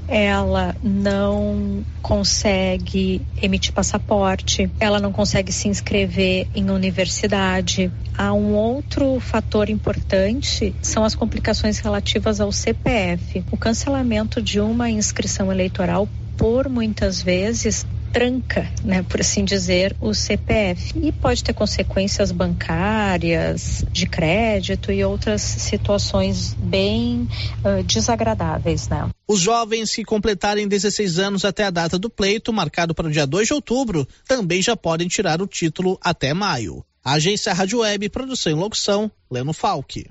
ela 0.09 0.75
não 0.83 1.85
consegue 2.01 3.21
emitir 3.43 3.75
passaporte, 3.75 4.71
ela 4.81 4.99
não 4.99 5.13
consegue 5.13 5.53
se 5.53 5.69
inscrever 5.69 6.49
em 6.55 6.71
universidade. 6.71 7.93
Há 8.17 8.33
um 8.33 8.55
outro 8.55 9.21
fator 9.21 9.69
importante 9.69 10.75
são 10.81 11.05
as 11.05 11.15
complicações 11.15 11.79
relativas 11.79 12.41
ao 12.41 12.51
CPF. 12.51 13.45
O 13.51 13.57
cancelamento 13.57 14.41
de 14.41 14.61
uma 14.61 14.89
inscrição 14.89 15.53
eleitoral 15.53 16.09
por 16.39 16.69
muitas 16.71 17.21
vezes 17.21 17.87
tranca, 18.13 18.71
né, 18.85 19.03
por 19.03 19.21
assim 19.21 19.45
dizer, 19.45 19.97
o 20.01 20.15
CPF 20.15 20.99
e 21.01 21.13
pode 21.13 21.45
ter 21.45 21.53
consequências 21.53 22.33
bancárias, 22.33 23.85
de 23.91 24.07
crédito 24.07 24.91
e 24.93 25.05
outras 25.05 25.43
situações 25.43 26.55
bem 26.55 27.29
uh, 27.65 27.83
desagradáveis, 27.85 28.89
né? 28.89 29.09
Os 29.27 29.41
jovens 29.41 29.95
que 29.95 30.05
completarem 30.05 30.67
16 30.67 31.19
anos 31.19 31.45
até 31.45 31.65
a 31.65 31.71
data 31.71 31.99
do 31.99 32.09
pleito, 32.09 32.53
marcado 32.53 32.95
para 32.95 33.09
o 33.09 33.11
dia 33.11 33.27
2 33.27 33.49
de 33.49 33.55
outubro, 33.55 34.07
também 34.27 34.63
já 34.63 34.77
podem 34.77 35.09
tirar 35.09 35.43
o 35.43 35.47
título 35.47 35.99
até 36.03 36.33
maio. 36.33 36.85
Agência 37.05 37.53
Rádio 37.53 37.81
Web, 37.81 38.09
produção 38.09 38.53
e 38.53 38.55
locução, 38.55 39.11
Leno 39.31 39.53
Falck. 39.53 40.07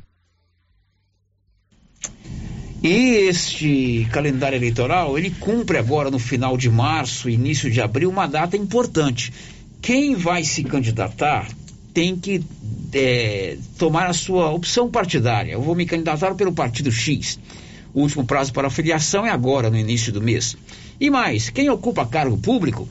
E 2.84 3.28
este 3.28 4.08
calendário 4.12 4.56
eleitoral, 4.56 5.18
ele 5.18 5.32
cumpre 5.32 5.78
agora 5.78 6.12
no 6.12 6.20
final 6.20 6.56
de 6.56 6.70
março, 6.70 7.30
início 7.30 7.72
de 7.72 7.82
abril, 7.82 8.10
uma 8.10 8.28
data 8.28 8.56
importante. 8.56 9.34
Quem 9.82 10.16
vai 10.16 10.44
se 10.44 10.64
candidatar 10.64 11.48
tem 11.94 12.16
que 12.16 12.44
é, 12.94 13.58
tomar 13.78 14.08
a 14.08 14.14
sua 14.14 14.52
opção 14.52 14.90
partidária. 14.90 15.54
Eu 15.54 15.62
vou 15.62 15.76
me 15.76 15.86
candidatar 15.86 16.36
pelo 16.36 16.54
partido 16.54 16.92
X. 16.92 17.40
O 17.94 18.02
último 18.02 18.24
prazo 18.26 18.54
para 18.54 18.70
filiação 18.70 19.26
é 19.26 19.32
agora, 19.32 19.72
no 19.72 19.78
início 19.78 20.14
do 20.14 20.22
mês. 20.22 20.56
E 21.00 21.10
mais, 21.10 21.50
quem 21.50 21.70
ocupa 21.70 22.06
cargo 22.06 22.38
público, 22.38 22.88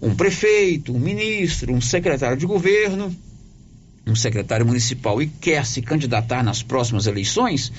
um 0.00 0.14
prefeito, 0.14 0.94
um 0.94 0.98
ministro, 0.98 1.72
um 1.72 1.80
secretário 1.80 2.36
de 2.36 2.46
governo, 2.46 3.14
um 4.06 4.14
secretário 4.14 4.64
municipal 4.64 5.20
e 5.20 5.26
quer 5.26 5.66
se 5.66 5.82
candidatar 5.82 6.42
nas 6.42 6.62
próximas 6.62 7.06
eleições, 7.06 7.72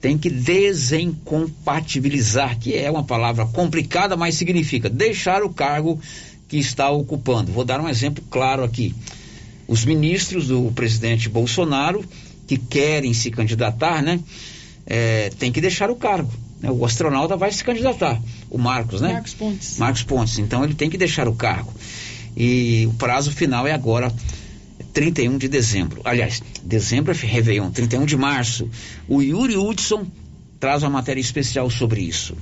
tem 0.00 0.16
que 0.16 0.30
desincompatibilizar, 0.30 2.58
que 2.58 2.74
é 2.74 2.90
uma 2.90 3.04
palavra 3.04 3.44
complicada, 3.46 4.16
mas 4.16 4.36
significa 4.36 4.88
deixar 4.88 5.42
o 5.42 5.50
cargo 5.50 6.00
que 6.48 6.56
está 6.56 6.90
ocupando. 6.90 7.52
Vou 7.52 7.64
dar 7.64 7.80
um 7.80 7.88
exemplo 7.88 8.24
claro 8.30 8.64
aqui. 8.64 8.94
Os 9.66 9.84
ministros 9.84 10.48
do 10.48 10.72
presidente 10.72 11.28
Bolsonaro, 11.28 12.04
que 12.46 12.56
querem 12.56 13.12
se 13.12 13.30
candidatar, 13.30 14.02
né, 14.02 14.20
é, 14.86 15.30
tem 15.38 15.52
que 15.52 15.60
deixar 15.60 15.90
o 15.90 15.96
cargo. 15.96 16.32
Né? 16.60 16.70
O 16.70 16.84
astronauta 16.84 17.36
vai 17.36 17.52
se 17.52 17.62
candidatar, 17.62 18.20
o 18.50 18.56
Marcos, 18.56 19.00
né? 19.00 19.12
Marcos 19.12 19.34
Pontes. 19.34 19.78
Marcos 19.78 20.02
Pontes. 20.02 20.38
Então 20.38 20.64
ele 20.64 20.74
tem 20.74 20.88
que 20.88 20.96
deixar 20.96 21.28
o 21.28 21.34
cargo. 21.34 21.72
E 22.36 22.86
o 22.86 22.94
prazo 22.94 23.32
final 23.32 23.66
é 23.66 23.72
agora 23.72 24.12
31 24.98 25.38
de 25.38 25.46
dezembro. 25.46 26.00
Aliás, 26.04 26.42
dezembro 26.60 27.12
é 27.12 27.14
Réveillon, 27.14 27.70
31 27.70 28.04
de 28.04 28.16
março. 28.16 28.68
O 29.06 29.22
Yuri 29.22 29.56
Hudson 29.56 30.04
traz 30.58 30.82
uma 30.82 30.90
matéria 30.90 31.20
especial 31.20 31.70
sobre 31.70 32.00
isso. 32.00 32.36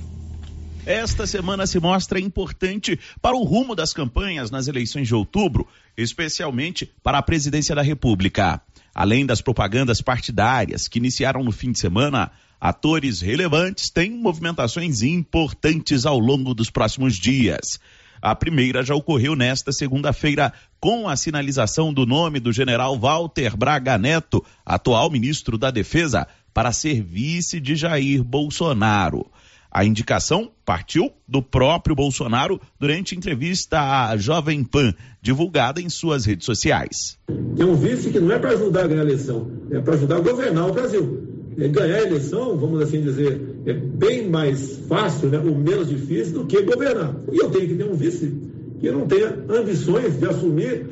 Esta 0.83 1.27
semana 1.27 1.67
se 1.67 1.79
mostra 1.79 2.19
importante 2.19 2.99
para 3.21 3.35
o 3.37 3.43
rumo 3.43 3.75
das 3.75 3.93
campanhas 3.93 4.49
nas 4.49 4.67
eleições 4.67 5.07
de 5.07 5.13
outubro, 5.13 5.67
especialmente 5.95 6.91
para 7.03 7.19
a 7.19 7.21
presidência 7.21 7.75
da 7.75 7.83
República. 7.83 8.59
Além 8.95 9.23
das 9.23 9.39
propagandas 9.39 10.01
partidárias 10.01 10.87
que 10.87 10.97
iniciaram 10.97 11.43
no 11.43 11.51
fim 11.51 11.71
de 11.71 11.79
semana, 11.79 12.31
atores 12.59 13.21
relevantes 13.21 13.91
têm 13.91 14.09
movimentações 14.09 15.03
importantes 15.03 16.07
ao 16.07 16.17
longo 16.17 16.55
dos 16.55 16.71
próximos 16.71 17.19
dias. 17.19 17.79
A 18.21 18.33
primeira 18.35 18.83
já 18.83 18.95
ocorreu 18.95 19.35
nesta 19.35 19.71
segunda-feira 19.71 20.51
com 20.79 21.07
a 21.07 21.15
sinalização 21.15 21.93
do 21.93 22.05
nome 22.05 22.39
do 22.39 22.51
general 22.51 22.97
Walter 22.97 23.55
Braga 23.55 23.97
Neto, 23.97 24.43
atual 24.65 25.09
ministro 25.09 25.57
da 25.57 25.71
Defesa, 25.71 26.27
para 26.53 26.71
ser 26.71 27.01
vice 27.01 27.59
de 27.59 27.75
Jair 27.75 28.23
Bolsonaro. 28.23 29.25
A 29.69 29.85
indicação 29.85 30.49
partiu 30.65 31.11
do 31.27 31.41
próprio 31.41 31.95
Bolsonaro 31.95 32.59
durante 32.79 33.15
entrevista 33.15 33.79
à 33.79 34.17
Jovem 34.17 34.63
Pan, 34.63 34.93
divulgada 35.21 35.81
em 35.81 35.89
suas 35.89 36.25
redes 36.25 36.45
sociais. 36.45 37.17
É 37.57 37.65
um 37.65 37.75
vice 37.75 38.09
que 38.09 38.19
não 38.19 38.31
é 38.31 38.39
para 38.39 38.51
ajudar 38.51 38.85
a 38.85 38.87
ganhar 38.87 39.01
a 39.01 39.05
eleição, 39.05 39.51
é 39.69 39.79
para 39.79 39.93
ajudar 39.95 40.15
a 40.15 40.19
governar 40.19 40.67
o 40.67 40.73
Brasil. 40.73 41.37
É 41.59 41.67
ganhar 41.67 41.95
a 41.95 42.03
eleição, 42.03 42.57
vamos 42.57 42.81
assim 42.81 43.01
dizer, 43.01 43.39
é 43.65 43.73
bem 43.73 44.29
mais 44.29 44.77
fácil, 44.87 45.29
né, 45.29 45.39
ou 45.39 45.55
menos 45.55 45.89
difícil 45.89 46.33
do 46.33 46.45
que 46.45 46.61
governar. 46.61 47.15
E 47.31 47.37
eu 47.37 47.49
tenho 47.49 47.67
que 47.67 47.75
ter 47.75 47.83
um 47.83 47.95
vice 47.95 48.31
que 48.79 48.91
não 48.91 49.07
tenha 49.07 49.29
ambições 49.49 50.19
de 50.19 50.25
assumir 50.25 50.87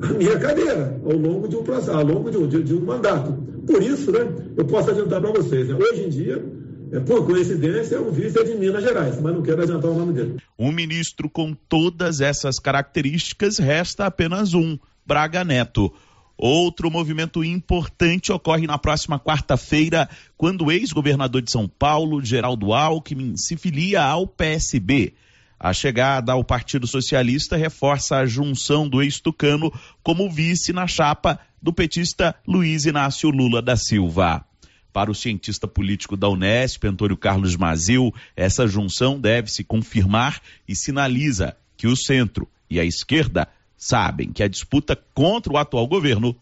a 0.00 0.12
minha 0.12 0.38
cadeira 0.38 1.00
ao 1.04 1.16
longo 1.16 1.48
de 1.48 1.56
um 1.56 1.62
processo, 1.62 1.96
ao 1.96 2.04
longo 2.04 2.30
de 2.30 2.36
um, 2.36 2.46
de, 2.46 2.62
de 2.62 2.74
um 2.74 2.84
mandato. 2.84 3.32
Por 3.66 3.82
isso, 3.82 4.10
né, 4.12 4.26
eu 4.56 4.64
posso 4.64 4.90
adiantar 4.90 5.20
para 5.20 5.30
vocês, 5.32 5.68
né, 5.68 5.74
hoje 5.74 6.04
em 6.04 6.08
dia, 6.08 6.44
é, 6.92 7.00
por 7.00 7.26
coincidência, 7.26 8.00
o 8.00 8.10
vice 8.10 8.38
é 8.38 8.44
de 8.44 8.54
Minas 8.54 8.82
Gerais, 8.82 9.20
mas 9.20 9.34
não 9.34 9.42
quero 9.42 9.62
adiantar 9.62 9.90
o 9.90 9.94
nome 9.94 10.12
dele. 10.14 10.36
Um 10.58 10.72
ministro 10.72 11.28
com 11.28 11.54
todas 11.68 12.20
essas 12.20 12.58
características 12.58 13.58
resta 13.58 14.06
apenas 14.06 14.54
um, 14.54 14.78
Braga 15.04 15.44
Neto. 15.44 15.92
Outro 16.36 16.90
movimento 16.90 17.42
importante 17.42 18.30
ocorre 18.30 18.66
na 18.66 18.78
próxima 18.78 19.18
quarta-feira, 19.18 20.08
quando 20.36 20.66
o 20.66 20.72
ex-governador 20.72 21.42
de 21.42 21.50
São 21.50 21.66
Paulo, 21.68 22.24
Geraldo 22.24 22.72
Alckmin, 22.72 23.36
se 23.36 23.56
filia 23.56 24.02
ao 24.04 24.26
PSB. 24.26 25.14
A 25.60 25.72
chegada 25.72 26.32
ao 26.32 26.44
Partido 26.44 26.86
Socialista 26.86 27.56
reforça 27.56 28.18
a 28.18 28.26
junção 28.26 28.88
do 28.88 29.02
ex-tucano 29.02 29.72
como 30.02 30.30
vice 30.30 30.72
na 30.72 30.86
chapa 30.86 31.40
do 31.60 31.72
petista 31.72 32.34
Luiz 32.46 32.86
Inácio 32.86 33.28
Lula 33.30 33.60
da 33.60 33.76
Silva. 33.76 34.44
Para 34.92 35.10
o 35.10 35.14
cientista 35.14 35.66
político 35.66 36.16
da 36.16 36.28
Unesp, 36.28 36.84
Antônio 36.84 37.16
Carlos 37.16 37.56
Mazil, 37.56 38.14
essa 38.36 38.66
junção 38.68 39.20
deve 39.20 39.50
se 39.50 39.64
confirmar 39.64 40.40
e 40.66 40.76
sinaliza 40.76 41.56
que 41.76 41.88
o 41.88 41.96
centro 41.96 42.48
e 42.70 42.78
a 42.78 42.84
esquerda 42.84 43.48
sabem 43.76 44.32
que 44.32 44.42
a 44.42 44.48
disputa 44.48 44.96
contra 45.12 45.52
o 45.52 45.56
atual 45.56 45.86
governo 45.86 46.36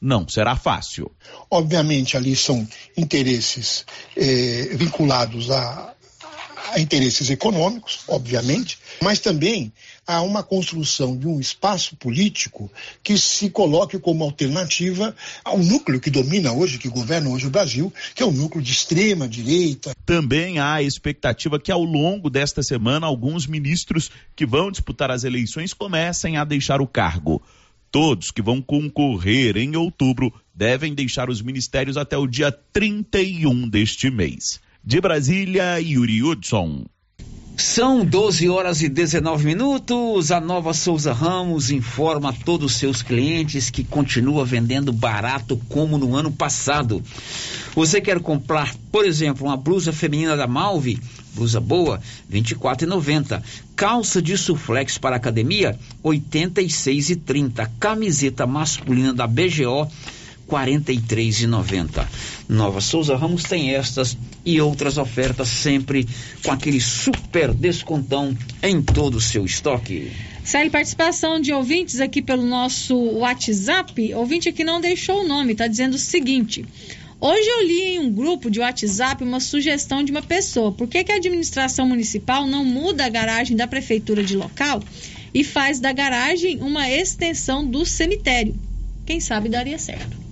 não 0.00 0.26
será 0.28 0.56
fácil. 0.56 1.10
Obviamente, 1.50 2.16
ali 2.16 2.34
são 2.34 2.66
interesses 2.96 3.84
eh, 4.16 4.70
vinculados 4.74 5.50
a, 5.50 5.94
a 6.72 6.80
interesses 6.80 7.30
econômicos, 7.30 8.00
obviamente, 8.08 8.78
mas 9.02 9.18
também 9.18 9.72
há 10.06 10.22
uma 10.22 10.42
construção 10.42 11.16
de 11.16 11.26
um 11.26 11.38
espaço 11.38 11.96
político 11.96 12.70
que 13.02 13.16
se 13.16 13.50
coloque 13.50 13.98
como 13.98 14.24
alternativa 14.24 15.14
ao 15.44 15.58
núcleo 15.58 16.00
que 16.00 16.10
domina 16.10 16.52
hoje, 16.52 16.78
que 16.78 16.88
governa 16.88 17.30
hoje 17.30 17.46
o 17.46 17.50
Brasil, 17.50 17.92
que 18.14 18.22
é 18.22 18.26
o 18.26 18.32
núcleo 18.32 18.62
de 18.62 18.72
extrema 18.72 19.28
direita. 19.28 19.92
Também 20.04 20.58
há 20.58 20.74
a 20.74 20.82
expectativa 20.82 21.60
que 21.60 21.70
ao 21.70 21.82
longo 21.82 22.28
desta 22.28 22.62
semana 22.62 23.06
alguns 23.06 23.46
ministros 23.46 24.10
que 24.34 24.46
vão 24.46 24.70
disputar 24.70 25.10
as 25.10 25.24
eleições 25.24 25.72
comecem 25.72 26.36
a 26.36 26.44
deixar 26.44 26.80
o 26.80 26.86
cargo. 26.86 27.42
Todos 27.90 28.30
que 28.30 28.42
vão 28.42 28.62
concorrer 28.62 29.56
em 29.56 29.74
outubro 29.76 30.32
devem 30.54 30.94
deixar 30.94 31.28
os 31.28 31.42
ministérios 31.42 31.96
até 31.96 32.16
o 32.16 32.26
dia 32.26 32.52
31 32.52 33.68
deste 33.68 34.10
mês. 34.10 34.60
De 34.82 34.98
Brasília, 35.00 35.78
Yuri 35.78 36.22
Hudson. 36.22 36.86
São 37.54 38.02
12 38.02 38.48
horas 38.48 38.80
e 38.80 38.88
19 38.88 39.44
minutos. 39.44 40.32
A 40.32 40.40
Nova 40.40 40.72
Souza 40.72 41.12
Ramos 41.12 41.70
informa 41.70 42.30
a 42.30 42.32
todos 42.32 42.72
os 42.72 42.78
seus 42.78 43.02
clientes 43.02 43.68
que 43.68 43.84
continua 43.84 44.46
vendendo 44.46 44.90
barato 44.90 45.60
como 45.68 45.98
no 45.98 46.16
ano 46.16 46.32
passado. 46.32 47.02
Você 47.74 48.00
quer 48.00 48.20
comprar, 48.20 48.74
por 48.90 49.04
exemplo, 49.04 49.46
uma 49.46 49.56
blusa 49.56 49.92
feminina 49.92 50.34
da 50.34 50.46
Malve, 50.46 50.98
blusa 51.34 51.60
boa, 51.60 52.00
R$ 52.30 52.40
24,90. 52.40 53.42
Calça 53.76 54.22
de 54.22 54.38
suflex 54.38 54.96
para 54.96 55.16
academia, 55.16 55.78
R$ 56.02 56.10
86,30. 56.10 57.70
Camiseta 57.78 58.46
masculina 58.46 59.12
da 59.12 59.26
BGO, 59.26 59.86
43,90. 60.50 62.06
Nova 62.48 62.80
Souza 62.80 63.16
Ramos 63.16 63.44
tem 63.44 63.74
estas 63.74 64.18
e 64.44 64.60
outras 64.60 64.98
ofertas 64.98 65.48
sempre 65.48 66.06
com 66.44 66.50
aquele 66.50 66.80
super 66.80 67.54
descontão 67.54 68.36
em 68.62 68.82
todo 68.82 69.16
o 69.16 69.20
seu 69.20 69.44
estoque. 69.44 70.10
Série 70.42 70.70
participação 70.70 71.38
de 71.40 71.52
ouvintes 71.52 72.00
aqui 72.00 72.20
pelo 72.20 72.44
nosso 72.44 72.96
WhatsApp. 72.96 74.14
Ouvinte 74.14 74.48
aqui 74.48 74.64
não 74.64 74.80
deixou 74.80 75.22
o 75.22 75.28
nome, 75.28 75.52
está 75.52 75.68
dizendo 75.68 75.94
o 75.94 75.98
seguinte. 75.98 76.64
Hoje 77.20 77.46
eu 77.46 77.66
li 77.66 77.82
em 77.82 77.98
um 78.00 78.10
grupo 78.10 78.50
de 78.50 78.60
WhatsApp 78.60 79.22
uma 79.22 79.40
sugestão 79.40 80.02
de 80.02 80.10
uma 80.10 80.22
pessoa. 80.22 80.72
Por 80.72 80.88
que, 80.88 81.04
que 81.04 81.12
a 81.12 81.16
administração 81.16 81.86
municipal 81.86 82.46
não 82.46 82.64
muda 82.64 83.04
a 83.04 83.10
garagem 83.10 83.56
da 83.56 83.68
prefeitura 83.68 84.24
de 84.24 84.34
local 84.34 84.82
e 85.32 85.44
faz 85.44 85.78
da 85.78 85.92
garagem 85.92 86.60
uma 86.62 86.90
extensão 86.90 87.64
do 87.64 87.84
cemitério? 87.84 88.58
Quem 89.04 89.20
sabe 89.20 89.50
daria 89.50 89.78
certo. 89.78 90.29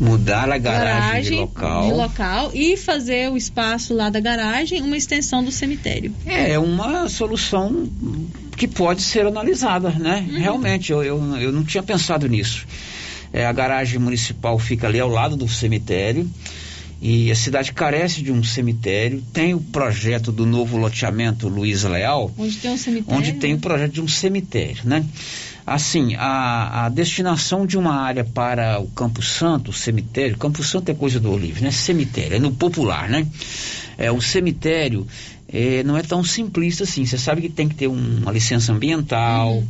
Mudar 0.00 0.50
a 0.50 0.58
garagem, 0.58 1.00
garagem 1.00 1.32
de, 1.32 1.36
local. 1.36 1.86
de 1.86 1.92
local 1.92 2.50
e 2.54 2.76
fazer 2.76 3.30
o 3.30 3.36
espaço 3.36 3.94
lá 3.94 4.08
da 4.10 4.20
garagem 4.20 4.80
uma 4.80 4.96
extensão 4.96 5.42
do 5.42 5.50
cemitério. 5.50 6.12
É 6.24 6.58
uma 6.58 7.08
solução 7.08 7.88
que 8.56 8.68
pode 8.68 9.02
ser 9.02 9.26
analisada, 9.26 9.90
né? 9.90 10.26
Uhum. 10.28 10.38
Realmente, 10.38 10.92
eu, 10.92 11.02
eu, 11.02 11.36
eu 11.36 11.52
não 11.52 11.64
tinha 11.64 11.82
pensado 11.82 12.28
nisso. 12.28 12.66
É, 13.32 13.44
a 13.44 13.52
garagem 13.52 13.98
municipal 13.98 14.58
fica 14.58 14.86
ali 14.86 15.00
ao 15.00 15.08
lado 15.08 15.36
do 15.36 15.48
cemitério 15.48 16.28
e 17.00 17.30
a 17.30 17.34
cidade 17.34 17.72
carece 17.72 18.22
de 18.22 18.32
um 18.32 18.42
cemitério. 18.42 19.22
Tem 19.32 19.54
o 19.54 19.60
projeto 19.60 20.32
do 20.32 20.44
novo 20.44 20.76
loteamento 20.76 21.48
Luiz 21.48 21.84
Leal, 21.84 22.32
onde 22.36 22.56
tem 22.56 22.70
um 22.70 22.76
cemitério, 22.76 23.18
onde 23.18 23.32
tem 23.34 23.54
o 23.54 23.58
projeto 23.58 23.92
de 23.92 24.00
um 24.00 24.08
cemitério, 24.08 24.82
né? 24.84 25.04
Assim, 25.74 26.14
a, 26.16 26.86
a 26.86 26.88
destinação 26.88 27.66
de 27.66 27.76
uma 27.76 27.94
área 27.94 28.24
para 28.24 28.80
o 28.80 28.88
Campo 28.88 29.22
Santo, 29.22 29.70
o 29.70 29.74
cemitério, 29.74 30.36
Campo 30.36 30.62
Santo 30.62 30.90
é 30.90 30.94
coisa 30.94 31.20
do 31.20 31.30
Olive, 31.30 31.62
né? 31.62 31.70
Cemitério, 31.70 32.36
é 32.36 32.38
no 32.38 32.52
popular, 32.52 33.08
né? 33.08 33.26
É, 33.96 34.10
o 34.10 34.20
cemitério 34.20 35.06
é, 35.52 35.82
não 35.82 35.96
é 35.96 36.02
tão 36.02 36.22
simplista 36.24 36.84
assim. 36.84 37.04
Você 37.04 37.18
sabe 37.18 37.42
que 37.42 37.48
tem 37.48 37.68
que 37.68 37.74
ter 37.74 37.88
um, 37.88 38.18
uma 38.18 38.32
licença 38.32 38.72
ambiental, 38.72 39.56
uhum. 39.56 39.66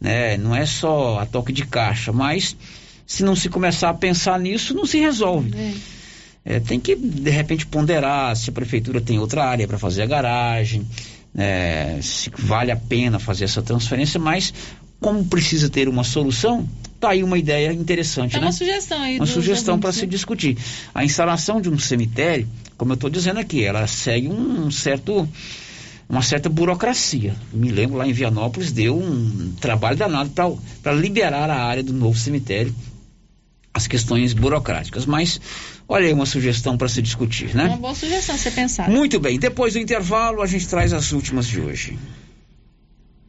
né? 0.00 0.36
Não 0.36 0.54
é 0.54 0.66
só 0.66 1.18
a 1.18 1.26
toque 1.26 1.52
de 1.52 1.64
caixa, 1.64 2.12
mas 2.12 2.56
se 3.06 3.24
não 3.24 3.34
se 3.34 3.48
começar 3.48 3.90
a 3.90 3.94
pensar 3.94 4.38
nisso, 4.38 4.74
não 4.74 4.86
se 4.86 4.98
resolve. 4.98 5.52
É. 5.56 5.74
É, 6.42 6.60
tem 6.60 6.80
que, 6.80 6.96
de 6.96 7.30
repente, 7.30 7.66
ponderar 7.66 8.34
se 8.34 8.48
a 8.48 8.52
prefeitura 8.52 9.00
tem 9.00 9.18
outra 9.18 9.44
área 9.44 9.68
para 9.68 9.78
fazer 9.78 10.02
a 10.02 10.06
garagem, 10.06 10.86
é, 11.36 11.98
se 12.02 12.30
vale 12.36 12.70
a 12.70 12.76
pena 12.76 13.18
fazer 13.18 13.44
essa 13.44 13.62
transferência, 13.62 14.18
mas 14.18 14.52
como 15.00 15.24
precisa 15.24 15.68
ter 15.68 15.88
uma 15.88 16.04
solução, 16.04 16.68
tá 17.00 17.10
aí 17.10 17.24
uma 17.24 17.38
ideia 17.38 17.72
interessante, 17.72 18.36
é 18.36 18.38
né? 18.38 18.46
Uma 18.46 18.52
sugestão 18.52 19.02
aí. 19.02 19.16
Uma 19.16 19.26
sugestão 19.26 19.80
para 19.80 19.92
se 19.92 20.06
discutir. 20.06 20.58
A 20.94 21.04
instalação 21.04 21.60
de 21.60 21.70
um 21.70 21.78
cemitério, 21.78 22.46
como 22.76 22.92
eu 22.92 22.94
estou 22.94 23.08
dizendo 23.08 23.40
aqui, 23.40 23.64
ela 23.64 23.86
segue 23.86 24.28
um 24.28 24.70
certo 24.70 25.26
uma 26.08 26.22
certa 26.22 26.48
burocracia. 26.48 27.34
Me 27.52 27.70
lembro 27.70 27.96
lá 27.96 28.06
em 28.06 28.12
Vianópolis 28.12 28.72
deu 28.72 28.98
um 28.98 29.54
trabalho 29.60 29.96
danado 29.96 30.30
para 30.82 30.92
liberar 30.92 31.48
a 31.48 31.64
área 31.64 31.84
do 31.84 31.92
novo 31.92 32.18
cemitério, 32.18 32.74
as 33.72 33.86
questões 33.86 34.32
burocráticas. 34.32 35.06
Mas 35.06 35.40
olha 35.88 36.08
aí 36.08 36.12
uma 36.12 36.26
sugestão 36.26 36.76
para 36.76 36.88
se 36.88 37.00
discutir, 37.00 37.54
né? 37.54 37.66
Uma 37.66 37.76
boa 37.76 37.94
sugestão, 37.94 38.36
você 38.36 38.50
pensar. 38.50 38.90
Muito 38.90 39.20
bem. 39.20 39.38
Depois 39.38 39.74
do 39.74 39.78
intervalo 39.78 40.42
a 40.42 40.46
gente 40.46 40.66
traz 40.66 40.92
as 40.92 41.12
últimas 41.12 41.46
de 41.46 41.60
hoje. 41.60 41.96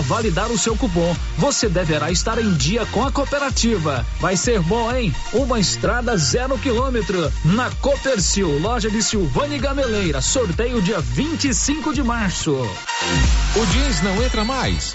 validar 0.00 0.50
o 0.50 0.58
seu 0.58 0.76
cupom, 0.76 1.14
você 1.36 1.68
deverá 1.68 2.10
estar 2.10 2.38
em 2.38 2.52
dia 2.54 2.86
com 2.86 3.04
a 3.04 3.12
cooperativa. 3.12 4.04
Vai 4.20 4.36
ser 4.36 4.60
bom, 4.60 4.92
hein? 4.94 5.14
Uma 5.32 5.60
estrada 5.60 6.16
zero 6.16 6.58
quilômetro 6.58 7.32
na 7.44 7.70
Copercil, 7.80 8.58
loja 8.58 8.90
de 8.90 9.02
Silvane 9.02 9.58
Gameleira. 9.58 10.20
Sorteio 10.20 10.82
dia 10.82 11.00
25 11.00 11.92
de 11.94 12.02
março. 12.02 12.52
O 12.52 13.66
jeans 13.66 14.02
não 14.02 14.22
entra 14.22 14.44
mais 14.44 14.94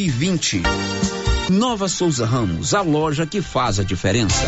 e 0.01 0.09
20. 0.09 0.63
Nova 1.51 1.87
Souza 1.87 2.25
Ramos, 2.25 2.73
a 2.73 2.81
loja 2.81 3.27
que 3.27 3.39
faz 3.39 3.79
a 3.79 3.83
diferença. 3.83 4.47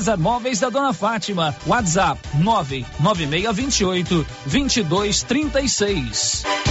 César 0.01 0.17
Móveis 0.17 0.59
da 0.59 0.69
Dona 0.69 0.93
Fátima. 0.93 1.55
WhatsApp 1.67 2.17
99628 2.33 4.25
2236. 4.47 6.70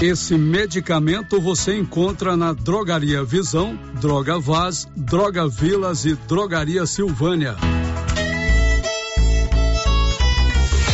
Esse 0.00 0.36
medicamento 0.36 1.40
você 1.40 1.76
encontra 1.76 2.36
na 2.36 2.52
Drogaria 2.52 3.22
Visão, 3.22 3.78
Droga 4.00 4.38
Vaz, 4.38 4.88
Droga 4.96 5.46
Vilas 5.46 6.04
e 6.04 6.14
Drogaria 6.14 6.86
Silvânia. 6.86 7.56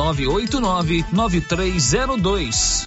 9302. 0.00 2.86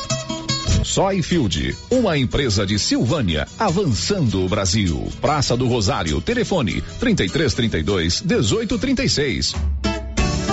Soyfield, 0.83 1.75
uma 1.89 2.17
empresa 2.17 2.65
de 2.65 2.77
Silvânia, 2.77 3.47
avançando 3.57 4.43
o 4.43 4.49
Brasil. 4.49 5.07
Praça 5.21 5.55
do 5.55 5.67
Rosário, 5.67 6.21
telefone 6.21 6.81
3332 6.99 8.21
1836. 8.21 9.55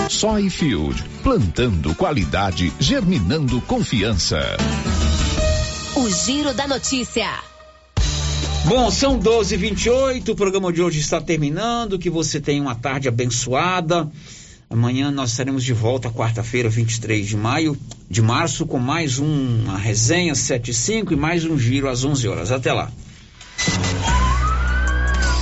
Soyfield, 0.09 1.03
plantando 1.21 1.93
qualidade, 1.93 2.73
germinando 2.79 3.61
confiança. 3.61 4.39
O 5.95 6.09
Giro 6.09 6.53
da 6.53 6.67
Notícia. 6.67 7.29
Bom, 8.65 8.91
são 8.91 9.17
12 9.17 9.55
h 9.55 9.61
28 9.61 10.31
o 10.31 10.35
programa 10.35 10.71
de 10.71 10.81
hoje 10.81 10.99
está 10.99 11.21
terminando. 11.21 11.97
Que 11.97 12.09
você 12.09 12.39
tenha 12.39 12.61
uma 12.61 12.75
tarde 12.75 13.07
abençoada. 13.07 14.09
Amanhã 14.69 15.09
nós 15.09 15.31
estaremos 15.31 15.63
de 15.63 15.73
volta, 15.73 16.11
quarta-feira, 16.11 16.69
23 16.69 17.27
de 17.27 17.35
maio, 17.35 17.75
de 18.07 18.21
março, 18.21 18.67
com 18.67 18.77
mais 18.77 19.17
uma 19.17 19.77
resenha 19.77 20.35
7 20.35 20.69
e 20.69 20.73
5 20.73 21.13
e 21.13 21.15
mais 21.15 21.43
um 21.43 21.57
giro 21.57 21.89
às 21.89 22.03
11 22.03 22.27
horas. 22.27 22.51
Até 22.51 22.71
lá. 22.71 22.91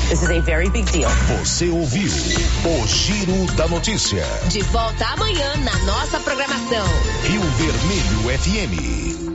This 0.10 0.22
is 0.22 0.30
a 0.30 0.40
very 0.40 0.70
big 0.70 0.90
deal. 0.94 1.12
Você 1.40 1.68
ouviu 1.68 2.08
o 2.08 2.88
Giro 2.88 3.46
da 3.58 3.68
Notícia. 3.68 4.24
De 4.50 4.62
volta 4.62 5.06
amanhã 5.06 5.58
na 5.58 5.78
nossa 5.80 6.18
programação. 6.22 6.88
Rio 7.24 7.42
Vermelho 7.42 8.40
FM. 8.40 9.28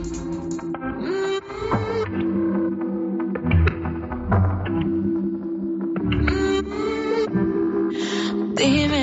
Dime 8.57 9.02